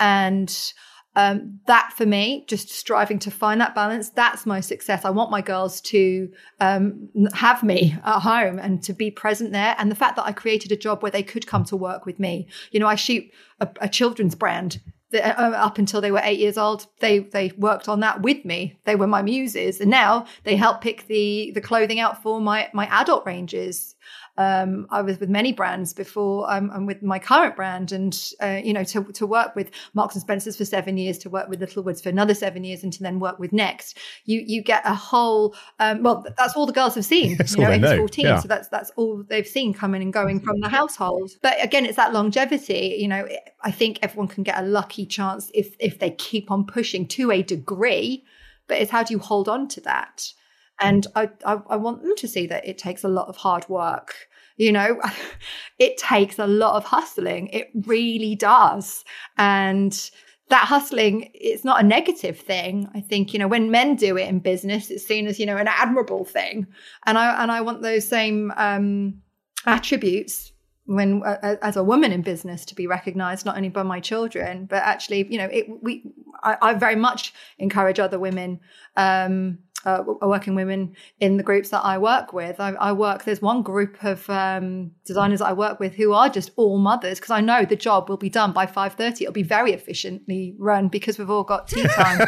And 0.00 0.72
um, 1.16 1.60
that 1.66 1.92
for 1.92 2.06
me, 2.06 2.46
just 2.48 2.70
striving 2.70 3.18
to 3.20 3.30
find 3.30 3.60
that 3.60 3.74
balance, 3.74 4.08
that's 4.08 4.46
my 4.46 4.60
success. 4.60 5.04
I 5.04 5.10
want 5.10 5.30
my 5.30 5.42
girls 5.42 5.82
to 5.82 6.30
um, 6.60 7.10
have 7.34 7.62
me 7.62 7.94
at 8.04 8.20
home 8.20 8.58
and 8.58 8.82
to 8.84 8.94
be 8.94 9.10
present 9.10 9.52
there. 9.52 9.76
And 9.78 9.90
the 9.90 9.96
fact 9.96 10.16
that 10.16 10.24
I 10.24 10.32
created 10.32 10.72
a 10.72 10.76
job 10.76 11.02
where 11.02 11.12
they 11.12 11.22
could 11.22 11.46
come 11.46 11.64
to 11.66 11.76
work 11.76 12.06
with 12.06 12.18
me. 12.18 12.48
You 12.72 12.80
know, 12.80 12.88
I 12.88 12.94
shoot 12.94 13.24
a, 13.60 13.68
a 13.82 13.88
children's 13.88 14.34
brand 14.34 14.80
that, 15.14 15.38
uh, 15.38 15.52
up 15.52 15.78
until 15.78 16.00
they 16.00 16.10
were 16.10 16.20
eight 16.22 16.38
years 16.38 16.58
old. 16.58 16.86
They 17.00 17.20
they 17.20 17.52
worked 17.56 17.88
on 17.88 18.00
that 18.00 18.22
with 18.22 18.44
me. 18.44 18.78
They 18.84 18.96
were 18.96 19.06
my 19.06 19.22
muses, 19.22 19.80
and 19.80 19.90
now 19.90 20.26
they 20.44 20.56
help 20.56 20.80
pick 20.80 21.06
the 21.06 21.52
the 21.54 21.60
clothing 21.60 22.00
out 22.00 22.22
for 22.22 22.40
my 22.40 22.68
my 22.74 22.86
adult 23.00 23.24
ranges. 23.24 23.94
Um, 24.36 24.86
I 24.90 25.02
was 25.02 25.20
with 25.20 25.28
many 25.28 25.52
brands 25.52 25.92
before 25.92 26.50
um, 26.52 26.70
I'm 26.74 26.86
with 26.86 27.02
my 27.02 27.18
current 27.18 27.54
brand, 27.54 27.92
and 27.92 28.32
uh, 28.42 28.60
you 28.62 28.72
know, 28.72 28.84
to 28.84 29.04
to 29.04 29.26
work 29.26 29.54
with 29.54 29.70
Marks 29.94 30.14
and 30.14 30.22
Spencers 30.22 30.56
for 30.56 30.64
seven 30.64 30.96
years, 30.96 31.18
to 31.18 31.30
work 31.30 31.48
with 31.48 31.60
Littlewoods 31.60 32.00
for 32.00 32.08
another 32.08 32.34
seven 32.34 32.64
years, 32.64 32.82
and 32.82 32.92
to 32.92 33.02
then 33.02 33.20
work 33.20 33.38
with 33.38 33.52
Next, 33.52 33.98
you 34.24 34.42
you 34.44 34.62
get 34.62 34.82
a 34.84 34.94
whole. 34.94 35.54
Um, 35.78 36.02
well, 36.02 36.26
that's 36.36 36.54
all 36.54 36.66
the 36.66 36.72
girls 36.72 36.96
have 36.96 37.04
seen. 37.04 37.36
That's 37.38 37.54
you 37.56 37.62
know, 37.62 37.76
know, 37.76 37.96
14, 37.98 38.24
yeah. 38.24 38.38
so 38.38 38.48
that's 38.48 38.68
that's 38.68 38.90
all 38.96 39.22
they've 39.28 39.46
seen 39.46 39.74
coming 39.74 40.02
and 40.02 40.12
going 40.12 40.40
from 40.40 40.60
the 40.60 40.68
household. 40.68 41.32
But 41.42 41.62
again, 41.62 41.86
it's 41.86 41.96
that 41.96 42.12
longevity. 42.12 42.96
You 42.98 43.08
know, 43.08 43.28
I 43.62 43.70
think 43.70 43.98
everyone 44.02 44.28
can 44.28 44.42
get 44.42 44.58
a 44.58 44.62
lucky 44.62 45.06
chance 45.06 45.50
if 45.54 45.76
if 45.78 45.98
they 45.98 46.10
keep 46.10 46.50
on 46.50 46.64
pushing 46.66 47.06
to 47.08 47.30
a 47.30 47.42
degree. 47.42 48.24
But 48.66 48.78
it's 48.78 48.90
how 48.90 49.02
do 49.02 49.12
you 49.12 49.18
hold 49.18 49.48
on 49.48 49.68
to 49.68 49.80
that? 49.82 50.32
And 50.80 51.06
I, 51.14 51.30
I, 51.44 51.60
I 51.68 51.76
want 51.76 52.02
them 52.02 52.16
to 52.16 52.28
see 52.28 52.46
that 52.46 52.66
it 52.66 52.78
takes 52.78 53.04
a 53.04 53.08
lot 53.08 53.28
of 53.28 53.36
hard 53.36 53.68
work. 53.68 54.28
You 54.56 54.72
know, 54.72 55.00
it 55.78 55.96
takes 55.98 56.38
a 56.38 56.46
lot 56.46 56.76
of 56.76 56.84
hustling. 56.84 57.48
It 57.48 57.70
really 57.86 58.34
does. 58.34 59.04
And 59.38 60.10
that 60.50 60.66
hustling, 60.66 61.30
it's 61.32 61.64
not 61.64 61.80
a 61.80 61.86
negative 61.86 62.38
thing. 62.38 62.88
I 62.94 63.00
think, 63.00 63.32
you 63.32 63.38
know, 63.38 63.48
when 63.48 63.70
men 63.70 63.96
do 63.96 64.16
it 64.16 64.28
in 64.28 64.40
business, 64.40 64.90
it's 64.90 65.06
seen 65.06 65.26
as, 65.26 65.40
you 65.40 65.46
know, 65.46 65.56
an 65.56 65.68
admirable 65.68 66.24
thing. 66.24 66.66
And 67.06 67.16
I 67.16 67.42
and 67.42 67.50
I 67.50 67.60
want 67.62 67.82
those 67.82 68.06
same 68.06 68.52
um 68.56 69.22
attributes 69.66 70.52
when 70.86 71.22
uh, 71.24 71.56
as 71.62 71.76
a 71.76 71.84
woman 71.84 72.12
in 72.12 72.22
business 72.22 72.64
to 72.66 72.74
be 72.74 72.86
recognized 72.86 73.46
not 73.46 73.56
only 73.56 73.70
by 73.70 73.82
my 73.82 74.00
children 74.00 74.66
but 74.66 74.82
actually 74.82 75.26
you 75.30 75.38
know 75.38 75.48
it 75.50 75.66
we 75.82 76.02
i, 76.42 76.56
I 76.60 76.74
very 76.74 76.96
much 76.96 77.32
encourage 77.58 77.98
other 77.98 78.18
women 78.18 78.60
um 78.96 79.58
uh, 79.84 80.02
working 80.22 80.54
women 80.54 80.94
in 81.20 81.36
the 81.36 81.42
groups 81.42 81.70
that 81.70 81.84
I 81.84 81.98
work 81.98 82.32
with. 82.32 82.60
I, 82.60 82.70
I 82.72 82.92
work. 82.92 83.24
There's 83.24 83.42
one 83.42 83.62
group 83.62 84.02
of 84.04 84.28
um, 84.30 84.92
designers 85.04 85.40
that 85.40 85.46
I 85.46 85.52
work 85.52 85.80
with 85.80 85.94
who 85.94 86.12
are 86.12 86.28
just 86.28 86.50
all 86.56 86.78
mothers 86.78 87.18
because 87.18 87.30
I 87.30 87.40
know 87.40 87.64
the 87.64 87.76
job 87.76 88.08
will 88.08 88.16
be 88.16 88.30
done 88.30 88.52
by 88.52 88.66
five 88.66 88.94
thirty. 88.94 89.24
It'll 89.24 89.32
be 89.32 89.42
very 89.42 89.72
efficiently 89.72 90.54
run 90.58 90.88
because 90.88 91.18
we've 91.18 91.30
all 91.30 91.44
got 91.44 91.68
tea 91.68 91.82
time. 91.88 92.26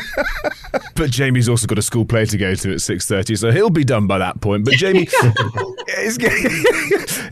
But 0.94 1.10
Jamie's 1.10 1.48
also 1.48 1.66
got 1.66 1.78
a 1.78 1.82
school 1.82 2.04
play 2.04 2.24
to 2.26 2.36
go 2.36 2.54
to 2.54 2.72
at 2.72 2.80
six 2.80 3.06
thirty, 3.06 3.36
so 3.36 3.50
he'll 3.50 3.70
be 3.70 3.84
done 3.84 4.06
by 4.06 4.18
that 4.18 4.40
point. 4.40 4.64
But 4.64 4.74
Jamie, 4.74 5.08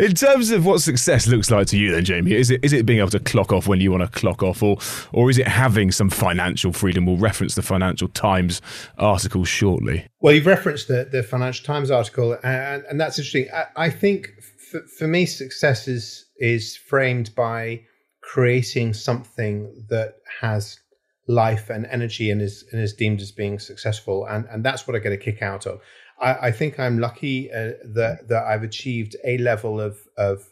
in 0.00 0.14
terms 0.14 0.50
of 0.50 0.66
what 0.66 0.80
success 0.80 1.26
looks 1.26 1.50
like 1.50 1.66
to 1.68 1.78
you, 1.78 1.92
then 1.92 2.04
Jamie, 2.04 2.32
is 2.32 2.50
it 2.50 2.64
is 2.64 2.72
it 2.72 2.86
being 2.86 2.98
able 2.98 3.10
to 3.10 3.20
clock 3.20 3.52
off 3.52 3.66
when 3.66 3.80
you 3.80 3.90
want 3.90 4.02
to 4.02 4.18
clock 4.18 4.42
off, 4.42 4.62
or 4.62 4.78
or 5.12 5.30
is 5.30 5.38
it 5.38 5.48
having 5.48 5.90
some 5.90 6.10
financial 6.10 6.72
freedom? 6.72 7.06
We'll 7.06 7.16
reference 7.16 7.54
the 7.54 7.62
Financial 7.62 8.08
Times 8.08 8.60
article 8.98 9.44
shortly. 9.44 10.06
Well, 10.24 10.32
you've 10.32 10.46
referenced 10.46 10.88
the, 10.88 11.04
the 11.04 11.22
Financial 11.22 11.66
Times 11.66 11.90
article, 11.90 12.38
and, 12.42 12.82
and 12.88 12.98
that's 12.98 13.18
interesting. 13.18 13.46
I, 13.52 13.66
I 13.76 13.90
think 13.90 14.30
for, 14.70 14.80
for 14.80 15.06
me, 15.06 15.26
success 15.26 15.86
is, 15.86 16.24
is 16.38 16.78
framed 16.78 17.34
by 17.34 17.82
creating 18.22 18.94
something 18.94 19.84
that 19.90 20.14
has 20.40 20.80
life 21.28 21.68
and 21.68 21.84
energy 21.84 22.30
and 22.30 22.40
is, 22.40 22.64
and 22.72 22.80
is 22.80 22.94
deemed 22.94 23.20
as 23.20 23.32
being 23.32 23.58
successful. 23.58 24.24
And, 24.24 24.46
and 24.50 24.64
that's 24.64 24.86
what 24.86 24.96
I 24.96 25.00
get 25.00 25.12
a 25.12 25.18
kick 25.18 25.42
out 25.42 25.66
of. 25.66 25.82
I, 26.18 26.34
I 26.46 26.52
think 26.52 26.80
I'm 26.80 26.98
lucky 26.98 27.52
uh, 27.52 27.72
that, 27.92 28.26
that 28.28 28.44
I've 28.46 28.62
achieved 28.62 29.16
a 29.26 29.36
level 29.36 29.78
of, 29.78 29.98
of 30.16 30.48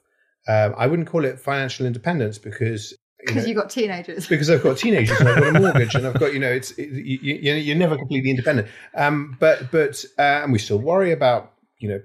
um, 0.49 0.75
I 0.77 0.87
wouldn't 0.87 1.09
call 1.09 1.25
it 1.25 1.41
financial 1.41 1.87
independence 1.87 2.37
because 2.37 2.93
Because 3.25 3.47
you've 3.47 3.57
got 3.57 3.71
teenagers. 3.71 4.27
because 4.27 4.51
I've 4.51 4.63
got 4.63 4.79
teenagers 4.79 5.19
and 5.21 5.29
I've 5.29 5.41
got 5.41 5.57
a 5.57 5.61
mortgage 5.61 5.95
and 5.95 6.07
I've 6.07 6.19
got 6.19 6.33
you 6.33 6.41
know 6.41 6.51
it's 6.51 6.73
it, 6.73 6.91
you, 6.91 7.19
you, 7.23 7.55
you're 7.55 7.77
never 7.77 7.97
completely 7.97 8.31
independent. 8.31 8.69
Um, 8.95 9.37
but 9.39 9.71
but 9.71 10.05
uh, 10.19 10.43
and 10.43 10.53
we 10.53 10.59
still 10.59 10.79
worry 10.79 11.13
about 11.13 11.53
you 11.79 11.89
know 11.89 12.01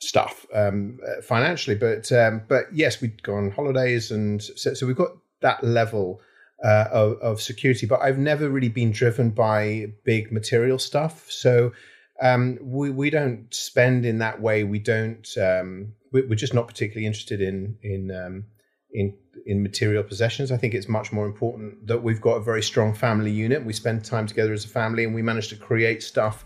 stuff 0.00 0.46
um, 0.54 0.98
uh, 1.06 1.22
financially. 1.22 1.76
But 1.76 2.10
um, 2.12 2.42
but 2.48 2.64
yes, 2.72 3.00
we 3.00 3.08
go 3.08 3.36
on 3.36 3.50
holidays 3.50 4.10
and 4.10 4.42
so, 4.42 4.74
so 4.74 4.86
we've 4.86 4.96
got 4.96 5.12
that 5.40 5.62
level 5.62 6.20
uh, 6.64 6.86
of, 6.90 7.18
of 7.18 7.42
security. 7.42 7.86
But 7.86 8.00
I've 8.00 8.18
never 8.18 8.48
really 8.48 8.68
been 8.68 8.92
driven 8.92 9.30
by 9.30 9.92
big 10.04 10.32
material 10.32 10.78
stuff. 10.78 11.30
So 11.30 11.72
um, 12.20 12.58
we 12.60 12.90
we 12.90 13.10
don't 13.10 13.52
spend 13.52 14.04
in 14.04 14.18
that 14.18 14.40
way. 14.40 14.64
We 14.64 14.78
don't. 14.78 15.26
Um, 15.36 15.94
we, 16.12 16.22
we're 16.22 16.34
just 16.34 16.54
not 16.54 16.66
particularly 16.66 17.06
interested 17.06 17.40
in 17.40 17.76
in 17.82 18.10
um, 18.10 18.44
in 18.92 19.14
in 19.46 19.62
material 19.62 20.02
possessions. 20.02 20.52
I 20.52 20.56
think 20.56 20.74
it's 20.74 20.88
much 20.88 21.12
more 21.12 21.26
important 21.26 21.86
that 21.86 22.02
we've 22.02 22.20
got 22.20 22.34
a 22.34 22.40
very 22.40 22.62
strong 22.62 22.94
family 22.94 23.30
unit. 23.30 23.64
We 23.64 23.72
spend 23.72 24.04
time 24.04 24.26
together 24.26 24.52
as 24.52 24.64
a 24.64 24.68
family, 24.68 25.04
and 25.04 25.14
we 25.14 25.22
manage 25.22 25.48
to 25.48 25.56
create 25.56 26.02
stuff 26.02 26.44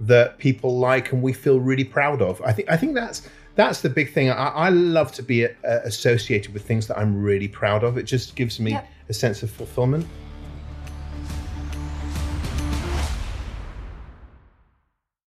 that 0.00 0.38
people 0.38 0.78
like 0.78 1.12
and 1.12 1.22
we 1.22 1.32
feel 1.32 1.58
really 1.58 1.84
proud 1.84 2.22
of. 2.22 2.40
I 2.42 2.52
think 2.52 2.70
I 2.70 2.76
think 2.76 2.94
that's 2.94 3.28
that's 3.56 3.80
the 3.80 3.90
big 3.90 4.12
thing. 4.12 4.30
I, 4.30 4.48
I 4.48 4.68
love 4.68 5.10
to 5.12 5.22
be 5.22 5.46
uh, 5.46 5.50
associated 5.64 6.54
with 6.54 6.64
things 6.64 6.86
that 6.86 6.96
I'm 6.96 7.20
really 7.20 7.48
proud 7.48 7.82
of. 7.82 7.98
It 7.98 8.04
just 8.04 8.36
gives 8.36 8.60
me 8.60 8.70
Yep. 8.70 8.88
a 9.08 9.12
sense 9.12 9.42
of 9.42 9.50
fulfillment. 9.50 10.06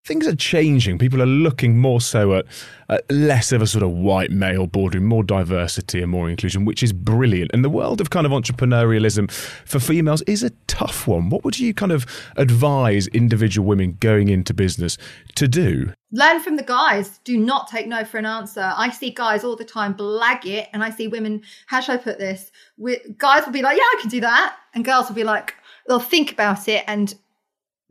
Things 0.05 0.27
are 0.27 0.35
changing. 0.35 0.97
People 0.97 1.21
are 1.21 1.27
looking 1.27 1.77
more 1.77 2.01
so 2.01 2.33
at, 2.33 2.45
at 2.91 3.09
less 3.09 3.51
of 3.51 3.61
a 3.61 3.67
sort 3.67 3.83
of 3.83 3.91
white 3.91 4.31
male 4.31 4.67
boardroom, 4.67 5.05
more 5.05 5.23
diversity 5.23 6.01
and 6.01 6.11
more 6.11 6.29
inclusion, 6.29 6.65
which 6.65 6.83
is 6.83 6.93
brilliant. 6.93 7.49
And 7.53 7.63
the 7.63 7.69
world 7.69 8.01
of 8.01 8.09
kind 8.09 8.25
of 8.25 8.31
entrepreneurialism 8.31 9.31
for 9.65 9.79
females 9.79 10.21
is 10.23 10.43
a 10.43 10.51
tough 10.67 11.07
one. 11.07 11.29
What 11.29 11.43
would 11.43 11.57
you 11.57 11.73
kind 11.73 11.91
of 11.91 12.05
advise 12.35 13.07
individual 13.07 13.67
women 13.67 13.97
going 13.99 14.27
into 14.27 14.53
business 14.53 14.97
to 15.35 15.47
do? 15.47 15.93
Learn 16.11 16.41
from 16.41 16.57
the 16.57 16.63
guys. 16.63 17.19
Do 17.23 17.37
not 17.37 17.69
take 17.69 17.87
no 17.87 18.03
for 18.03 18.17
an 18.17 18.25
answer. 18.25 18.73
I 18.75 18.89
see 18.89 19.11
guys 19.11 19.45
all 19.45 19.55
the 19.55 19.63
time 19.63 19.95
blag 19.95 20.45
it, 20.45 20.67
and 20.73 20.83
I 20.83 20.89
see 20.89 21.07
women. 21.07 21.41
How 21.67 21.79
should 21.79 21.93
I 21.93 21.97
put 21.97 22.19
this? 22.19 22.51
With, 22.77 23.17
guys 23.17 23.45
will 23.45 23.53
be 23.53 23.61
like, 23.61 23.77
"Yeah, 23.77 23.83
I 23.83 23.97
can 24.01 24.09
do 24.09 24.19
that," 24.19 24.57
and 24.75 24.83
girls 24.83 25.07
will 25.07 25.15
be 25.15 25.23
like, 25.23 25.55
they'll 25.87 25.99
think 25.99 26.31
about 26.31 26.67
it 26.67 26.83
and 26.87 27.15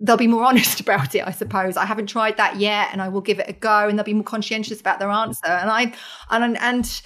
they'll 0.00 0.16
be 0.16 0.26
more 0.26 0.44
honest 0.50 0.80
about 0.80 1.14
it. 1.14 1.26
I 1.26 1.30
suppose 1.30 1.76
I 1.76 1.84
haven't 1.84 2.06
tried 2.06 2.36
that 2.38 2.56
yet, 2.56 2.88
and 2.92 3.00
I 3.00 3.08
will 3.08 3.20
give 3.20 3.38
it 3.38 3.48
a 3.48 3.52
go, 3.52 3.88
and 3.88 3.98
they'll 3.98 4.04
be 4.04 4.14
more 4.14 4.24
conscientious 4.24 4.80
about 4.80 4.98
their 4.98 5.10
answer. 5.10 5.46
And 5.46 5.70
I 5.70 5.92
and 6.30 6.58
and 6.58 7.02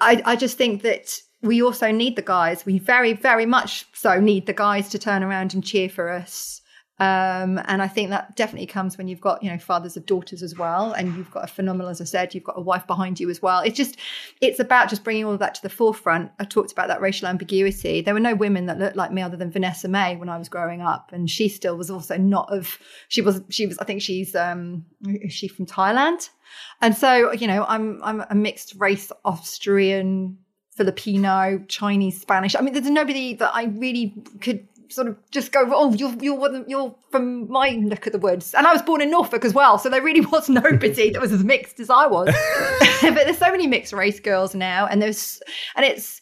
I, 0.00 0.22
I 0.24 0.36
just 0.36 0.56
think 0.56 0.82
that 0.82 1.20
we 1.42 1.62
also 1.62 1.90
need 1.90 2.16
the 2.16 2.22
guys. 2.22 2.66
We 2.66 2.78
very, 2.78 3.12
very 3.12 3.46
much 3.46 3.86
so 3.92 4.20
need 4.20 4.46
the 4.46 4.52
guys 4.52 4.88
to 4.90 4.98
turn 4.98 5.22
around 5.22 5.54
and 5.54 5.64
cheer 5.64 5.88
for 5.88 6.08
us. 6.08 6.57
Um, 7.00 7.60
and 7.66 7.80
I 7.80 7.86
think 7.86 8.10
that 8.10 8.34
definitely 8.34 8.66
comes 8.66 8.98
when 8.98 9.06
you've 9.06 9.20
got, 9.20 9.40
you 9.42 9.50
know, 9.50 9.58
fathers 9.58 9.96
of 9.96 10.04
daughters 10.04 10.42
as 10.42 10.58
well. 10.58 10.92
And 10.92 11.14
you've 11.16 11.30
got 11.30 11.44
a 11.44 11.46
phenomenal, 11.46 11.90
as 11.90 12.00
I 12.00 12.04
said, 12.04 12.34
you've 12.34 12.42
got 12.44 12.58
a 12.58 12.60
wife 12.60 12.86
behind 12.88 13.20
you 13.20 13.30
as 13.30 13.40
well. 13.40 13.60
It's 13.60 13.76
just, 13.76 13.96
it's 14.40 14.58
about 14.58 14.90
just 14.90 15.04
bringing 15.04 15.24
all 15.24 15.32
of 15.32 15.38
that 15.38 15.54
to 15.54 15.62
the 15.62 15.68
forefront. 15.68 16.32
I 16.40 16.44
talked 16.44 16.72
about 16.72 16.88
that 16.88 17.00
racial 17.00 17.28
ambiguity. 17.28 18.00
There 18.00 18.14
were 18.14 18.20
no 18.20 18.34
women 18.34 18.66
that 18.66 18.80
looked 18.80 18.96
like 18.96 19.12
me 19.12 19.22
other 19.22 19.36
than 19.36 19.52
Vanessa-Mae 19.52 20.16
when 20.16 20.28
I 20.28 20.38
was 20.38 20.48
growing 20.48 20.82
up. 20.82 21.10
And 21.12 21.30
she 21.30 21.48
still 21.48 21.76
was 21.76 21.88
also 21.88 22.16
not 22.16 22.52
of, 22.52 22.78
she 23.06 23.22
was, 23.22 23.42
she 23.48 23.66
was, 23.66 23.78
I 23.78 23.84
think 23.84 24.02
she's, 24.02 24.34
um, 24.34 24.84
is 25.06 25.32
she 25.32 25.46
from 25.46 25.66
Thailand? 25.66 26.30
And 26.80 26.96
so, 26.96 27.32
you 27.32 27.46
know, 27.46 27.64
I'm, 27.68 28.02
I'm 28.02 28.24
a 28.28 28.34
mixed 28.34 28.74
race 28.76 29.12
Austrian, 29.24 30.38
Filipino, 30.76 31.62
Chinese, 31.68 32.20
Spanish. 32.20 32.56
I 32.56 32.60
mean, 32.60 32.72
there's 32.72 32.90
nobody 32.90 33.34
that 33.34 33.52
I 33.54 33.64
really 33.64 34.14
could 34.40 34.66
sort 34.90 35.08
of 35.08 35.16
just 35.30 35.52
go, 35.52 35.68
oh, 35.72 35.92
you're 35.94 36.14
you're 36.20 36.64
you're 36.66 36.94
from 37.10 37.50
my 37.50 37.70
neck 37.70 38.06
of 38.06 38.12
the 38.12 38.18
woods, 38.18 38.54
and 38.54 38.66
I 38.66 38.72
was 38.72 38.82
born 38.82 39.00
in 39.00 39.10
Norfolk 39.10 39.44
as 39.44 39.54
well, 39.54 39.78
so 39.78 39.88
there 39.88 40.02
really 40.02 40.20
was 40.20 40.48
nobody 40.48 41.10
that 41.10 41.20
was 41.20 41.32
as 41.32 41.44
mixed 41.44 41.80
as 41.80 41.90
I 41.90 42.06
was. 42.06 42.26
but 43.02 43.14
there's 43.14 43.38
so 43.38 43.50
many 43.50 43.66
mixed 43.66 43.92
race 43.92 44.20
girls 44.20 44.54
now, 44.54 44.86
and 44.86 45.00
there's 45.00 45.40
and 45.76 45.84
it's 45.84 46.20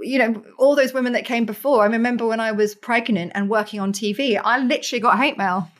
you 0.00 0.18
know 0.18 0.42
all 0.58 0.74
those 0.74 0.92
women 0.92 1.12
that 1.12 1.24
came 1.24 1.44
before. 1.44 1.82
I 1.82 1.86
remember 1.86 2.26
when 2.26 2.40
I 2.40 2.52
was 2.52 2.74
pregnant 2.74 3.32
and 3.34 3.48
working 3.48 3.80
on 3.80 3.92
TV, 3.92 4.40
I 4.42 4.58
literally 4.58 5.00
got 5.00 5.18
hate 5.18 5.38
mail. 5.38 5.70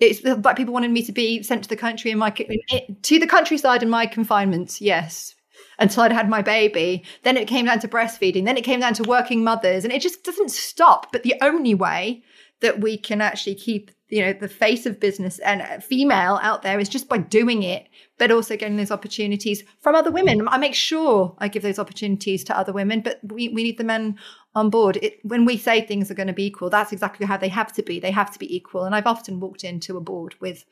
It's 0.00 0.24
like 0.24 0.56
people 0.56 0.74
wanted 0.74 0.90
me 0.90 1.02
to 1.04 1.12
be 1.12 1.42
sent 1.42 1.62
to 1.64 1.68
the 1.68 1.76
country 1.76 2.10
in 2.10 2.18
my 2.18 2.30
to 2.30 3.18
the 3.18 3.26
countryside 3.26 3.82
in 3.82 3.88
my 3.88 4.06
confinement. 4.06 4.80
Yes, 4.80 5.33
until 5.78 6.02
I'd 6.02 6.12
had 6.12 6.28
my 6.28 6.42
baby. 6.42 7.04
Then 7.22 7.36
it 7.36 7.48
came 7.48 7.66
down 7.66 7.80
to 7.80 7.88
breastfeeding. 7.88 8.44
Then 8.44 8.56
it 8.56 8.64
came 8.64 8.80
down 8.80 8.94
to 8.94 9.02
working 9.02 9.44
mothers. 9.44 9.84
And 9.84 9.92
it 9.92 10.02
just 10.02 10.24
doesn't 10.24 10.50
stop. 10.50 11.12
But 11.12 11.22
the 11.22 11.34
only 11.42 11.74
way 11.74 12.22
that 12.60 12.80
we 12.80 12.96
can 12.96 13.20
actually 13.20 13.54
keep 13.54 13.90
you 14.08 14.20
know 14.20 14.32
the 14.32 14.48
face 14.48 14.86
of 14.86 15.00
business 15.00 15.38
and 15.40 15.82
female 15.82 16.38
out 16.42 16.62
there 16.62 16.78
is 16.78 16.88
just 16.88 17.08
by 17.08 17.18
doing 17.18 17.62
it 17.62 17.88
but 18.18 18.30
also 18.30 18.56
getting 18.56 18.76
those 18.76 18.90
opportunities 18.90 19.64
from 19.80 19.94
other 19.94 20.10
women 20.10 20.46
i 20.48 20.58
make 20.58 20.74
sure 20.74 21.34
i 21.38 21.48
give 21.48 21.62
those 21.62 21.78
opportunities 21.78 22.44
to 22.44 22.56
other 22.56 22.72
women 22.72 23.00
but 23.00 23.18
we, 23.24 23.48
we 23.48 23.64
need 23.64 23.78
the 23.78 23.84
men 23.84 24.16
on 24.54 24.70
board 24.70 24.98
it, 25.02 25.18
when 25.24 25.44
we 25.44 25.56
say 25.56 25.80
things 25.80 26.10
are 26.10 26.14
going 26.14 26.26
to 26.26 26.32
be 26.32 26.46
equal 26.46 26.70
that's 26.70 26.92
exactly 26.92 27.26
how 27.26 27.36
they 27.36 27.48
have 27.48 27.72
to 27.72 27.82
be 27.82 27.98
they 27.98 28.10
have 28.10 28.30
to 28.30 28.38
be 28.38 28.54
equal 28.54 28.84
and 28.84 28.94
i've 28.94 29.06
often 29.06 29.40
walked 29.40 29.64
into 29.64 29.96
a 29.96 30.00
board 30.00 30.34
with 30.40 30.64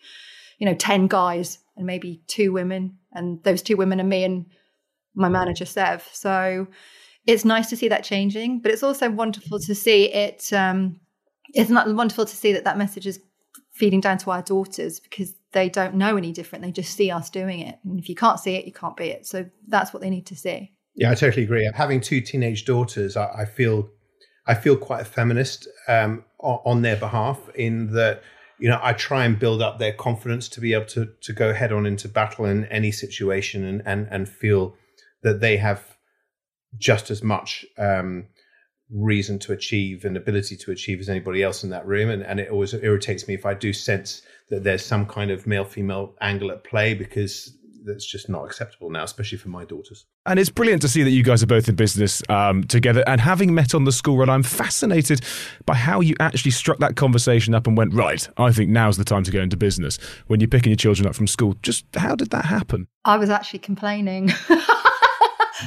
you 0.58 0.66
know 0.66 0.74
10 0.74 1.08
guys 1.08 1.58
and 1.76 1.86
maybe 1.86 2.22
two 2.26 2.52
women 2.52 2.96
and 3.12 3.42
those 3.44 3.62
two 3.62 3.76
women 3.76 4.00
are 4.00 4.04
me 4.04 4.24
and 4.24 4.46
my 5.14 5.28
manager 5.28 5.64
sev 5.64 6.08
so 6.12 6.66
it's 7.26 7.44
nice 7.44 7.68
to 7.68 7.76
see 7.76 7.88
that 7.88 8.04
changing 8.04 8.60
but 8.60 8.72
it's 8.72 8.82
also 8.82 9.10
wonderful 9.10 9.58
to 9.58 9.74
see 9.74 10.04
it 10.12 10.52
um, 10.52 10.98
it's 11.54 11.70
not 11.70 11.92
wonderful 11.94 12.24
to 12.24 12.36
see 12.36 12.52
that 12.52 12.64
that 12.64 12.78
message 12.78 13.06
is 13.06 13.20
feeding 13.72 14.00
down 14.00 14.18
to 14.18 14.30
our 14.30 14.42
daughters 14.42 15.00
because 15.00 15.34
they 15.52 15.68
don't 15.68 15.94
know 15.94 16.16
any 16.16 16.32
different. 16.32 16.64
They 16.64 16.72
just 16.72 16.94
see 16.94 17.10
us 17.10 17.30
doing 17.30 17.60
it. 17.60 17.78
And 17.84 17.98
if 17.98 18.08
you 18.08 18.14
can't 18.14 18.38
see 18.38 18.54
it, 18.54 18.66
you 18.66 18.72
can't 18.72 18.96
be 18.96 19.06
it. 19.06 19.26
So 19.26 19.46
that's 19.68 19.92
what 19.92 20.02
they 20.02 20.10
need 20.10 20.26
to 20.26 20.36
see. 20.36 20.72
Yeah, 20.94 21.10
I 21.10 21.14
totally 21.14 21.44
agree. 21.44 21.70
Having 21.74 22.02
two 22.02 22.20
teenage 22.20 22.64
daughters, 22.64 23.16
I, 23.16 23.28
I 23.38 23.44
feel 23.44 23.88
I 24.46 24.54
feel 24.54 24.76
quite 24.76 25.00
a 25.00 25.04
feminist 25.04 25.68
um, 25.88 26.24
on 26.38 26.82
their 26.82 26.96
behalf 26.96 27.38
in 27.54 27.92
that 27.92 28.22
you 28.58 28.68
know 28.68 28.78
I 28.82 28.92
try 28.92 29.24
and 29.24 29.38
build 29.38 29.62
up 29.62 29.78
their 29.78 29.92
confidence 29.92 30.48
to 30.50 30.60
be 30.60 30.74
able 30.74 30.86
to 30.86 31.06
to 31.22 31.32
go 31.32 31.54
head 31.54 31.72
on 31.72 31.86
into 31.86 32.08
battle 32.08 32.44
in 32.44 32.66
any 32.66 32.92
situation 32.92 33.64
and 33.64 33.82
and 33.86 34.06
and 34.10 34.28
feel 34.28 34.74
that 35.22 35.40
they 35.40 35.56
have 35.56 35.96
just 36.78 37.10
as 37.10 37.22
much 37.22 37.64
um, 37.78 38.26
reason 38.90 39.38
to 39.40 39.52
achieve 39.52 40.04
and 40.04 40.16
ability 40.16 40.56
to 40.56 40.70
achieve 40.70 41.00
as 41.00 41.08
anybody 41.08 41.42
else 41.42 41.64
in 41.64 41.70
that 41.70 41.86
room. 41.86 42.10
And, 42.10 42.22
and 42.22 42.40
it 42.40 42.50
always 42.50 42.74
irritates 42.74 43.26
me 43.28 43.34
if 43.34 43.46
I 43.46 43.54
do 43.54 43.72
sense 43.72 44.22
that 44.50 44.64
there's 44.64 44.84
some 44.84 45.06
kind 45.06 45.30
of 45.30 45.46
male 45.46 45.64
female 45.64 46.14
angle 46.20 46.50
at 46.50 46.64
play 46.64 46.94
because 46.94 47.56
that's 47.84 48.06
just 48.06 48.28
not 48.28 48.44
acceptable 48.44 48.90
now, 48.90 49.02
especially 49.02 49.38
for 49.38 49.48
my 49.48 49.64
daughters. 49.64 50.06
And 50.26 50.38
it's 50.38 50.50
brilliant 50.50 50.82
to 50.82 50.88
see 50.88 51.02
that 51.02 51.10
you 51.10 51.24
guys 51.24 51.42
are 51.42 51.46
both 51.46 51.68
in 51.68 51.74
business 51.74 52.22
um, 52.28 52.64
together. 52.64 53.02
And 53.06 53.20
having 53.20 53.54
met 53.54 53.74
on 53.74 53.84
the 53.84 53.92
school 53.92 54.16
run, 54.16 54.30
I'm 54.30 54.42
fascinated 54.44 55.22
by 55.66 55.74
how 55.74 56.00
you 56.00 56.14
actually 56.20 56.52
struck 56.52 56.78
that 56.78 56.96
conversation 56.96 57.54
up 57.54 57.66
and 57.66 57.76
went, 57.76 57.92
right, 57.92 58.28
I 58.36 58.52
think 58.52 58.70
now's 58.70 58.98
the 58.98 59.04
time 59.04 59.24
to 59.24 59.30
go 59.30 59.40
into 59.40 59.56
business. 59.56 59.98
When 60.28 60.38
you're 60.38 60.48
picking 60.48 60.70
your 60.70 60.76
children 60.76 61.08
up 61.08 61.14
from 61.14 61.26
school, 61.26 61.56
just 61.62 61.84
how 61.96 62.14
did 62.14 62.30
that 62.30 62.44
happen? 62.44 62.86
I 63.04 63.16
was 63.16 63.30
actually 63.30 63.60
complaining. 63.60 64.30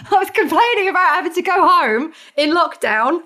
I 0.11 0.15
was 0.17 0.29
complaining 0.29 0.89
about 0.89 1.15
having 1.15 1.33
to 1.33 1.41
go 1.41 1.67
home 1.67 2.13
in 2.37 2.51
lockdown 2.51 3.21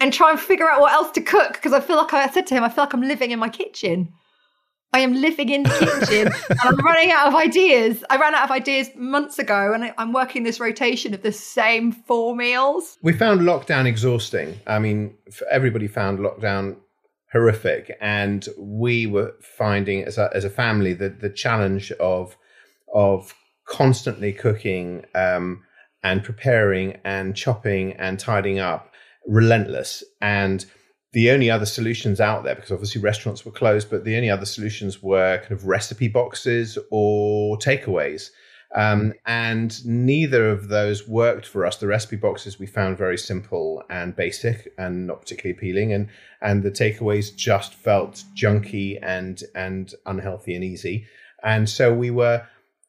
and 0.00 0.12
try 0.12 0.30
and 0.30 0.40
figure 0.40 0.68
out 0.68 0.80
what 0.80 0.92
else 0.92 1.10
to 1.12 1.20
cook 1.20 1.54
because 1.54 1.72
I 1.72 1.80
feel 1.80 1.96
like 1.96 2.12
I 2.12 2.28
said 2.28 2.46
to 2.48 2.54
him, 2.54 2.64
I 2.64 2.68
feel 2.68 2.84
like 2.84 2.94
I'm 2.94 3.02
living 3.02 3.30
in 3.30 3.38
my 3.38 3.48
kitchen. 3.48 4.12
I 4.92 5.00
am 5.00 5.12
living 5.12 5.48
in 5.48 5.64
the 5.64 5.70
kitchen 5.70 6.32
and 6.50 6.60
I'm 6.62 6.76
running 6.76 7.10
out 7.10 7.26
of 7.26 7.34
ideas. 7.34 8.04
I 8.10 8.16
ran 8.16 8.34
out 8.34 8.44
of 8.44 8.50
ideas 8.52 8.90
months 8.94 9.40
ago 9.40 9.72
and 9.72 9.92
I'm 9.98 10.12
working 10.12 10.44
this 10.44 10.60
rotation 10.60 11.14
of 11.14 11.22
the 11.22 11.32
same 11.32 11.90
four 11.90 12.36
meals. 12.36 12.96
We 13.02 13.12
found 13.12 13.40
lockdown 13.40 13.86
exhausting. 13.86 14.60
I 14.68 14.78
mean, 14.78 15.16
everybody 15.50 15.88
found 15.88 16.20
lockdown 16.20 16.76
horrific. 17.34 17.96
And 18.00 18.46
we 18.56 19.06
were 19.06 19.34
finding 19.40 20.04
as 20.04 20.16
a, 20.16 20.30
as 20.32 20.44
a 20.44 20.50
family 20.50 20.94
that 20.94 21.20
the 21.20 21.28
challenge 21.28 21.90
of, 21.92 22.36
of 22.94 23.34
constantly 23.66 24.32
cooking 24.32 25.04
um, 25.14 25.64
and 26.04 26.22
preparing 26.22 26.98
and 27.04 27.34
chopping 27.34 27.94
and 27.94 28.20
tidying 28.20 28.60
up 28.60 28.92
relentless. 29.26 30.04
And 30.20 30.64
the 31.12 31.30
only 31.30 31.50
other 31.50 31.66
solutions 31.66 32.20
out 32.20 32.44
there, 32.44 32.54
because 32.54 32.70
obviously 32.70 33.00
restaurants 33.00 33.44
were 33.44 33.52
closed, 33.52 33.90
but 33.90 34.04
the 34.04 34.16
only 34.16 34.30
other 34.30 34.44
solutions 34.44 35.02
were 35.02 35.38
kind 35.38 35.52
of 35.52 35.66
recipe 35.66 36.08
boxes 36.08 36.78
or 36.90 37.56
takeaways. 37.58 38.30
Um, 38.74 39.14
and 39.24 39.84
neither 39.86 40.50
of 40.50 40.68
those 40.68 41.06
worked 41.06 41.46
for 41.46 41.64
us. 41.64 41.76
The 41.76 41.86
recipe 41.86 42.16
boxes 42.16 42.58
we 42.58 42.66
found 42.66 42.98
very 42.98 43.16
simple 43.16 43.84
and 43.88 44.16
basic 44.16 44.72
and 44.76 45.06
not 45.06 45.20
particularly 45.20 45.56
appealing, 45.56 45.92
and 45.92 46.08
and 46.42 46.64
the 46.64 46.72
takeaways 46.72 47.34
just 47.36 47.72
felt 47.72 48.24
junky 48.36 48.98
and 49.00 49.40
and 49.54 49.94
unhealthy 50.06 50.56
and 50.56 50.64
easy. 50.64 51.06
And 51.44 51.68
so 51.68 51.94
we 51.94 52.10
were 52.10 52.44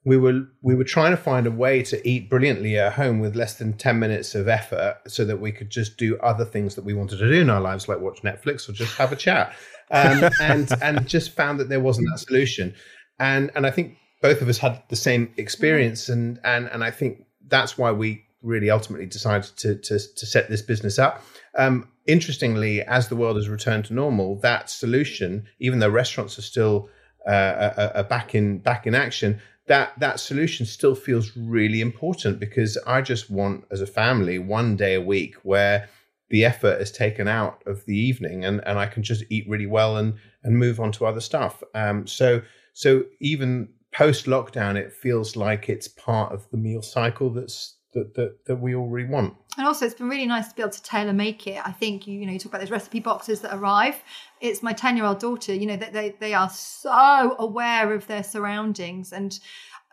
we 0.06 0.18
were 0.18 0.44
we 0.62 0.76
were 0.76 0.84
trying 0.84 1.12
to 1.12 1.18
find 1.18 1.48
a 1.48 1.52
way 1.52 1.82
to 1.82 2.08
eat 2.08 2.30
brilliantly 2.30 2.78
at 2.78 2.94
home 2.94 3.20
with 3.20 3.36
less 3.36 3.56
than 3.56 3.74
10 3.74 4.00
minutes 4.00 4.36
of 4.36 4.48
effort 4.48 4.98
so 5.08 5.26
that 5.26 5.42
we 5.42 5.52
could 5.52 5.70
just 5.70 5.98
do 5.98 6.18
other 6.20 6.46
things 6.46 6.76
that 6.76 6.86
we 6.86 6.94
wanted 6.94 7.18
to 7.18 7.28
do 7.28 7.42
in 7.42 7.50
our 7.50 7.60
lives 7.60 7.88
like 7.88 8.00
watch 8.00 8.22
netflix 8.22 8.70
or 8.70 8.74
just 8.74 8.96
have 8.98 9.12
a 9.12 9.16
chat. 9.16 9.54
Um, 9.92 10.30
and 10.42 10.72
and 10.82 11.08
just 11.08 11.32
found 11.32 11.60
that 11.60 11.70
there 11.70 11.80
wasn't 11.80 12.08
that 12.12 12.20
solution. 12.20 12.74
And 13.20 13.52
and 13.56 13.66
i 13.66 13.72
think 13.72 13.98
both 14.22 14.42
of 14.42 14.48
us 14.48 14.60
had 14.60 14.82
the 14.90 14.96
same 14.96 15.34
experience 15.38 16.08
and 16.10 16.40
and 16.44 16.68
and 16.68 16.84
i 16.84 16.92
think 16.92 17.26
that's 17.48 17.78
why 17.78 17.92
we 17.92 18.24
really 18.42 18.70
ultimately 18.70 19.08
decided 19.08 19.50
to 19.58 19.76
to, 19.76 19.98
to 19.98 20.26
set 20.26 20.50
this 20.50 20.62
business 20.62 21.00
up. 21.00 21.24
Um, 21.58 21.90
interestingly 22.06 22.84
as 22.84 23.08
the 23.08 23.16
world 23.16 23.36
has 23.36 23.50
returned 23.50 23.86
to 23.86 23.94
normal 23.94 24.36
that 24.42 24.70
solution 24.70 25.48
even 25.60 25.80
though 25.80 25.90
restaurants 25.90 26.38
are 26.38 26.44
still 26.44 26.88
uh, 27.28 27.72
are, 27.76 27.92
are 27.96 28.04
back 28.04 28.36
in 28.36 28.60
back 28.60 28.86
in 28.86 28.94
action 28.94 29.42
that 29.68 30.00
that 30.00 30.20
solution 30.20 30.66
still 30.66 30.96
feels 30.96 31.36
really 31.36 31.82
important 31.82 32.40
because 32.40 32.78
I 32.86 33.02
just 33.02 33.30
want 33.30 33.66
as 33.72 33.82
a 33.82 33.88
family 33.88 34.38
one 34.38 34.76
day 34.76 34.96
a 34.96 35.02
week 35.02 35.36
where 35.44 35.90
the 36.30 36.46
effort 36.46 36.82
is 36.82 36.92
taken 36.92 37.28
out 37.28 37.62
of 37.66 37.86
the 37.86 37.98
evening 37.98 38.46
and, 38.46 38.62
and 38.66 38.80
I 38.80 38.88
can 38.88 39.04
just 39.04 39.24
eat 39.30 39.48
really 39.48 39.68
well 39.68 39.98
and 39.98 40.16
and 40.44 40.58
move 40.58 40.80
on 40.80 40.92
to 40.94 41.06
other 41.06 41.22
stuff. 41.22 41.64
Um, 41.74 42.06
so 42.08 42.42
so 42.74 43.04
even 43.20 43.70
post 43.92 44.26
lockdown, 44.26 44.76
it 44.76 44.92
feels 44.92 45.36
like 45.36 45.70
it's 45.70 45.88
part 45.88 46.34
of 46.34 46.50
the 46.52 46.58
meal 46.58 46.82
cycle 46.82 47.30
that's 47.30 47.78
that, 47.94 48.14
that, 48.16 48.46
that 48.46 48.58
we 48.58 48.76
all 48.76 48.90
really 48.90 49.10
want. 49.10 49.34
And 49.58 49.66
also, 49.66 49.86
it's 49.86 49.96
been 49.96 50.10
really 50.10 50.26
nice 50.26 50.50
to 50.50 50.56
be 50.56 50.62
able 50.62 50.72
to 50.72 50.84
tailor 50.84 51.14
make 51.14 51.48
it. 51.48 51.66
I 51.66 51.72
think 51.72 52.08
you, 52.08 52.20
you 52.20 52.26
know 52.26 52.34
you 52.34 52.40
talk 52.40 52.52
about 52.52 52.62
those 52.62 52.72
recipe 52.72 53.00
boxes 53.00 53.42
that 53.42 53.56
arrive. 53.56 53.96
It's 54.42 54.62
my 54.62 54.74
ten 54.74 54.98
year 54.98 55.06
old 55.06 55.20
daughter. 55.20 55.54
You 55.54 55.66
know 55.66 55.78
that 55.78 55.94
they 55.94 56.16
they 56.20 56.34
are 56.34 56.50
so 56.50 57.36
aware 57.40 57.94
of 57.94 58.08
their 58.08 58.24
surroundings, 58.24 59.14
and 59.14 59.40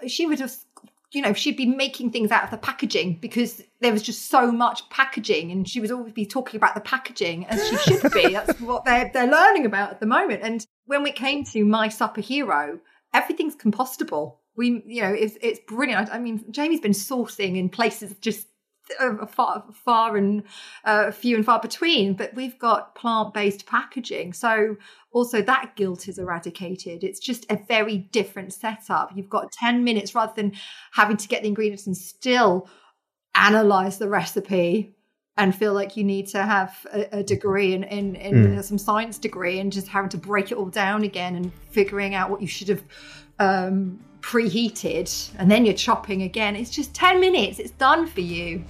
she 0.06 0.26
would 0.26 0.40
have 0.40 0.54
you 1.12 1.20
know, 1.20 1.34
she'd 1.34 1.58
be 1.58 1.66
making 1.66 2.10
things 2.10 2.30
out 2.30 2.42
of 2.42 2.50
the 2.50 2.56
packaging 2.56 3.18
because 3.20 3.62
there 3.80 3.92
was 3.92 4.02
just 4.02 4.30
so 4.30 4.50
much 4.50 4.88
packaging, 4.88 5.50
and 5.50 5.68
she 5.68 5.78
would 5.78 5.90
always 5.90 6.14
be 6.14 6.24
talking 6.24 6.56
about 6.56 6.74
the 6.74 6.80
packaging 6.80 7.46
as 7.46 7.68
she 7.68 7.76
should 7.76 8.12
be. 8.12 8.28
That's 8.32 8.60
what 8.60 8.84
they're 8.84 9.10
they're 9.12 9.30
learning 9.30 9.66
about 9.66 9.90
at 9.90 10.00
the 10.00 10.06
moment. 10.06 10.40
And 10.42 10.66
when 10.86 11.02
we 11.02 11.12
came 11.12 11.44
to 11.44 11.64
my 11.64 11.88
supper 11.88 12.22
hero, 12.22 12.80
everything's 13.12 13.54
compostable 13.54 14.36
we 14.54 14.82
you 14.86 15.02
know 15.02 15.12
it's 15.12 15.36
it's 15.40 15.60
brilliant 15.66 16.10
i, 16.10 16.16
I 16.16 16.18
mean 16.18 16.44
jamie's 16.50 16.80
been 16.80 16.92
sourcing 16.92 17.56
in 17.56 17.68
places 17.68 18.14
just 18.20 18.46
far 19.28 19.64
far 19.84 20.16
and 20.16 20.42
uh, 20.84 21.10
few 21.10 21.36
and 21.36 21.44
far 21.44 21.60
between 21.60 22.14
but 22.14 22.34
we've 22.34 22.58
got 22.58 22.94
plant-based 22.94 23.66
packaging. 23.66 24.32
So 24.32 24.76
also 25.12 25.42
that 25.42 25.76
guilt 25.76 26.08
is 26.08 26.18
eradicated. 26.18 27.04
It's 27.04 27.20
just 27.20 27.46
a 27.50 27.58
very 27.68 27.98
different 27.98 28.52
setup. 28.52 29.12
You've 29.14 29.28
got 29.28 29.52
10 29.52 29.84
minutes 29.84 30.14
rather 30.14 30.32
than 30.34 30.52
having 30.92 31.16
to 31.16 31.28
get 31.28 31.42
the 31.42 31.48
ingredients 31.48 31.86
and 31.86 31.96
still 31.96 32.68
analyze 33.34 33.98
the 33.98 34.08
recipe 34.08 34.94
and 35.36 35.54
feel 35.54 35.72
like 35.72 35.96
you 35.96 36.04
need 36.04 36.26
to 36.28 36.42
have 36.42 36.86
a, 36.92 37.18
a 37.18 37.22
degree 37.22 37.72
in, 37.72 37.84
in, 37.84 38.16
in 38.16 38.34
mm. 38.34 38.64
some 38.64 38.78
science 38.78 39.16
degree 39.18 39.58
and 39.60 39.72
just 39.72 39.88
having 39.88 40.10
to 40.10 40.18
break 40.18 40.52
it 40.52 40.58
all 40.58 40.66
down 40.66 41.04
again 41.04 41.36
and 41.36 41.52
figuring 41.70 42.14
out 42.14 42.28
what 42.30 42.42
you 42.42 42.46
should 42.46 42.68
have 42.68 42.82
um, 43.38 43.98
preheated 44.22 45.30
and 45.38 45.50
then 45.50 45.66
you're 45.66 45.74
chopping 45.74 46.22
again. 46.22 46.56
It's 46.56 46.70
just 46.70 46.94
10 46.94 47.20
minutes, 47.20 47.58
it's 47.58 47.72
done 47.72 48.06
for 48.06 48.20
you. 48.20 48.64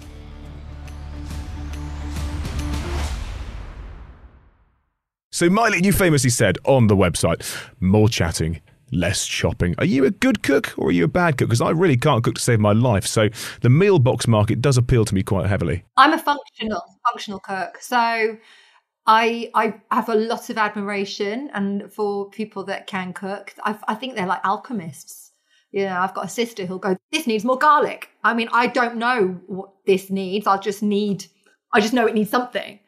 So, 5.30 5.48
Miley, 5.48 5.80
you 5.82 5.92
famously 5.92 6.30
said 6.30 6.59
on 6.64 6.88
the 6.88 6.96
website, 6.96 7.42
more 7.80 8.09
chatting, 8.09 8.61
less 8.92 9.26
chopping. 9.26 9.74
Are 9.78 9.84
you 9.84 10.05
a 10.05 10.11
good 10.11 10.42
cook 10.42 10.74
or 10.76 10.88
are 10.88 10.92
you 10.92 11.05
a 11.05 11.09
bad 11.09 11.38
cook? 11.38 11.48
Because 11.48 11.62
I 11.62 11.70
really 11.70 11.96
can't 11.96 12.22
cook 12.22 12.34
to 12.34 12.40
save 12.40 12.61
my 12.61 12.72
life. 12.72 13.07
So, 13.07 13.28
the 13.62 13.70
meal 13.70 13.98
box 13.98 14.28
market 14.28 14.61
does 14.61 14.76
appeal 14.76 15.05
to 15.07 15.14
me 15.14 15.22
quite 15.22 15.46
heavily. 15.46 15.84
I'm 15.96 16.12
a 16.12 16.18
functional, 16.18 16.82
functional 17.07 17.40
cook. 17.40 17.78
So, 17.80 18.36
I 19.07 19.50
I 19.55 19.74
have 19.90 20.09
a 20.09 20.14
lot 20.14 20.50
of 20.50 20.59
admiration 20.59 21.50
and 21.55 21.92
for 21.92 22.30
people 22.30 22.64
that 22.64 22.86
can 22.86 23.12
cook. 23.12 23.55
I, 23.64 23.76
I 23.88 23.94
think 23.94 24.14
they're 24.14 24.26
like 24.26 24.44
alchemists. 24.44 25.22
You 25.73 25.87
know, 25.87 25.99
I've 25.99 26.14
got 26.14 26.27
a 26.27 26.29
sister 26.29 26.66
who'll 26.66 26.79
go, 26.79 26.97
this 27.11 27.27
needs 27.27 27.45
more 27.45 27.59
garlic. 27.59 28.11
I 28.23 28.35
mean, 28.35 28.49
I 28.53 28.66
don't 28.66 28.97
know 28.97 29.41
what 29.47 29.70
this 29.87 30.11
needs. 30.11 30.47
I'll 30.47 30.61
just 30.61 30.83
need, 30.83 31.27
I 31.73 31.81
just 31.81 31.95
know 31.95 32.07
it 32.07 32.14
needs 32.14 32.31
something. 32.31 32.79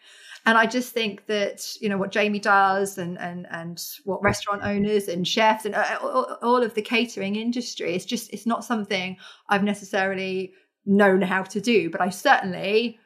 And 0.47 0.59
I 0.59 0.66
just 0.66 0.93
think 0.93 1.24
that, 1.26 1.66
you 1.80 1.89
know, 1.89 1.97
what 1.97 2.12
Jamie 2.12 2.39
does 2.39 2.99
and, 2.99 3.18
and, 3.18 3.47
and 3.51 3.82
what 4.05 4.22
restaurant 4.22 4.62
owners 4.62 5.09
and 5.09 5.26
chefs 5.26 5.64
and 5.64 5.74
uh, 5.74 5.99
all 6.43 6.62
of 6.62 6.74
the 6.74 6.82
catering 6.82 7.37
industry, 7.37 7.95
it's 7.95 8.05
just, 8.05 8.30
it's 8.30 8.45
not 8.45 8.62
something 8.62 9.16
I've 9.49 9.64
necessarily 9.64 10.53
known 10.85 11.22
how 11.22 11.45
to 11.45 11.61
do, 11.62 11.89
but 11.89 12.03
I 12.03 12.11
certainly 12.11 12.99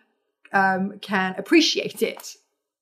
um, 0.52 0.98
can 1.00 1.36
appreciate 1.38 2.02
it 2.02 2.34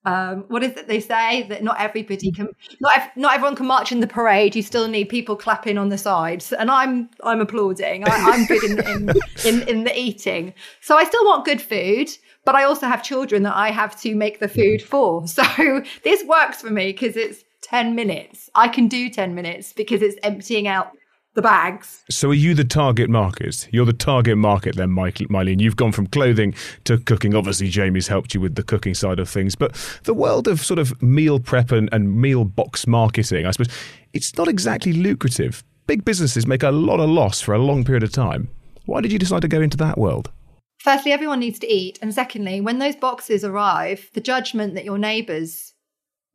um, 0.07 0.45
what 0.47 0.63
is 0.63 0.71
it 0.77 0.87
they 0.87 1.01
say? 1.01 1.43
That 1.49 1.65
not 1.65 1.81
everybody 1.81 2.31
can 2.31 2.49
not 2.81 3.11
not 3.17 3.35
everyone 3.35 3.57
can 3.57 3.67
march 3.67 3.91
in 3.91 3.99
the 3.99 4.07
parade. 4.07 4.55
You 4.55 4.63
still 4.63 4.87
need 4.87 5.09
people 5.09 5.35
clapping 5.35 5.77
on 5.77 5.89
the 5.89 5.99
sides. 5.99 6.53
And 6.53 6.71
i'm 6.71 7.11
i'm 7.25 7.41
applauding. 7.41 8.05
I, 8.09 8.15
am 8.15 8.47
good 8.47 8.63
in, 8.63 8.79
in, 8.87 9.15
in 9.45 9.69
in 9.69 9.85
the 9.85 9.99
eating. 9.99 10.55
So 10.81 10.97
i 10.97 11.05
still 11.05 11.25
want 11.25 11.45
good 11.45 11.61
food 11.61 12.09
but 12.45 12.55
i 12.55 12.63
also 12.63 12.87
have 12.87 13.03
children 13.03 13.43
that 13.43 13.57
i 13.57 13.71
have 13.71 14.01
to 14.03 14.15
make 14.15 14.39
the 14.39 14.49
food 14.49 14.81
for. 14.81 15.25
So 15.37 15.83
this 16.05 16.25
works 16.25 16.63
for 16.63 16.71
me 16.71 16.93
because 16.93 17.17
it's 17.17 17.45
10 17.63 17.95
minutes. 17.97 18.49
I 18.55 18.69
can 18.69 18.87
do 18.87 19.11
10 19.11 19.35
minutes 19.35 19.73
because 19.73 20.01
it's 20.03 20.17
emptying 20.23 20.69
out 20.69 20.93
the 21.37 21.43
bags. 21.43 22.03
So 22.11 22.31
are 22.31 22.35
you 22.35 22.55
the 22.55 22.65
target 22.65 23.09
market? 23.09 23.69
You're 23.71 23.87
the 23.87 23.93
target 23.93 24.37
market 24.37 24.75
then, 24.75 24.91
Mike, 24.91 25.19
Myleene. 25.19 25.61
You've 25.61 25.77
gone 25.77 25.93
from 25.93 26.09
clothing 26.09 26.55
to 26.85 26.99
cooking. 26.99 27.35
Obviously, 27.35 27.69
Jamie's 27.69 28.09
helped 28.09 28.35
you 28.35 28.41
with 28.41 28.57
the 28.57 28.65
cooking 28.65 28.95
side 28.95 29.21
of 29.21 29.29
things. 29.29 29.55
But 29.55 29.75
the 30.05 30.15
world 30.15 30.49
of 30.49 30.61
sort 30.65 30.81
of 30.81 31.01
meal 31.01 31.39
prep 31.39 31.71
and, 31.71 31.89
and 31.93 32.21
meal 32.21 32.45
box 32.45 32.87
marketing, 32.87 33.47
I 33.47 33.53
suppose, 33.53 33.73
it's 34.13 34.37
not 34.37 34.49
exactly 34.49 34.93
lucrative. 34.93 35.63
Big 35.87 36.05
businesses 36.05 36.47
make 36.47 36.65
a 36.65 36.71
lot 36.71 36.99
of 36.99 37.09
loss 37.09 37.41
for 37.41 37.55
a 37.55 37.59
long 37.59 37.85
period 37.85 38.03
of 38.03 38.11
time. 38.11 38.49
Why 38.87 39.01
did 39.01 39.13
you 39.13 39.19
decide 39.19 39.43
to 39.43 39.49
go 39.49 39.61
into 39.61 39.77
that 39.77 39.99
world? 39.99 40.33
Firstly, 40.81 41.13
everyone 41.13 41.41
needs 41.41 41.59
to 41.61 41.73
eat. 41.73 41.99
And 42.01 42.15
secondly, 42.15 42.61
when 42.61 42.79
those 42.79 42.97
boxes 42.97 43.45
arrive, 43.45 44.11
the 44.15 44.21
judgment 44.21 44.75
that 44.75 44.85
your 44.85 44.99
neighbours 44.99 45.75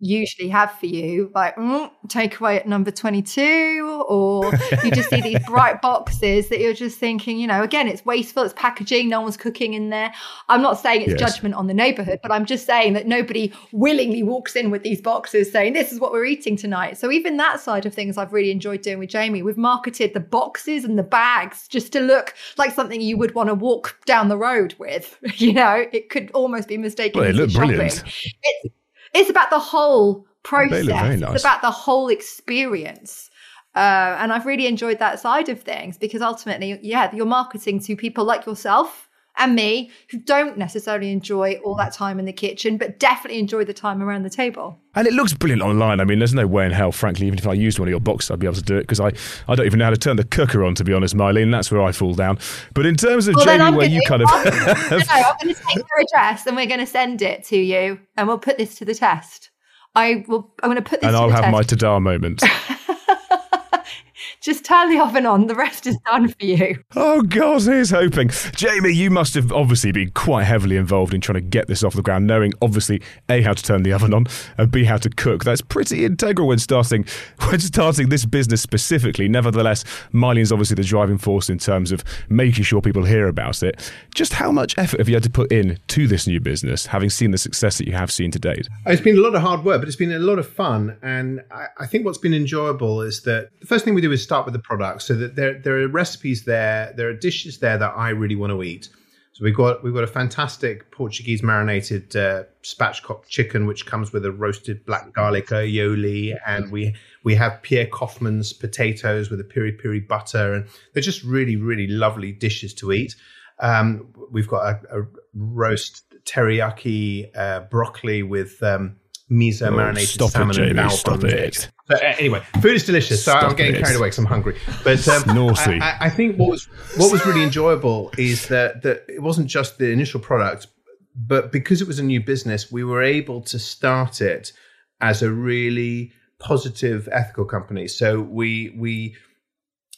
usually 0.02 0.50
have 0.50 0.72
for 0.74 0.88
you, 0.88 1.32
like 1.36 1.56
mm, 1.56 1.90
takeaway 2.08 2.58
at 2.58 2.68
number 2.68 2.90
22, 2.90 4.04
or 4.10 4.52
you 4.84 4.92
just 4.92 5.10
see 5.10 5.22
these 5.22 5.40
bright 5.48 5.80
boxes 5.82 6.50
that 6.50 6.60
you're 6.60 6.74
just 6.74 6.98
thinking, 6.98 7.38
you 7.38 7.46
know, 7.46 7.62
again, 7.62 7.88
it's 7.88 8.04
wasteful, 8.04 8.44
it's 8.44 8.54
packaging, 8.58 9.08
no 9.08 9.22
one's 9.22 9.38
cooking 9.38 9.76
in 9.76 9.90
there. 9.90 10.12
I'm 10.50 10.62
not 10.62 10.80
saying 10.80 11.02
it's 11.02 11.12
yes. 11.12 11.20
judgment 11.20 11.54
on 11.54 11.68
the 11.68 11.74
neighborhood, 11.74 12.20
but 12.24 12.32
I'm 12.32 12.46
just 12.46 12.66
saying 12.66 12.94
that 12.94 13.06
nobody 13.06 13.54
willingly 13.72 14.24
walks 14.24 14.56
in 14.56 14.72
with 14.72 14.82
these 14.82 15.00
boxes 15.00 15.52
saying, 15.52 15.74
this 15.74 15.92
is 15.92 16.00
what 16.00 16.12
we're 16.12 16.26
eating 16.26 16.58
tonight. 16.58 16.98
So 16.98 17.12
even 17.12 17.38
that 17.38 17.60
side 17.60 17.86
of 17.86 17.94
things 17.94 18.18
I've 18.18 18.34
really 18.34 18.52
enjoyed 18.52 18.82
doing 18.82 18.98
with 18.98 19.10
Jamie. 19.10 19.44
We've 19.44 19.58
marketed 19.58 20.16
the 20.16 20.20
boxes 20.20 20.84
and 20.84 20.98
the 20.98 21.04
bags 21.04 21.68
just 21.68 21.94
to 21.94 22.00
look 22.00 22.34
like 22.58 22.74
something 22.74 23.00
you 23.02 23.18
would 23.18 23.36
want 23.36 23.50
to 23.50 23.56
walk 23.56 23.98
down 24.06 24.30
the 24.30 24.38
road 24.38 24.76
with. 24.80 25.18
You 25.42 25.54
know, 25.54 25.88
it 25.92 26.10
could 26.10 26.30
almost 26.32 26.68
be 26.68 26.78
mistaken. 26.78 27.20
Well, 27.20 27.32
they 27.32 27.36
look 27.36 27.50
shopping. 27.50 27.70
brilliant. 27.70 28.04
It's, 28.44 28.74
it's 29.14 29.30
about 29.30 29.50
the 29.50 29.60
whole 29.60 30.26
process. 30.44 30.86
Nice. 30.86 31.36
It's 31.36 31.44
about 31.44 31.62
the 31.62 31.72
whole 31.72 32.10
experience. 32.10 33.30
Uh, 33.76 34.18
and 34.20 34.34
I've 34.34 34.46
really 34.46 34.68
enjoyed 34.68 35.00
that 35.00 35.20
side 35.20 35.48
of 35.48 35.62
things 35.62 35.98
because 35.98 36.22
ultimately, 36.22 36.78
yeah, 36.82 37.14
you're 37.16 37.26
marketing 37.26 37.80
to 37.82 37.96
people 37.96 38.26
like 38.26 38.46
yourself 38.46 39.10
and 39.38 39.56
me 39.56 39.90
who 40.10 40.18
don't 40.20 40.58
necessarily 40.58 41.12
enjoy 41.12 41.60
all 41.64 41.76
that 41.76 41.94
time 41.94 42.20
in 42.20 42.26
the 42.26 42.34
kitchen, 42.34 42.78
but 42.78 43.00
definitely 43.00 43.40
enjoy 43.40 43.64
the 43.64 43.74
time 43.74 44.02
around 44.02 44.24
the 44.24 44.30
table. 44.30 44.78
And 44.94 45.08
it 45.08 45.14
looks 45.14 45.34
brilliant 45.34 45.62
online. 45.62 46.00
I 46.00 46.04
mean, 46.04 46.20
there's 46.20 46.34
no 46.34 46.46
way 46.46 46.66
in 46.66 46.72
hell, 46.72 46.92
frankly, 46.92 47.28
even 47.28 47.40
if 47.40 47.48
I 47.48 47.54
used 47.54 47.80
one 47.80 47.88
of 47.88 47.92
your 47.92 48.02
boxes, 48.02 48.32
I'd 48.32 48.40
be 48.40 48.48
able 48.48 48.56
to 48.56 48.62
do 48.62 48.78
it 48.78 48.82
because 48.82 49.00
I, 49.00 49.12
I 49.48 49.56
don't 49.56 49.66
even 49.66 49.80
know 49.80 49.86
how 49.86 49.92
to 49.92 49.98
turn 49.98 50.18
the 50.18 50.26
cooker 50.26 50.64
on, 50.64 50.76
to 50.76 50.84
be 50.84 50.94
honest, 50.94 51.16
Myleene. 51.16 51.52
That's 51.52 51.72
where 51.72 51.82
I 51.82 51.92
fall 51.92 52.14
down. 52.14 52.40
But 52.74 52.86
in 52.86 52.96
terms 52.96 53.28
of 53.28 53.36
well, 53.36 53.46
Jamie, 53.46 53.78
where 53.78 53.88
you 53.88 54.02
kind 54.08 54.22
of. 54.22 54.30
no, 54.30 54.36
I'm 54.46 55.36
going 55.42 55.56
to 55.56 55.62
take 55.62 55.78
your 55.78 56.02
address 56.02 56.46
and 56.46 56.56
we're 56.56 56.66
going 56.66 56.80
to 56.80 56.86
send 56.86 57.22
it 57.22 57.46
to 57.46 57.58
you 57.58 58.00
and 58.18 58.28
we'll 58.28 58.40
put 58.40 58.58
this 58.58 58.76
to 58.76 58.86
the 58.86 58.96
test. 58.96 59.50
I 59.96 60.26
will. 60.28 60.54
I'm 60.62 60.70
going 60.70 60.82
to 60.82 60.90
put 60.90 61.02
this. 61.02 61.10
To 61.10 61.14
the 61.14 61.18
test. 61.18 61.24
And 61.24 61.24
I'll 61.24 61.30
have 61.30 61.54
test. 61.54 61.72
my 61.72 61.78
ta 61.78 62.00
moment. 62.00 62.44
Just 64.42 64.66
turn 64.66 64.90
the 64.90 65.00
oven 65.00 65.26
on. 65.26 65.48
The 65.48 65.56
rest 65.56 65.88
is 65.88 65.98
done 66.06 66.28
for 66.28 66.46
you. 66.46 66.84
Oh, 66.96 67.22
God, 67.22 67.64
here's 67.64 67.90
hoping. 67.90 68.30
Jamie, 68.56 68.94
you 68.94 69.10
must 69.10 69.34
have 69.34 69.52
obviously 69.52 69.92
been 69.92 70.12
quite 70.12 70.44
heavily 70.44 70.78
involved 70.78 71.14
in 71.14 71.22
trying 71.22 71.36
to 71.36 71.42
get 71.42 71.68
this 71.68 71.84
off 71.84 71.94
the 71.94 72.02
ground, 72.02 72.28
knowing 72.28 72.54
obviously 72.62 73.02
A, 73.30 73.42
how 73.42 73.54
to 73.54 73.64
turn 73.64 73.84
the 73.84 73.94
oven 73.94 74.14
on, 74.14 74.28
and 74.58 74.72
B, 74.72 74.84
how 74.84 74.98
to 74.98 75.10
cook. 75.10 75.44
That's 75.44 75.62
pretty 75.62 76.06
integral 76.06 76.48
when 76.48 76.60
starting 76.60 77.06
when 77.50 77.60
starting 77.60 78.10
this 78.10 78.26
business 78.26 78.62
specifically. 78.62 79.28
Nevertheless, 79.28 79.84
Myleene's 80.14 80.52
obviously 80.52 80.76
the 80.76 80.84
driving 80.84 81.18
force 81.18 81.50
in 81.50 81.58
terms 81.58 81.92
of 81.92 82.04
making 82.30 82.64
sure 82.64 82.82
people 82.82 83.04
hear 83.04 83.28
about 83.28 83.64
it. 83.64 83.92
Just 84.14 84.34
how 84.34 84.52
much 84.52 84.78
effort 84.78 85.00
have 85.00 85.10
you 85.10 85.16
had 85.16 85.24
to 85.24 85.30
put 85.30 85.52
in 85.52 85.78
to 85.88 86.08
this 86.08 86.28
new 86.28 86.40
business, 86.40 86.86
having 86.86 87.10
seen 87.10 87.32
the 87.32 87.38
success 87.38 87.78
that 87.78 87.88
you 87.88 87.94
have 87.94 88.12
seen 88.12 88.32
to 88.32 88.40
date? 88.40 88.68
It's 88.86 89.02
been 89.02 89.18
a 89.18 89.22
lot 89.22 89.36
of 89.36 89.42
hard 89.42 89.64
work, 89.64 89.82
but 89.82 89.88
it's 89.88 89.98
been 89.98 90.12
a 90.12 90.20
lot 90.20 90.40
of 90.40 90.48
fun. 90.48 90.98
And 91.02 91.42
I, 91.52 91.68
I 91.80 91.86
think 91.88 92.06
what's 92.06 92.18
been 92.18 92.34
enjoyable 92.34 93.02
is 93.02 93.24
that 93.24 93.50
the 93.60 93.66
first 93.72 93.86
thing 93.86 93.96
we 93.96 94.02
do 94.02 94.12
is 94.12 94.22
start 94.22 94.44
with 94.44 94.54
the 94.54 94.60
product 94.60 95.02
so 95.02 95.14
that 95.14 95.38
there 95.38 95.58
there 95.58 95.80
are 95.80 95.88
recipes 95.88 96.44
there, 96.44 96.94
there 96.98 97.08
are 97.08 97.14
dishes 97.14 97.60
there 97.60 97.78
that 97.78 97.94
I 97.96 98.10
really 98.10 98.36
want 98.36 98.52
to 98.52 98.62
eat. 98.64 98.90
So 99.32 99.46
we've 99.46 99.56
got 99.56 99.82
we've 99.82 99.94
got 99.94 100.04
a 100.04 100.14
fantastic 100.22 100.92
Portuguese 100.92 101.42
marinated 101.42 102.14
uh, 102.14 102.44
spatchcock 102.64 103.28
chicken, 103.30 103.66
which 103.66 103.86
comes 103.86 104.12
with 104.12 104.26
a 104.26 104.32
roasted 104.34 104.86
black 104.86 105.14
garlic 105.14 105.48
aioli, 105.48 106.38
and 106.46 106.70
we 106.70 106.94
we 107.24 107.34
have 107.36 107.62
Pierre 107.62 107.88
Koffmann's 107.88 108.52
potatoes 108.52 109.30
with 109.30 109.40
a 109.40 109.46
piri 109.46 109.72
piri 109.72 110.02
butter, 110.02 110.54
and 110.54 110.68
they're 110.92 111.02
just 111.02 111.24
really 111.24 111.56
really 111.56 111.88
lovely 111.88 112.34
dishes 112.34 112.74
to 112.74 112.92
eat. 112.92 113.16
Um, 113.60 114.14
we've 114.32 114.50
got 114.50 114.64
a, 114.66 115.00
a 115.00 115.08
roast 115.34 116.04
teriyaki 116.26 117.30
uh, 117.38 117.62
broccoli 117.62 118.22
with 118.22 118.62
um, 118.62 118.98
miso 119.32 119.68
oh, 119.68 119.72
marinated 119.72 120.10
stop 120.10 120.30
salmon 120.32 120.60
it, 120.60 120.68
Jamie, 120.68 120.80
and 120.80 120.92
stop 120.92 121.24
it. 121.24 121.70
So, 121.90 121.96
uh, 121.96 122.00
anyway, 122.20 122.42
food 122.62 122.76
is 122.76 122.86
delicious. 122.86 123.24
So 123.24 123.32
Stop 123.32 123.52
I'm 123.52 123.56
getting 123.56 123.76
it. 123.76 123.84
carried 123.84 123.98
away 123.98 124.08
because 124.08 124.20
I'm 124.20 124.26
hungry. 124.26 124.58
But 124.84 125.08
um, 125.08 125.36
naughty. 125.36 125.80
I, 125.80 126.06
I, 126.06 126.10
think 126.10 126.38
what 126.38 126.50
was 126.50 126.66
what 126.98 127.12
was 127.12 127.26
really 127.26 127.44
enjoyable 127.44 128.12
is 128.18 128.48
that 128.48 128.84
that 128.84 129.06
it 129.08 129.22
wasn't 129.22 129.48
just 129.48 129.78
the 129.78 129.92
initial 129.92 130.20
product, 130.20 130.68
but 131.16 131.52
because 131.52 131.82
it 131.82 131.88
was 131.88 132.00
a 132.00 132.04
new 132.04 132.22
business, 132.22 132.72
we 132.72 132.84
were 132.84 133.02
able 133.02 133.42
to 133.42 133.58
start 133.58 134.22
it 134.22 134.54
as 135.00 135.22
a 135.22 135.32
really 135.32 136.12
positive 136.40 137.08
ethical 137.12 137.46
company. 137.46 137.88
So 137.88 138.22
we 138.22 138.74
we 138.78 139.16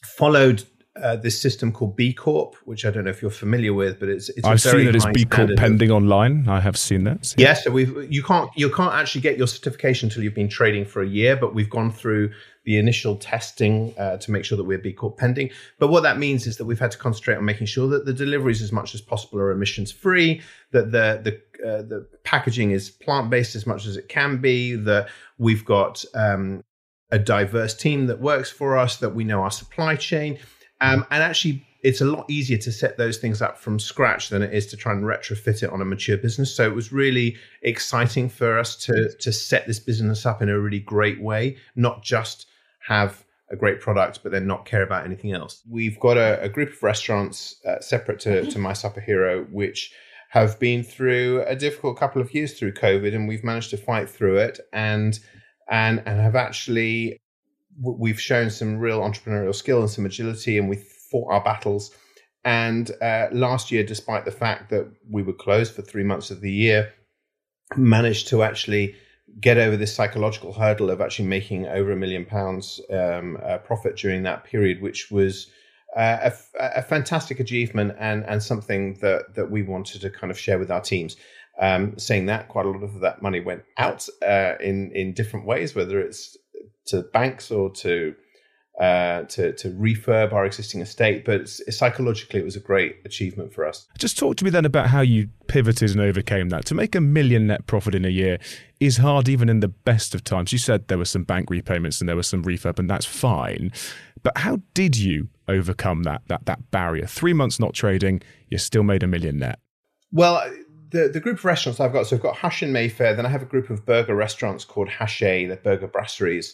followed 0.03 0.63
uh, 1.01 1.15
this 1.15 1.41
system 1.41 1.71
called 1.71 1.95
B 1.95 2.13
Corp, 2.13 2.55
which 2.65 2.85
I 2.85 2.91
don't 2.91 3.05
know 3.05 3.09
if 3.09 3.21
you're 3.21 3.31
familiar 3.31 3.73
with, 3.73 3.99
but 3.99 4.09
it's, 4.09 4.29
it's 4.29 4.45
I've 4.45 4.61
seen 4.61 4.87
it 4.87 4.95
as 4.95 5.05
B 5.07 5.25
Corp 5.25 5.49
pending 5.57 5.89
of, 5.89 5.97
online. 5.97 6.47
I 6.47 6.59
have 6.59 6.77
seen 6.77 7.03
that. 7.05 7.33
Yeah. 7.35 7.53
so 7.53 7.71
we've 7.71 8.11
you 8.11 8.21
can't 8.21 8.51
you 8.55 8.69
can't 8.69 8.93
actually 8.93 9.21
get 9.21 9.37
your 9.37 9.47
certification 9.47 10.09
until 10.09 10.21
you've 10.23 10.35
been 10.35 10.49
trading 10.49 10.85
for 10.85 11.01
a 11.01 11.07
year, 11.07 11.35
but 11.35 11.55
we've 11.55 11.69
gone 11.69 11.91
through 11.91 12.31
the 12.65 12.77
initial 12.77 13.15
testing 13.15 13.93
uh, 13.97 14.17
to 14.17 14.31
make 14.31 14.45
sure 14.45 14.55
that 14.55 14.65
we're 14.65 14.77
B 14.77 14.93
Corp 14.93 15.17
pending. 15.17 15.49
But 15.79 15.87
what 15.87 16.03
that 16.03 16.19
means 16.19 16.45
is 16.45 16.57
that 16.57 16.65
we've 16.65 16.79
had 16.79 16.91
to 16.91 16.97
concentrate 16.99 17.37
on 17.37 17.45
making 17.45 17.67
sure 17.67 17.87
that 17.87 18.05
the 18.05 18.13
deliveries, 18.13 18.61
as 18.61 18.71
much 18.71 18.93
as 18.93 19.01
possible, 19.01 19.39
are 19.39 19.51
emissions 19.51 19.91
free. 19.91 20.41
That 20.71 20.91
the 20.91 21.21
the 21.23 21.67
uh, 21.67 21.81
the 21.81 22.07
packaging 22.23 22.69
is 22.69 22.91
plant 22.91 23.31
based 23.31 23.55
as 23.55 23.65
much 23.65 23.87
as 23.87 23.97
it 23.97 24.09
can 24.09 24.37
be. 24.37 24.75
That 24.75 25.09
we've 25.39 25.65
got 25.65 26.05
um, 26.13 26.63
a 27.11 27.17
diverse 27.17 27.73
team 27.73 28.05
that 28.07 28.19
works 28.19 28.51
for 28.51 28.77
us. 28.77 28.97
That 28.97 29.15
we 29.15 29.23
know 29.23 29.41
our 29.41 29.51
supply 29.51 29.95
chain 29.95 30.37
um, 30.84 31.05
and 31.11 31.23
actually, 31.23 31.65
it's 31.81 32.01
a 32.01 32.05
lot 32.05 32.25
easier 32.29 32.57
to 32.57 32.71
set 32.71 32.97
those 32.97 33.17
things 33.17 33.41
up 33.41 33.57
from 33.57 33.79
scratch 33.79 34.29
than 34.29 34.41
it 34.41 34.53
is 34.53 34.67
to 34.67 34.77
try 34.77 34.91
and 34.91 35.03
retrofit 35.03 35.63
it 35.63 35.69
on 35.69 35.81
a 35.81 35.86
mature 35.86 36.17
business. 36.17 36.55
So 36.55 36.65
it 36.65 36.75
was 36.75 36.91
really 36.91 37.38
exciting 37.61 38.29
for 38.29 38.59
us 38.59 38.75
to 38.86 39.13
to 39.19 39.31
set 39.31 39.65
this 39.65 39.79
business 39.79 40.25
up 40.25 40.41
in 40.41 40.49
a 40.49 40.59
really 40.59 40.79
great 40.79 41.21
way, 41.21 41.57
not 41.75 42.03
just 42.03 42.47
have 42.88 43.23
a 43.49 43.55
great 43.55 43.79
product, 43.79 44.19
but 44.23 44.31
then 44.31 44.45
not 44.45 44.65
care 44.65 44.81
about 44.81 45.05
anything 45.05 45.31
else. 45.31 45.61
We've 45.69 45.99
got 45.99 46.17
a, 46.17 46.41
a 46.41 46.49
group 46.49 46.73
of 46.73 46.84
restaurants 46.84 47.55
uh, 47.65 47.79
separate 47.79 48.19
to, 48.21 48.45
to 48.45 48.59
My 48.59 48.73
Supper 48.73 49.01
Hero, 49.01 49.43
which 49.51 49.93
have 50.29 50.59
been 50.59 50.84
through 50.84 51.43
a 51.47 51.55
difficult 51.55 51.97
couple 51.97 52.21
of 52.21 52.34
years 52.34 52.57
through 52.57 52.73
COVID, 52.73 53.13
and 53.15 53.27
we've 53.27 53.43
managed 53.43 53.69
to 53.69 53.77
fight 53.77 54.09
through 54.09 54.38
it 54.38 54.59
and 54.73 55.19
and 55.69 56.03
and 56.05 56.19
have 56.19 56.36
actually 56.36 57.21
we've 57.82 58.19
shown 58.19 58.49
some 58.49 58.78
real 58.78 59.01
entrepreneurial 59.01 59.55
skill 59.55 59.82
and 59.82 59.89
some 59.89 60.05
agility, 60.05 60.57
and 60.57 60.69
we 60.69 60.78
fought 61.11 61.32
our 61.32 61.43
battles. 61.43 61.91
And 62.45 62.91
uh, 63.01 63.28
last 63.32 63.71
year, 63.71 63.84
despite 63.84 64.26
the 64.26 64.32
fact 64.32 64.69
that 64.69 64.91
we 65.09 65.24
were 65.24 65.34
closed 65.34 65.74
for 65.74 65.82
three 65.82 66.03
months 66.03 66.30
of 66.30 66.41
the 66.41 66.51
year, 66.51 66.93
managed 67.78 68.28
to 68.30 68.43
actually 68.43 68.95
get 69.39 69.57
over 69.57 69.78
this 69.78 69.95
psychological 69.95 70.53
hurdle 70.53 70.89
of 70.89 71.01
actually 71.01 71.28
making 71.28 71.67
over 71.67 71.91
a 71.91 71.95
million 71.95 72.26
pounds 72.26 72.82
um, 72.91 73.38
uh, 73.43 73.57
profit 73.59 73.95
during 73.95 74.24
that 74.24 74.43
period, 74.43 74.82
which 74.82 75.09
was 75.09 75.47
uh, 75.95 76.32
a, 76.59 76.80
a, 76.80 76.82
fantastic 76.82 77.39
achievement 77.39 77.95
and 77.99 78.26
and 78.26 78.41
something 78.41 78.95
that 78.95 79.36
that 79.36 79.49
we 79.49 79.61
wanted 79.61 80.01
to 80.01 80.09
kind 80.09 80.32
of 80.32 80.39
share 80.39 80.59
with 80.59 80.71
our 80.71 80.82
teams. 80.82 81.15
Um, 81.61 81.97
saying 81.99 82.26
that, 82.26 82.47
quite 82.47 82.65
a 82.65 82.69
lot 82.69 82.82
of 82.82 82.99
that 83.01 83.21
money 83.21 83.39
went 83.39 83.63
out 83.78 84.07
uh, 84.26 84.55
in 84.59 84.91
in 84.91 85.13
different 85.13 85.45
ways, 85.45 85.76
whether 85.76 85.99
it's 85.99 86.36
to 86.88 87.03
banks 87.13 87.51
or 87.51 87.69
to 87.71 88.15
uh, 88.79 89.21
to 89.23 89.53
to 89.53 89.69
refurb 89.69 90.34
our 90.34 90.45
existing 90.45 90.81
estate. 90.81 91.25
But 91.25 91.47
psychologically, 91.47 92.39
it 92.39 92.43
was 92.43 92.55
a 92.55 92.59
great 92.59 92.97
achievement 93.05 93.53
for 93.53 93.67
us. 93.67 93.88
Just 93.99 94.17
talk 94.17 94.36
to 94.38 94.43
me 94.43 94.49
then 94.49 94.65
about 94.65 94.88
how 94.88 95.01
you 95.01 95.29
pivoted 95.47 95.91
and 95.91 96.01
overcame 96.01 96.49
that. 96.49 96.65
To 96.65 96.75
make 96.75 96.95
a 96.95 97.01
million 97.01 97.47
net 97.47 97.67
profit 97.67 97.93
in 97.93 98.03
a 98.03 98.09
year 98.09 98.39
is 98.79 98.97
hard, 98.97 99.29
even 99.29 99.47
in 99.47 99.59
the 99.59 99.67
best 99.67 100.15
of 100.15 100.23
times. 100.23 100.51
You 100.51 100.57
said 100.57 100.88
there 100.88 100.97
were 100.97 101.05
some 101.05 101.23
bank 101.23 101.49
repayments 101.49 101.99
and 101.99 102.09
there 102.09 102.15
was 102.15 102.27
some 102.27 102.43
refurb, 102.43 102.79
and 102.79 102.89
that's 102.89 103.05
fine. 103.05 103.71
But 104.23 104.38
how 104.39 104.59
did 104.73 104.97
you 104.97 105.27
overcome 105.47 106.03
that 106.03 106.23
that 106.27 106.45
that 106.45 106.71
barrier? 106.71 107.05
Three 107.05 107.34
months 107.34 107.59
not 107.59 107.73
trading, 107.73 108.21
you 108.49 108.57
still 108.57 108.84
made 108.84 109.03
a 109.03 109.07
million 109.07 109.38
net. 109.38 109.59
Well, 110.11 110.41
the, 110.93 111.09
the 111.09 111.19
group 111.19 111.39
of 111.39 111.45
restaurants 111.45 111.79
I've 111.79 111.91
got, 111.91 112.07
so 112.07 112.15
I've 112.15 112.21
got 112.21 112.38
Hush 112.38 112.61
in 112.61 112.71
Mayfair, 112.71 113.15
then 113.15 113.25
I 113.25 113.29
have 113.29 113.41
a 113.41 113.45
group 113.45 113.69
of 113.69 113.86
burger 113.86 114.15
restaurants 114.15 114.63
called 114.63 114.89
Haché, 114.89 115.49
the 115.49 115.55
burger 115.55 115.88
brasseries, 115.88 116.53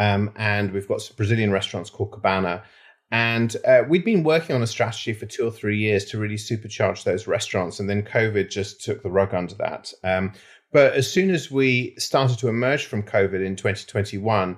um, 0.00 0.30
and 0.36 0.72
we've 0.72 0.88
got 0.88 1.02
some 1.02 1.14
Brazilian 1.14 1.52
restaurants 1.52 1.90
called 1.90 2.10
Cabana. 2.10 2.62
And 3.10 3.54
uh, 3.66 3.82
we'd 3.86 4.04
been 4.04 4.22
working 4.22 4.56
on 4.56 4.62
a 4.62 4.66
strategy 4.66 5.12
for 5.12 5.26
two 5.26 5.46
or 5.46 5.50
three 5.50 5.76
years 5.76 6.06
to 6.06 6.18
really 6.18 6.36
supercharge 6.36 7.04
those 7.04 7.26
restaurants, 7.26 7.78
and 7.78 7.90
then 7.90 8.02
COVID 8.02 8.50
just 8.50 8.82
took 8.82 9.02
the 9.02 9.10
rug 9.10 9.34
under 9.34 9.54
that. 9.56 9.92
Um, 10.02 10.32
but 10.72 10.94
as 10.94 11.10
soon 11.12 11.30
as 11.30 11.50
we 11.50 11.94
started 11.98 12.38
to 12.38 12.48
emerge 12.48 12.86
from 12.86 13.02
COVID 13.02 13.44
in 13.44 13.56
2021, 13.56 14.56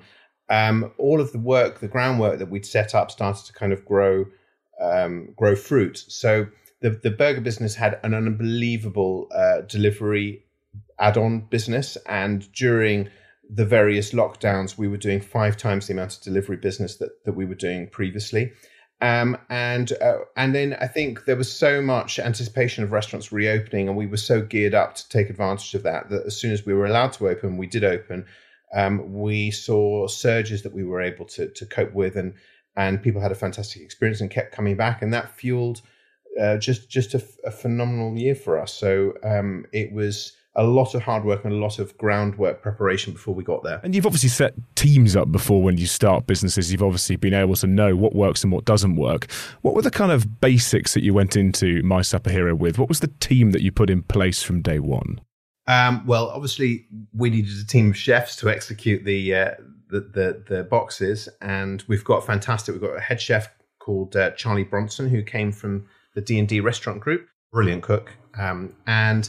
um, 0.48 0.92
all 0.98 1.20
of 1.20 1.32
the 1.32 1.38
work, 1.38 1.80
the 1.80 1.88
groundwork 1.88 2.38
that 2.38 2.50
we'd 2.50 2.66
set 2.66 2.94
up, 2.94 3.10
started 3.10 3.44
to 3.46 3.52
kind 3.52 3.72
of 3.72 3.84
grow 3.84 4.26
um, 4.80 5.32
grow 5.36 5.56
fruit. 5.56 6.04
So 6.06 6.46
the 6.82 6.90
the 6.90 7.10
burger 7.10 7.40
business 7.40 7.74
had 7.74 7.98
an 8.04 8.14
unbelievable 8.14 9.28
uh, 9.34 9.62
delivery 9.62 10.44
add-on 11.00 11.40
business, 11.50 11.96
and 12.06 12.52
during 12.52 13.08
the 13.54 13.66
various 13.66 14.12
lockdowns, 14.12 14.78
we 14.78 14.88
were 14.88 14.96
doing 14.96 15.20
five 15.20 15.56
times 15.56 15.86
the 15.86 15.92
amount 15.92 16.16
of 16.16 16.22
delivery 16.22 16.56
business 16.56 16.96
that 16.96 17.24
that 17.24 17.34
we 17.34 17.44
were 17.44 17.54
doing 17.54 17.88
previously. 17.88 18.52
Um, 19.00 19.36
and 19.50 19.92
uh, 20.00 20.18
and 20.36 20.54
then 20.54 20.74
I 20.80 20.86
think 20.86 21.24
there 21.24 21.36
was 21.36 21.52
so 21.52 21.82
much 21.82 22.18
anticipation 22.18 22.84
of 22.84 22.92
restaurants 22.92 23.32
reopening, 23.32 23.88
and 23.88 23.96
we 23.96 24.06
were 24.06 24.16
so 24.16 24.42
geared 24.42 24.74
up 24.74 24.94
to 24.94 25.08
take 25.08 25.28
advantage 25.28 25.74
of 25.74 25.82
that 25.82 26.08
that 26.10 26.24
as 26.24 26.36
soon 26.36 26.52
as 26.52 26.64
we 26.64 26.72
were 26.72 26.86
allowed 26.86 27.12
to 27.14 27.28
open, 27.28 27.56
we 27.56 27.66
did 27.66 27.84
open. 27.84 28.26
Um, 28.74 29.12
we 29.12 29.50
saw 29.50 30.06
surges 30.06 30.62
that 30.62 30.72
we 30.72 30.84
were 30.84 31.02
able 31.02 31.26
to 31.26 31.48
to 31.48 31.66
cope 31.66 31.92
with, 31.92 32.16
and 32.16 32.34
and 32.76 33.02
people 33.02 33.20
had 33.20 33.32
a 33.32 33.36
fantastic 33.36 33.82
experience 33.82 34.20
and 34.20 34.30
kept 34.30 34.54
coming 34.54 34.76
back, 34.76 35.02
and 35.02 35.12
that 35.12 35.36
fueled 35.36 35.82
uh, 36.40 36.56
just 36.56 36.88
just 36.88 37.14
a, 37.14 37.22
a, 37.44 37.50
phenomenal 37.50 38.16
year 38.16 38.34
for 38.34 38.58
us. 38.58 38.72
So 38.72 39.14
um, 39.24 39.66
it 39.72 39.92
was 39.92 40.36
a 40.54 40.64
lot 40.64 40.94
of 40.94 41.02
hard 41.02 41.24
work 41.24 41.44
and 41.44 41.52
a 41.52 41.56
lot 41.56 41.78
of 41.78 41.96
groundwork 41.96 42.60
preparation 42.60 43.12
before 43.12 43.34
we 43.34 43.42
got 43.42 43.62
there. 43.62 43.80
And 43.82 43.94
you've 43.94 44.04
obviously 44.04 44.28
set 44.28 44.54
teams 44.74 45.16
up 45.16 45.32
before 45.32 45.62
when 45.62 45.78
you 45.78 45.86
start 45.86 46.26
businesses. 46.26 46.70
You've 46.70 46.82
obviously 46.82 47.16
been 47.16 47.32
able 47.32 47.54
to 47.56 47.66
know 47.66 47.96
what 47.96 48.14
works 48.14 48.42
and 48.42 48.52
what 48.52 48.64
doesn't 48.64 48.96
work. 48.96 49.30
What 49.62 49.74
were 49.74 49.82
the 49.82 49.90
kind 49.90 50.12
of 50.12 50.40
basics 50.40 50.92
that 50.94 51.02
you 51.02 51.14
went 51.14 51.36
into 51.36 51.82
My 51.82 52.02
Supper 52.02 52.30
Hero 52.30 52.54
with? 52.54 52.78
What 52.78 52.88
was 52.88 53.00
the 53.00 53.12
team 53.20 53.52
that 53.52 53.62
you 53.62 53.72
put 53.72 53.88
in 53.88 54.02
place 54.02 54.42
from 54.42 54.60
day 54.60 54.78
one? 54.78 55.20
Um, 55.66 56.04
well, 56.06 56.28
obviously, 56.28 56.86
we 57.14 57.30
needed 57.30 57.52
a 57.62 57.66
team 57.66 57.90
of 57.90 57.96
chefs 57.96 58.36
to 58.36 58.50
execute 58.50 59.04
the, 59.04 59.34
uh, 59.34 59.50
the, 59.88 60.00
the 60.00 60.44
the 60.48 60.64
boxes, 60.64 61.28
and 61.40 61.84
we've 61.86 62.02
got 62.02 62.26
fantastic. 62.26 62.74
We've 62.74 62.82
got 62.82 62.96
a 62.96 63.00
head 63.00 63.20
chef 63.20 63.48
called 63.78 64.16
uh, 64.16 64.32
Charlie 64.32 64.64
Bronson 64.64 65.08
who 65.08 65.22
came 65.22 65.52
from 65.52 65.86
the 66.14 66.20
D 66.20 66.38
and 66.38 66.48
D 66.48 66.60
restaurant 66.60 67.00
group, 67.00 67.28
brilliant 67.52 67.82
cook, 67.82 68.10
um, 68.38 68.74
and 68.86 69.28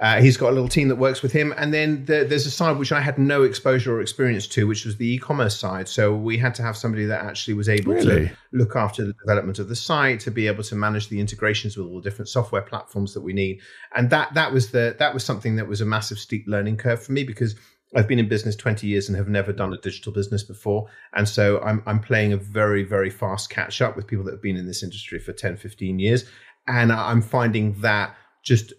uh, 0.00 0.20
he's 0.20 0.36
got 0.36 0.50
a 0.50 0.52
little 0.52 0.68
team 0.68 0.86
that 0.88 0.96
works 0.96 1.22
with 1.22 1.32
him, 1.32 1.52
and 1.56 1.74
then 1.74 2.04
the, 2.04 2.24
there's 2.28 2.46
a 2.46 2.50
side 2.50 2.78
which 2.78 2.92
I 2.92 3.00
had 3.00 3.18
no 3.18 3.42
exposure 3.42 3.96
or 3.96 4.00
experience 4.00 4.46
to, 4.48 4.68
which 4.68 4.84
was 4.84 4.96
the 4.96 5.14
e-commerce 5.14 5.58
side. 5.58 5.88
So 5.88 6.14
we 6.14 6.38
had 6.38 6.54
to 6.56 6.62
have 6.62 6.76
somebody 6.76 7.04
that 7.06 7.24
actually 7.24 7.54
was 7.54 7.68
able 7.68 7.94
really? 7.94 8.28
to 8.28 8.36
look 8.52 8.76
after 8.76 9.04
the 9.04 9.12
development 9.14 9.58
of 9.58 9.68
the 9.68 9.74
site, 9.74 10.20
to 10.20 10.30
be 10.30 10.46
able 10.46 10.62
to 10.64 10.76
manage 10.76 11.08
the 11.08 11.18
integrations 11.18 11.76
with 11.76 11.88
all 11.88 11.96
the 11.96 12.08
different 12.08 12.28
software 12.28 12.62
platforms 12.62 13.12
that 13.14 13.22
we 13.22 13.32
need, 13.32 13.60
and 13.96 14.08
that 14.10 14.32
that 14.34 14.52
was 14.52 14.70
the 14.70 14.94
that 15.00 15.12
was 15.12 15.24
something 15.24 15.56
that 15.56 15.66
was 15.66 15.80
a 15.80 15.86
massive 15.86 16.18
steep 16.18 16.44
learning 16.46 16.76
curve 16.76 17.02
for 17.02 17.10
me 17.10 17.24
because 17.24 17.56
I've 17.96 18.06
been 18.06 18.18
in 18.18 18.28
business 18.28 18.54
20 18.54 18.86
years 18.86 19.08
and 19.08 19.16
have 19.16 19.28
never 19.28 19.52
done 19.52 19.72
a 19.72 19.78
digital 19.78 20.12
business 20.12 20.42
before. 20.42 20.88
And 21.14 21.26
so 21.26 21.60
I'm, 21.60 21.82
I'm 21.86 22.00
playing 22.00 22.34
a 22.34 22.36
very, 22.36 22.82
very 22.82 23.08
fast 23.08 23.48
catch 23.48 23.80
up 23.80 23.96
with 23.96 24.06
people 24.06 24.26
that 24.26 24.32
have 24.32 24.42
been 24.42 24.56
in 24.56 24.66
this 24.66 24.82
industry 24.82 25.18
for 25.18 25.32
10, 25.32 25.56
15 25.56 25.98
years. 25.98 26.26
And 26.66 26.92
I'm 26.92 27.22
finding 27.22 27.80
that 27.80 28.14
just 28.44 28.74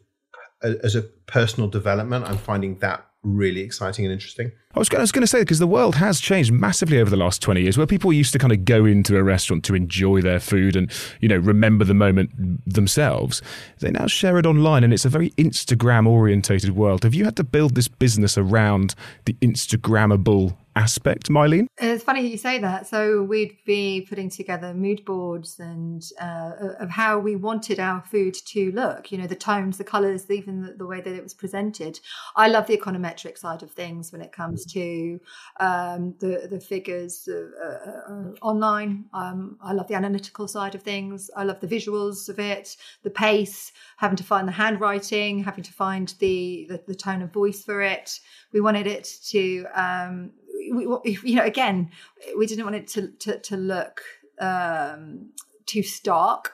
as 0.62 0.96
a 0.96 1.02
personal 1.02 1.70
development, 1.70 2.26
I'm 2.26 2.38
finding 2.38 2.78
that 2.80 3.06
really 3.24 3.62
exciting 3.62 4.06
and 4.06 4.14
interesting. 4.14 4.52
I 4.76 4.80
was, 4.80 4.88
going 4.88 5.22
to 5.22 5.28
say 5.28 5.40
because 5.40 5.60
the 5.60 5.68
world 5.68 5.96
has 5.96 6.22
changed 6.22 6.52
massively 6.52 7.00
over 7.00 7.10
the 7.10 7.18
last 7.18 7.42
20 7.42 7.62
years 7.62 7.78
where 7.78 7.88
people 7.88 8.14
used 8.14 8.32
to 8.34 8.40
kind 8.40 8.54
of 8.54 8.64
go 8.64 8.86
into 8.86 9.18
a 9.18 9.24
restaurant 9.24 9.66
to 9.66 9.76
enjoy 9.76 10.22
their 10.22 10.40
food 10.40 10.76
and 10.76 10.92
you 11.20 11.28
know 11.28 11.38
remember 11.38 11.84
the 11.84 11.94
moment 11.94 12.30
themselves 12.72 13.42
they 13.80 13.90
now 13.90 14.06
share 14.06 14.38
it 14.38 14.46
online 14.46 14.84
and 14.84 14.94
it's 14.94 15.06
a 15.06 15.10
very 15.10 15.32
instagram 15.32 16.08
orientated 16.08 16.76
world 16.76 17.04
have 17.04 17.16
you 17.16 17.26
had 17.26 17.36
to 17.36 17.44
build 17.44 17.76
this 17.76 17.88
business 17.88 18.38
around 18.38 18.94
the 19.26 19.34
instagrammable 19.42 20.56
aspect, 20.76 21.30
Myleene? 21.30 21.68
It's 21.78 22.04
funny 22.04 22.28
you 22.28 22.38
say 22.38 22.60
that. 22.60 22.88
So 22.88 23.24
we'd 23.24 23.58
be 23.66 24.06
putting 24.08 24.30
together 24.30 24.74
mood 24.74 25.04
boards 25.06 25.60
and 25.60 26.04
uh, 26.22 26.52
of 26.80 26.90
how 26.90 27.20
we 27.20 27.36
wanted 27.36 27.80
our 27.80 28.02
food 28.02 28.36
to 28.48 28.72
look. 28.72 29.12
You 29.12 29.18
know, 29.18 29.28
the 29.28 29.36
tones, 29.36 29.78
the 29.78 29.84
colours, 29.84 30.30
even 30.30 30.62
the, 30.62 30.74
the, 30.74 30.86
way 30.86 31.02
that 31.02 31.14
it 31.14 31.24
was 31.24 31.34
presented. 31.34 32.00
I 32.36 32.48
love 32.48 32.68
the 32.68 32.78
econometric 32.78 33.38
side 33.38 33.64
of 33.64 33.72
things 33.72 34.12
when 34.12 34.22
it 34.22 34.32
comes 34.32 34.66
to 34.74 35.20
um, 35.60 36.16
the 36.20 36.48
the 36.50 36.60
figures 36.60 37.28
uh, 37.28 38.12
uh, 38.12 38.32
online. 38.42 39.06
Um, 39.14 39.58
I 39.62 39.74
love 39.74 39.88
the 39.88 39.96
analytical 39.96 40.48
side 40.48 40.76
of 40.76 40.84
things. 40.84 41.30
I 41.36 41.44
love 41.44 41.60
the 41.60 41.68
visuals 41.68 42.30
of 42.30 42.40
it, 42.40 42.76
the 43.04 43.10
pace, 43.10 43.72
having 43.98 44.18
to 44.18 44.24
find 44.24 44.48
the 44.48 44.54
handwriting, 44.54 45.44
having 45.44 45.64
to 45.64 45.74
find 45.74 46.14
the 46.20 46.66
the, 46.70 46.84
the 46.88 46.96
tone 46.96 47.22
of 47.22 47.32
voice 47.34 47.64
for 47.64 47.82
it. 47.82 48.20
We 48.52 48.62
wanted 48.62 48.88
it 48.88 49.08
to 49.30 49.66
um, 49.76 50.32
we, 50.74 51.20
you 51.24 51.36
know, 51.36 51.44
again, 51.44 51.92
we 52.38 52.46
didn't 52.46 52.66
want 52.66 52.76
it 52.76 52.88
to 52.90 53.08
to, 53.08 53.40
to 53.40 53.58
look 53.58 54.02
um, 54.40 55.32
too 55.66 55.84
stark. 55.84 56.54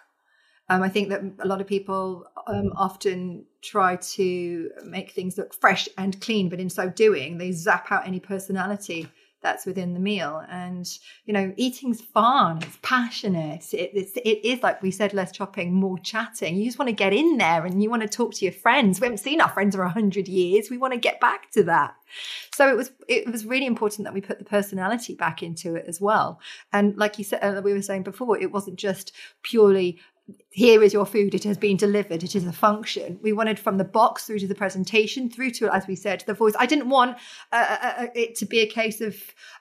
Um, 0.67 0.81
I 0.81 0.89
think 0.89 1.09
that 1.09 1.21
a 1.39 1.47
lot 1.47 1.61
of 1.61 1.67
people 1.67 2.25
um, 2.47 2.71
often 2.75 3.45
try 3.61 3.97
to 3.97 4.71
make 4.83 5.11
things 5.11 5.37
look 5.37 5.53
fresh 5.53 5.87
and 5.95 6.19
clean, 6.21 6.49
but 6.49 6.59
in 6.59 6.71
so 6.71 6.89
doing, 6.89 7.37
they 7.37 7.51
zap 7.51 7.91
out 7.91 8.07
any 8.07 8.19
personality 8.19 9.07
that's 9.45 9.65
within 9.65 9.93
the 9.93 9.99
meal. 9.99 10.43
And 10.49 10.85
you 11.25 11.33
know, 11.33 11.53
eating's 11.55 12.01
fun. 12.01 12.57
It's 12.63 12.79
passionate. 12.81 13.73
It, 13.73 13.91
it's 13.93 14.13
it 14.17 14.43
is 14.43 14.63
like 14.63 14.81
we 14.81 14.89
said, 14.89 15.13
less 15.13 15.31
chopping, 15.31 15.71
more 15.71 15.99
chatting. 15.99 16.57
You 16.57 16.65
just 16.65 16.79
want 16.79 16.89
to 16.89 16.95
get 16.95 17.13
in 17.13 17.37
there 17.37 17.63
and 17.63 17.81
you 17.81 17.89
want 17.91 18.01
to 18.01 18.07
talk 18.07 18.33
to 18.33 18.45
your 18.45 18.53
friends. 18.53 18.99
We 18.99 19.05
haven't 19.05 19.19
seen 19.19 19.39
our 19.39 19.49
friends 19.49 19.75
for 19.75 19.83
a 19.83 19.89
hundred 19.89 20.27
years. 20.27 20.71
We 20.71 20.79
want 20.79 20.93
to 20.93 20.99
get 20.99 21.19
back 21.19 21.51
to 21.51 21.63
that. 21.65 21.93
So 22.53 22.67
it 22.67 22.75
was 22.75 22.91
it 23.07 23.31
was 23.31 23.45
really 23.45 23.67
important 23.67 24.05
that 24.05 24.13
we 24.13 24.21
put 24.21 24.39
the 24.39 24.45
personality 24.45 25.13
back 25.13 25.43
into 25.43 25.75
it 25.75 25.85
as 25.87 26.01
well. 26.01 26.39
And 26.73 26.97
like 26.97 27.19
you 27.19 27.23
said, 27.23 27.39
uh, 27.43 27.61
we 27.61 27.73
were 27.73 27.81
saying 27.83 28.03
before, 28.03 28.39
it 28.39 28.51
wasn't 28.51 28.77
just 28.77 29.11
purely 29.43 29.99
here 30.49 30.81
is 30.81 30.93
your 30.93 31.05
food 31.05 31.35
it 31.35 31.43
has 31.43 31.57
been 31.57 31.77
delivered 31.77 32.23
it 32.23 32.35
is 32.35 32.45
a 32.47 32.51
function. 32.51 33.19
We 33.21 33.33
wanted 33.33 33.59
from 33.59 33.77
the 33.77 33.83
box 33.83 34.25
through 34.25 34.39
to 34.39 34.47
the 34.47 34.55
presentation 34.55 35.29
through 35.29 35.51
to 35.51 35.73
as 35.73 35.85
we 35.85 35.95
said 35.95 36.23
the 36.25 36.33
voice. 36.33 36.53
I 36.57 36.65
didn't 36.65 36.89
want 36.89 37.17
uh, 37.51 37.77
uh, 37.81 37.93
uh, 37.97 38.07
it 38.15 38.35
to 38.37 38.45
be 38.45 38.59
a 38.59 38.67
case 38.67 39.01
of 39.01 39.15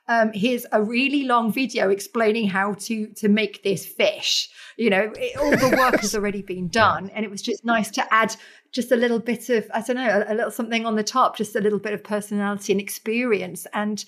um, 0.08 0.32
here's 0.32 0.64
a 0.72 0.82
really 0.82 1.24
long 1.24 1.52
video 1.52 1.90
explaining 1.90 2.48
how 2.48 2.74
to 2.74 3.08
to 3.08 3.28
make 3.28 3.62
this 3.62 3.84
fish. 3.84 4.48
You 4.78 4.90
know 4.90 5.12
it, 5.16 5.36
all 5.36 5.50
the 5.50 5.76
work 5.76 6.00
has 6.00 6.14
already 6.16 6.42
been 6.42 6.68
done 6.68 7.10
and 7.10 7.24
it 7.24 7.30
was 7.30 7.42
just 7.42 7.64
nice 7.64 7.90
to 7.92 8.14
add 8.14 8.34
just 8.72 8.90
a 8.90 8.96
little 8.96 9.20
bit 9.20 9.48
of 9.50 9.70
i 9.72 9.80
don't 9.80 9.94
know 9.94 10.24
a, 10.26 10.32
a 10.32 10.34
little 10.34 10.50
something 10.50 10.84
on 10.84 10.96
the 10.96 11.04
top 11.04 11.36
just 11.36 11.54
a 11.54 11.60
little 11.60 11.78
bit 11.78 11.92
of 11.92 12.02
personality 12.02 12.72
and 12.72 12.80
experience. 12.80 13.66
And 13.72 14.04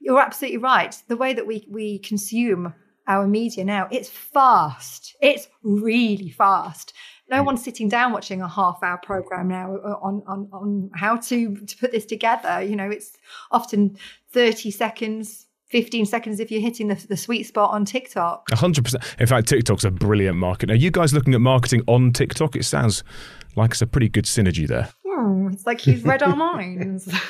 you're 0.00 0.20
absolutely 0.20 0.58
right. 0.58 0.94
The 1.08 1.16
way 1.16 1.32
that 1.32 1.46
we 1.46 1.66
we 1.70 1.98
consume 1.98 2.74
our 3.06 3.26
media 3.26 3.64
now, 3.64 3.88
it's 3.90 4.08
fast. 4.08 5.16
It's 5.20 5.48
really 5.62 6.30
fast. 6.30 6.92
No 7.28 7.42
mm. 7.42 7.46
one's 7.46 7.62
sitting 7.64 7.88
down 7.88 8.12
watching 8.12 8.40
a 8.42 8.48
half 8.48 8.82
hour 8.82 8.98
program 8.98 9.48
now 9.48 9.76
uh, 9.76 9.98
on, 10.02 10.22
on, 10.26 10.48
on 10.52 10.90
how 10.94 11.16
to, 11.16 11.56
to 11.56 11.76
put 11.76 11.92
this 11.92 12.06
together. 12.06 12.62
You 12.62 12.76
know, 12.76 12.90
it's 12.90 13.12
often 13.50 13.96
30 14.32 14.70
seconds, 14.70 15.46
15 15.66 16.06
seconds 16.06 16.40
if 16.40 16.50
you're 16.50 16.60
hitting 16.60 16.88
the, 16.88 16.94
the 17.08 17.16
sweet 17.16 17.44
spot 17.44 17.70
on 17.70 17.84
TikTok. 17.84 18.48
100%. 18.50 19.20
In 19.20 19.26
fact, 19.26 19.48
TikTok's 19.48 19.84
a 19.84 19.90
brilliant 19.90 20.36
market. 20.36 20.70
Are 20.70 20.76
you 20.76 20.90
guys 20.90 21.12
looking 21.12 21.34
at 21.34 21.40
marketing 21.40 21.82
on 21.86 22.12
TikTok? 22.12 22.56
It 22.56 22.64
sounds 22.64 23.02
like 23.56 23.72
it's 23.72 23.82
a 23.82 23.86
pretty 23.86 24.08
good 24.08 24.24
synergy 24.24 24.66
there. 24.66 24.88
Hmm, 25.06 25.48
it's 25.52 25.66
like 25.66 25.86
you've 25.86 26.04
read 26.04 26.22
our 26.22 26.36
minds. 26.36 27.12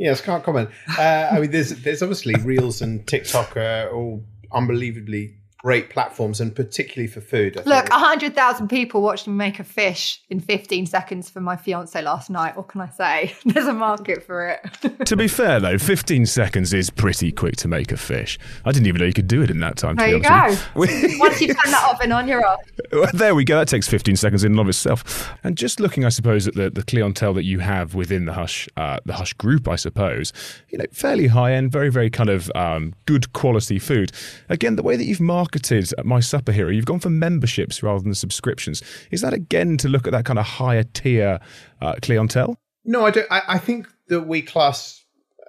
Yes, 0.00 0.22
can't 0.22 0.42
comment. 0.42 0.70
Uh, 0.98 1.28
I 1.30 1.40
mean, 1.40 1.50
there's 1.50 1.74
there's 1.82 2.00
obviously 2.00 2.34
Reels 2.36 2.80
and 2.80 3.06
TikTok 3.06 3.54
are 3.58 3.90
all 3.90 4.24
unbelievably 4.52 5.39
great 5.62 5.90
platforms 5.90 6.40
and 6.40 6.54
particularly 6.54 7.06
for 7.06 7.20
food. 7.20 7.58
I 7.58 7.62
Look, 7.62 7.90
100,000 7.90 8.68
people 8.68 9.02
watched 9.02 9.26
me 9.26 9.34
make 9.34 9.58
a 9.58 9.64
fish 9.64 10.22
in 10.30 10.40
15 10.40 10.86
seconds 10.86 11.28
for 11.28 11.40
my 11.40 11.56
fiance 11.56 12.00
last 12.00 12.30
night. 12.30 12.56
What 12.56 12.68
can 12.68 12.80
I 12.80 12.88
say? 12.88 13.34
There's 13.44 13.66
a 13.66 13.72
market 13.72 14.22
for 14.22 14.48
it. 14.48 15.04
to 15.06 15.16
be 15.16 15.28
fair, 15.28 15.60
though, 15.60 15.76
15 15.76 16.24
seconds 16.26 16.72
is 16.72 16.88
pretty 16.88 17.30
quick 17.30 17.56
to 17.56 17.68
make 17.68 17.92
a 17.92 17.98
fish. 17.98 18.38
I 18.64 18.72
didn't 18.72 18.86
even 18.86 19.00
know 19.00 19.06
you 19.06 19.12
could 19.12 19.28
do 19.28 19.42
it 19.42 19.50
in 19.50 19.60
that 19.60 19.76
time. 19.76 19.96
There 19.96 20.08
you 20.08 20.20
go. 20.20 20.56
Once 20.74 21.40
you 21.40 21.48
turn 21.48 21.72
that 21.72 21.90
oven 21.92 22.12
on, 22.12 22.26
you're 22.26 22.44
off. 22.44 22.60
Well, 22.92 23.10
there 23.12 23.34
we 23.34 23.44
go. 23.44 23.58
That 23.58 23.68
takes 23.68 23.86
15 23.86 24.16
seconds 24.16 24.44
in 24.44 24.52
and 24.52 24.60
of 24.60 24.68
itself. 24.68 25.30
And 25.44 25.58
just 25.58 25.78
looking, 25.78 26.04
I 26.06 26.08
suppose, 26.08 26.48
at 26.48 26.54
the, 26.54 26.70
the 26.70 26.82
clientele 26.82 27.34
that 27.34 27.44
you 27.44 27.58
have 27.58 27.94
within 27.94 28.24
the 28.24 28.32
Hush, 28.32 28.66
uh, 28.78 28.98
the 29.04 29.14
Hush 29.14 29.34
group, 29.34 29.68
I 29.68 29.76
suppose, 29.76 30.32
you 30.70 30.78
know, 30.78 30.86
fairly 30.90 31.26
high 31.26 31.52
end, 31.52 31.70
very, 31.70 31.90
very 31.90 32.08
kind 32.08 32.30
of 32.30 32.50
um, 32.54 32.94
good 33.04 33.34
quality 33.34 33.78
food. 33.78 34.12
Again, 34.48 34.76
the 34.76 34.82
way 34.82 34.96
that 34.96 35.04
you've 35.04 35.20
marketed 35.20 35.49
marketed 35.50 35.92
My 36.04 36.20
Supper 36.20 36.52
Hero, 36.52 36.70
you've 36.70 36.84
gone 36.84 37.00
for 37.00 37.10
memberships 37.10 37.82
rather 37.82 38.00
than 38.00 38.14
subscriptions. 38.14 38.82
Is 39.10 39.20
that 39.22 39.32
again 39.32 39.76
to 39.78 39.88
look 39.88 40.06
at 40.06 40.12
that 40.12 40.24
kind 40.24 40.38
of 40.38 40.46
higher 40.46 40.84
tier 40.84 41.40
uh, 41.80 41.94
clientele? 42.02 42.56
No, 42.84 43.04
I 43.04 43.10
don't. 43.10 43.26
I, 43.30 43.42
I, 43.48 43.58
think 43.58 43.88
that 44.08 44.22
we 44.22 44.42
class 44.42 45.04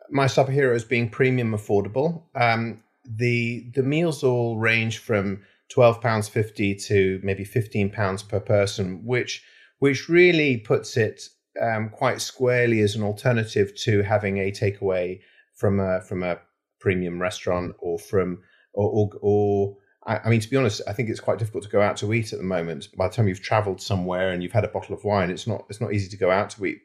My 0.10 0.26
Supper 0.28 0.52
Hero 0.52 0.76
as 0.76 0.84
being 0.84 1.08
premium 1.08 1.52
affordable. 1.52 2.24
Um, 2.36 2.82
the 3.06 3.70
the 3.76 3.84
meals 3.84 4.24
all 4.24 4.58
range 4.58 4.98
from 4.98 5.44
twelve 5.70 6.02
pounds 6.02 6.28
fifty 6.28 6.74
to 6.76 7.20
maybe 7.24 7.44
fifteen 7.44 7.90
pounds 7.90 8.24
per 8.24 8.40
person, 8.40 9.06
which 9.06 9.44
which 9.80 10.10
really 10.10 10.58
puts 10.58 10.98
it 10.98 11.22
um, 11.62 11.90
quite 11.90 12.22
squarely 12.22 12.82
as 12.82 12.96
an 12.96 13.04
alternative 13.04 13.76
to 13.84 14.02
having 14.02 14.40
a 14.40 14.52
takeaway 14.52 15.20
from 15.54 15.80
a 15.80 16.02
from 16.02 16.24
a 16.24 16.40
premium 16.80 17.22
restaurant 17.22 17.76
or 17.80 18.00
from 18.00 18.40
or 18.74 18.90
or, 18.90 19.10
or 19.22 19.78
I, 20.06 20.30
mean, 20.30 20.40
to 20.40 20.50
be 20.50 20.58
honest, 20.58 20.82
I 20.88 20.94
think 20.94 21.10
it's 21.10 21.20
quite 21.20 21.38
difficult 21.38 21.64
to 21.64 21.70
go 21.70 21.82
out 21.82 21.98
to 21.98 22.12
eat 22.14 22.34
at 22.34 22.40
the 22.40 22.46
moment. 22.46 22.88
By 22.98 23.08
the 23.08 23.14
time 23.14 23.28
you've 23.28 23.42
travelled 23.42 23.82
somewhere 23.82 24.32
and 24.32 24.42
you've 24.42 24.52
had 24.52 24.66
a 24.66 24.70
bottle 24.70 24.96
of 24.96 25.04
wine, 25.04 25.30
it's 25.30 25.46
not 25.46 25.66
it's 25.70 25.80
not 25.80 25.94
easy 25.94 26.10
to 26.10 26.18
go 26.18 26.32
out 26.32 26.50
to 26.52 26.66
eat 26.66 26.82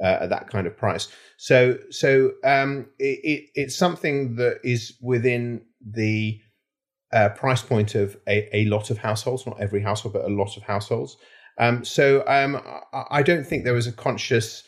uh, 0.00 0.18
at 0.20 0.30
that 0.30 0.48
kind 0.48 0.66
of 0.66 0.76
price. 0.76 1.08
So 1.36 1.78
so 1.90 2.32
um, 2.44 2.86
it, 2.98 3.18
it, 3.24 3.50
it's 3.54 3.76
something 3.76 4.36
that 4.36 4.60
is 4.62 4.96
within 5.00 5.62
the 5.84 6.40
uh, 7.12 7.30
price 7.30 7.62
point 7.62 7.96
of 7.96 8.16
a, 8.28 8.56
a 8.56 8.64
lot 8.66 8.90
of 8.90 8.98
households, 8.98 9.46
not 9.46 9.60
every 9.60 9.82
household, 9.82 10.14
but 10.14 10.24
a 10.24 10.28
lot 10.28 10.56
of 10.56 10.62
households. 10.62 11.16
Um, 11.58 11.84
so 11.84 12.24
um, 12.26 12.62
I 13.10 13.22
don't 13.22 13.44
think 13.44 13.64
there 13.64 13.74
was 13.74 13.88
a 13.88 13.92
conscious 13.92 14.62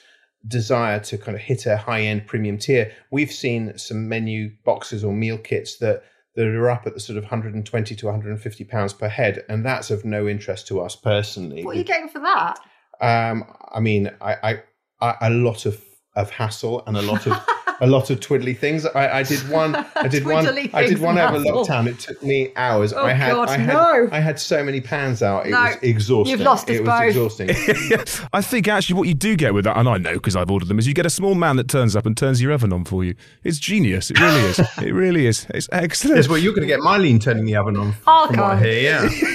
desire 0.48 0.98
to 0.98 1.16
kind 1.16 1.36
of 1.36 1.40
hit 1.40 1.66
a 1.66 1.76
high 1.76 2.02
end 2.02 2.26
premium 2.26 2.58
tier. 2.58 2.92
We've 3.12 3.30
seen 3.30 3.78
some 3.78 4.08
menu 4.08 4.50
boxes 4.64 5.04
or 5.04 5.12
meal 5.12 5.38
kits 5.38 5.78
that 5.78 6.02
that 6.34 6.46
are 6.46 6.70
up 6.70 6.86
at 6.86 6.94
the 6.94 7.00
sort 7.00 7.16
of 7.18 7.24
120 7.24 7.94
to 7.94 8.06
150 8.06 8.64
pounds 8.64 8.92
per 8.92 9.08
head, 9.08 9.44
and 9.48 9.64
that's 9.64 9.90
of 9.90 10.04
no 10.04 10.28
interest 10.28 10.66
to 10.68 10.80
us 10.80 10.96
personally. 10.96 11.64
What 11.64 11.76
are 11.76 11.78
you 11.78 11.84
getting 11.84 12.08
for 12.08 12.20
that? 12.20 12.58
Um, 13.00 13.44
I 13.72 13.80
mean, 13.80 14.10
I, 14.20 14.36
I, 14.42 14.62
I, 15.00 15.26
a 15.28 15.30
lot 15.30 15.66
of 15.66 15.82
of 16.14 16.30
hassle 16.30 16.82
and 16.86 16.96
a 16.96 17.02
lot 17.02 17.26
of 17.26 17.32
a 17.80 17.86
lot 17.86 18.10
of 18.10 18.20
twiddly 18.20 18.56
things. 18.56 18.86
I, 18.86 19.18
I 19.18 19.22
did 19.22 19.48
one. 19.48 19.74
I 19.96 20.08
did 20.08 20.24
one. 20.24 20.46
I 20.46 20.86
did 20.86 21.00
one 21.00 21.18
over 21.18 21.38
lockdown. 21.38 21.86
It 21.86 21.98
took 21.98 22.22
me 22.22 22.52
hours. 22.56 22.92
Oh 22.92 23.04
I 23.04 23.12
had. 23.12 23.32
God, 23.32 23.48
I 23.48 23.58
had. 23.58 23.72
No. 23.72 24.08
I 24.12 24.20
had 24.20 24.38
so 24.38 24.62
many 24.62 24.80
pans 24.80 25.22
out. 25.22 25.46
It 25.46 25.50
no. 25.50 25.60
was 25.62 25.76
exhausting. 25.82 26.30
You've 26.30 26.40
lost 26.40 26.68
us 26.70 26.76
It 26.76 26.84
both. 26.84 27.16
was 27.16 27.40
exhausting. 27.40 28.28
I 28.32 28.42
think 28.42 28.68
actually 28.68 28.96
what 28.96 29.08
you 29.08 29.14
do 29.14 29.36
get 29.36 29.54
with 29.54 29.64
that, 29.64 29.76
and 29.76 29.88
I 29.88 29.98
know 29.98 30.14
because 30.14 30.36
I've 30.36 30.50
ordered 30.50 30.68
them, 30.68 30.78
is 30.78 30.86
you 30.86 30.94
get 30.94 31.06
a 31.06 31.10
small 31.10 31.34
man 31.34 31.56
that 31.56 31.68
turns 31.68 31.96
up 31.96 32.06
and 32.06 32.16
turns 32.16 32.40
your 32.40 32.52
oven 32.52 32.72
on 32.72 32.84
for 32.84 33.04
you. 33.04 33.14
It's 33.44 33.58
genius. 33.58 34.10
It 34.10 34.20
really 34.20 34.40
is. 34.40 34.58
it 34.58 34.92
really 34.92 35.26
is. 35.26 35.46
It's 35.50 35.68
excellent. 35.72 36.16
Yes, 36.16 36.28
well, 36.28 36.38
you're 36.38 36.54
going 36.54 36.66
to 36.66 36.72
get 36.72 36.80
Myleene 36.80 37.20
turning 37.20 37.44
the 37.44 37.56
oven 37.56 37.76
on. 37.76 37.94
Oh, 38.06 38.26
from 38.26 38.36
God. 38.36 38.62
Here, 38.62 38.98
I 39.00 39.08
hear, 39.08 39.30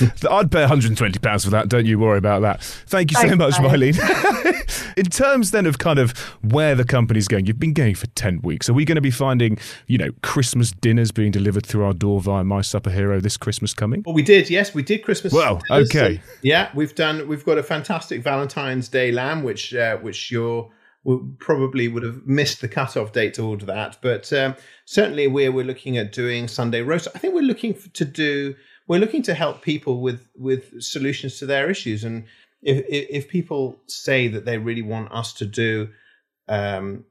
yeah. 0.00 0.30
I'd 0.30 0.50
pay 0.50 0.60
120 0.60 1.18
pounds 1.18 1.44
for 1.44 1.50
that. 1.50 1.68
Don't 1.68 1.86
you 1.86 1.98
worry 1.98 2.18
about 2.18 2.42
that. 2.42 2.62
Thank 2.62 3.10
you 3.10 3.16
so 3.16 3.28
Thanks, 3.28 3.38
much. 3.38 3.54
Myleene. 3.54 4.94
In 4.96 5.06
terms 5.06 5.50
then 5.50 5.66
of 5.66 5.78
kind 5.78 5.98
of 5.98 6.16
where 6.42 6.74
the 6.74 6.84
company's 6.84 7.28
going, 7.28 7.46
you've 7.46 7.58
been 7.64 7.72
going 7.72 7.94
for 7.94 8.06
10 8.08 8.40
weeks. 8.42 8.68
Are 8.68 8.74
we 8.74 8.84
going 8.84 8.96
to 8.96 9.00
be 9.00 9.10
finding, 9.10 9.56
you 9.86 9.96
know, 9.96 10.10
Christmas 10.22 10.70
dinners 10.70 11.10
being 11.10 11.30
delivered 11.30 11.64
through 11.64 11.84
our 11.84 11.94
door 11.94 12.20
via 12.20 12.44
My 12.44 12.60
Supper 12.60 12.90
Hero 12.90 13.20
this 13.20 13.38
Christmas 13.38 13.72
coming? 13.72 14.02
Well, 14.04 14.14
we 14.14 14.22
did. 14.22 14.50
Yes, 14.50 14.74
we 14.74 14.82
did 14.82 15.02
Christmas. 15.02 15.32
Well, 15.32 15.62
dinners. 15.70 15.88
okay. 15.90 16.20
Yeah, 16.42 16.70
we've 16.74 16.94
done. 16.94 17.26
We've 17.26 17.44
got 17.44 17.56
a 17.56 17.62
fantastic 17.62 18.22
Valentine's 18.22 18.88
Day 18.88 19.12
lamb, 19.12 19.42
which 19.42 19.74
uh, 19.74 19.96
which 19.98 20.30
you're 20.30 20.70
will- 21.04 21.26
probably 21.38 21.88
would 21.88 22.02
have 22.02 22.26
missed 22.26 22.60
the 22.60 22.68
cutoff 22.68 23.12
date 23.12 23.32
to 23.34 23.42
order 23.42 23.64
that, 23.66 23.96
but 24.02 24.30
um, 24.34 24.54
certainly 24.84 25.26
we're 25.26 25.50
we're 25.50 25.64
looking 25.64 25.96
at 25.96 26.12
doing 26.12 26.46
Sunday 26.48 26.82
roast. 26.82 27.08
I 27.14 27.18
think 27.18 27.32
we're 27.34 27.40
looking 27.42 27.74
f- 27.74 27.90
to 27.94 28.04
do. 28.04 28.54
We're 28.88 29.00
looking 29.00 29.22
to 29.22 29.32
help 29.34 29.62
people 29.62 30.02
with 30.02 30.28
with 30.36 30.82
solutions 30.82 31.38
to 31.38 31.46
their 31.46 31.70
issues, 31.70 32.04
and 32.04 32.24
if 32.62 32.84
if, 32.88 33.06
if 33.08 33.28
people 33.28 33.80
say 33.86 34.28
that 34.28 34.44
they 34.44 34.58
really 34.58 34.82
want 34.82 35.10
us 35.12 35.32
to 35.34 35.46
do. 35.46 35.88
Um, 36.46 37.06